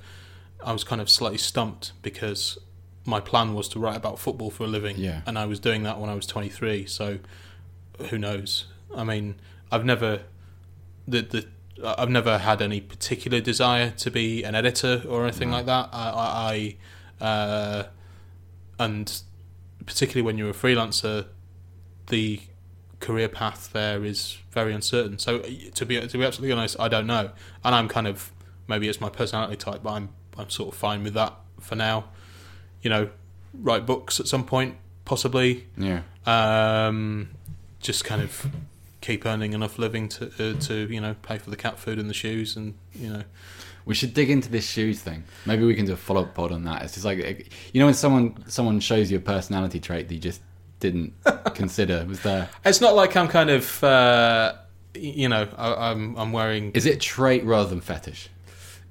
I 0.63 0.73
was 0.73 0.83
kind 0.83 0.99
of 1.01 1.09
slightly 1.09 1.37
stumped 1.37 1.93
because 2.01 2.57
my 3.05 3.19
plan 3.21 3.53
was 3.53 3.69
to 3.69 3.79
write 3.79 3.95
about 3.95 4.19
football 4.19 4.51
for 4.51 4.65
a 4.65 4.67
living, 4.67 4.97
Yeah. 4.97 5.21
and 5.25 5.39
I 5.39 5.45
was 5.45 5.59
doing 5.59 5.83
that 5.83 5.99
when 5.99 6.09
I 6.09 6.15
was 6.15 6.27
23. 6.27 6.85
So, 6.85 7.19
who 8.09 8.17
knows? 8.17 8.65
I 8.93 9.03
mean, 9.05 9.35
I've 9.71 9.85
never, 9.85 10.21
the 11.07 11.21
the. 11.21 11.47
I've 11.83 12.09
never 12.09 12.37
had 12.37 12.61
any 12.61 12.79
particular 12.79 13.39
desire 13.41 13.89
to 13.97 14.11
be 14.11 14.43
an 14.43 14.53
editor 14.53 15.01
or 15.07 15.23
anything 15.23 15.49
No. 15.49 15.55
like 15.57 15.65
that. 15.65 15.89
I, 15.91 16.09
I, 16.09 16.77
I 17.19 17.25
uh, 17.25 17.83
and 18.77 19.21
particularly 19.85 20.21
when 20.21 20.37
you're 20.37 20.51
a 20.51 20.53
freelancer, 20.53 21.25
the 22.07 22.41
career 22.99 23.27
path 23.29 23.71
there 23.73 24.05
is 24.05 24.37
very 24.51 24.73
uncertain. 24.73 25.17
So 25.17 25.39
to 25.39 25.85
be 25.85 26.05
to 26.05 26.17
be 26.17 26.23
absolutely 26.23 26.51
honest, 26.55 26.79
I 26.79 26.87
don't 26.87 27.07
know, 27.07 27.31
and 27.63 27.73
I'm 27.73 27.87
kind 27.87 28.05
of 28.07 28.31
maybe 28.67 28.87
it's 28.87 29.01
my 29.01 29.09
personality 29.09 29.55
type, 29.55 29.81
but 29.81 29.91
I'm 29.93 30.09
I'm 30.37 30.49
sort 30.51 30.73
of 30.73 30.79
fine 30.79 31.03
with 31.03 31.13
that 31.15 31.33
for 31.59 31.75
now. 31.75 32.05
You 32.83 32.89
know, 32.91 33.09
write 33.55 33.87
books 33.87 34.19
at 34.19 34.27
some 34.27 34.43
point, 34.45 34.75
possibly. 35.05 35.67
Yeah. 35.77 36.01
Um, 36.27 37.29
just 37.79 38.05
kind 38.05 38.21
of 38.21 38.47
keep 39.01 39.25
earning 39.25 39.53
enough 39.53 39.77
living 39.77 40.07
to 40.09 40.27
uh, 40.39 40.59
to 40.61 40.87
you 40.89 41.01
know 41.01 41.15
pay 41.21 41.37
for 41.37 41.49
the 41.49 41.57
cat 41.57 41.79
food 41.79 41.99
and 41.99 42.09
the 42.09 42.13
shoes, 42.13 42.55
and 42.55 42.75
you 42.93 43.11
know 43.11 43.23
We 43.85 43.95
should 43.95 44.13
dig 44.13 44.29
into 44.29 44.49
this 44.49 44.67
shoes 44.69 45.01
thing. 45.01 45.23
Maybe 45.45 45.65
we 45.65 45.73
can 45.75 45.85
do 45.85 45.93
a 45.93 45.97
follow 45.97 46.21
up 46.21 46.35
pod 46.35 46.51
on 46.51 46.63
that. 46.65 46.83
It's 46.83 46.93
just 46.93 47.05
like 47.05 47.17
you 47.73 47.79
know 47.79 47.85
when 47.85 47.95
someone 47.95 48.43
someone 48.47 48.79
shows 48.79 49.11
you 49.11 49.17
a 49.17 49.21
personality 49.21 49.79
trait 49.79 50.07
that 50.07 50.13
you 50.13 50.19
just 50.21 50.41
didn't 50.79 51.13
consider 51.53 52.05
was 52.07 52.21
there. 52.21 52.49
it's 52.65 52.81
not 52.81 52.95
like 52.95 53.15
I'm 53.15 53.27
kind 53.27 53.49
of 53.49 53.83
uh, 53.83 54.53
you 54.95 55.29
know 55.29 55.47
I, 55.57 55.91
I'm 55.91 56.15
I'm 56.15 56.31
wearing 56.31 56.71
Is 56.73 56.85
it 56.85 56.99
trait 57.01 57.43
rather 57.43 57.69
than 57.69 57.81
fetish? 57.81 58.29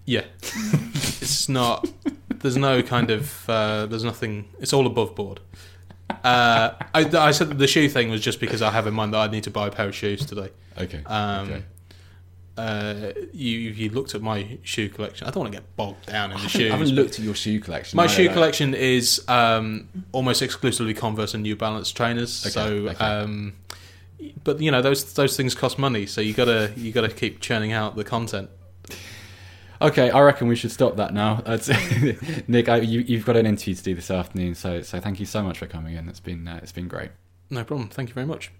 Yeah, 0.06 0.24
it's 0.42 1.48
not. 1.48 1.88
There's 2.40 2.56
no 2.56 2.82
kind 2.82 3.10
of. 3.10 3.48
Uh, 3.48 3.86
there's 3.86 4.02
nothing. 4.02 4.48
It's 4.58 4.72
all 4.72 4.86
above 4.86 5.14
board. 5.14 5.40
Uh, 6.24 6.74
I, 6.94 7.10
I 7.12 7.30
said 7.30 7.50
that 7.50 7.58
the 7.58 7.66
shoe 7.66 7.88
thing 7.88 8.10
was 8.10 8.20
just 8.20 8.40
because 8.40 8.62
I 8.62 8.70
have 8.70 8.86
in 8.86 8.94
mind 8.94 9.14
that 9.14 9.18
I 9.18 9.30
need 9.30 9.44
to 9.44 9.50
buy 9.50 9.68
a 9.68 9.70
pair 9.70 9.88
of 9.88 9.94
shoes 9.94 10.24
today. 10.24 10.50
Okay. 10.78 11.02
Um, 11.06 11.50
okay. 11.50 11.62
Uh, 12.56 13.12
you 13.32 13.58
you 13.58 13.88
looked 13.90 14.14
at 14.14 14.20
my 14.20 14.58
shoe 14.62 14.88
collection. 14.88 15.26
I 15.26 15.30
don't 15.30 15.42
want 15.42 15.52
to 15.52 15.58
get 15.58 15.76
bogged 15.76 16.06
down 16.06 16.30
in 16.30 16.36
I 16.36 16.40
the 16.40 16.48
haven't, 16.48 16.66
I 16.66 16.76
haven't 16.76 16.94
looked 16.94 17.18
at 17.18 17.24
your 17.24 17.34
shoe 17.34 17.58
collection. 17.58 17.96
my 17.96 18.06
shoe 18.06 18.28
collection 18.28 18.74
is 18.74 19.24
um, 19.28 19.88
almost 20.12 20.42
exclusively 20.42 20.92
Converse 20.92 21.32
and 21.32 21.42
New 21.42 21.56
Balance 21.56 21.90
trainers. 21.90 22.44
Okay, 22.44 22.52
so, 22.52 22.88
okay. 22.88 23.02
um, 23.02 23.54
but 24.44 24.60
you 24.60 24.70
know 24.70 24.82
those 24.82 25.14
those 25.14 25.36
things 25.36 25.54
cost 25.54 25.78
money, 25.78 26.04
so 26.04 26.20
you 26.20 26.34
gotta 26.34 26.72
you 26.76 26.92
gotta 26.92 27.08
keep 27.08 27.40
churning 27.40 27.72
out 27.72 27.96
the 27.96 28.04
content. 28.04 28.50
Okay, 29.82 30.10
I 30.10 30.20
reckon 30.20 30.48
we 30.48 30.56
should 30.56 30.72
stop 30.72 30.96
that 30.96 31.14
now. 31.14 31.42
Nick, 32.48 32.68
I, 32.68 32.76
you, 32.76 33.00
you've 33.00 33.24
got 33.24 33.36
an 33.36 33.46
interview 33.46 33.74
to 33.74 33.82
do 33.82 33.94
this 33.94 34.10
afternoon, 34.10 34.54
so 34.54 34.82
so 34.82 35.00
thank 35.00 35.18
you 35.20 35.26
so 35.26 35.42
much 35.42 35.58
for 35.58 35.66
coming 35.66 35.94
in. 35.94 36.08
It's 36.08 36.20
been 36.20 36.46
uh, 36.46 36.60
it's 36.62 36.72
been 36.72 36.88
great. 36.88 37.10
No 37.48 37.64
problem. 37.64 37.88
Thank 37.88 38.10
you 38.10 38.14
very 38.14 38.26
much. 38.26 38.52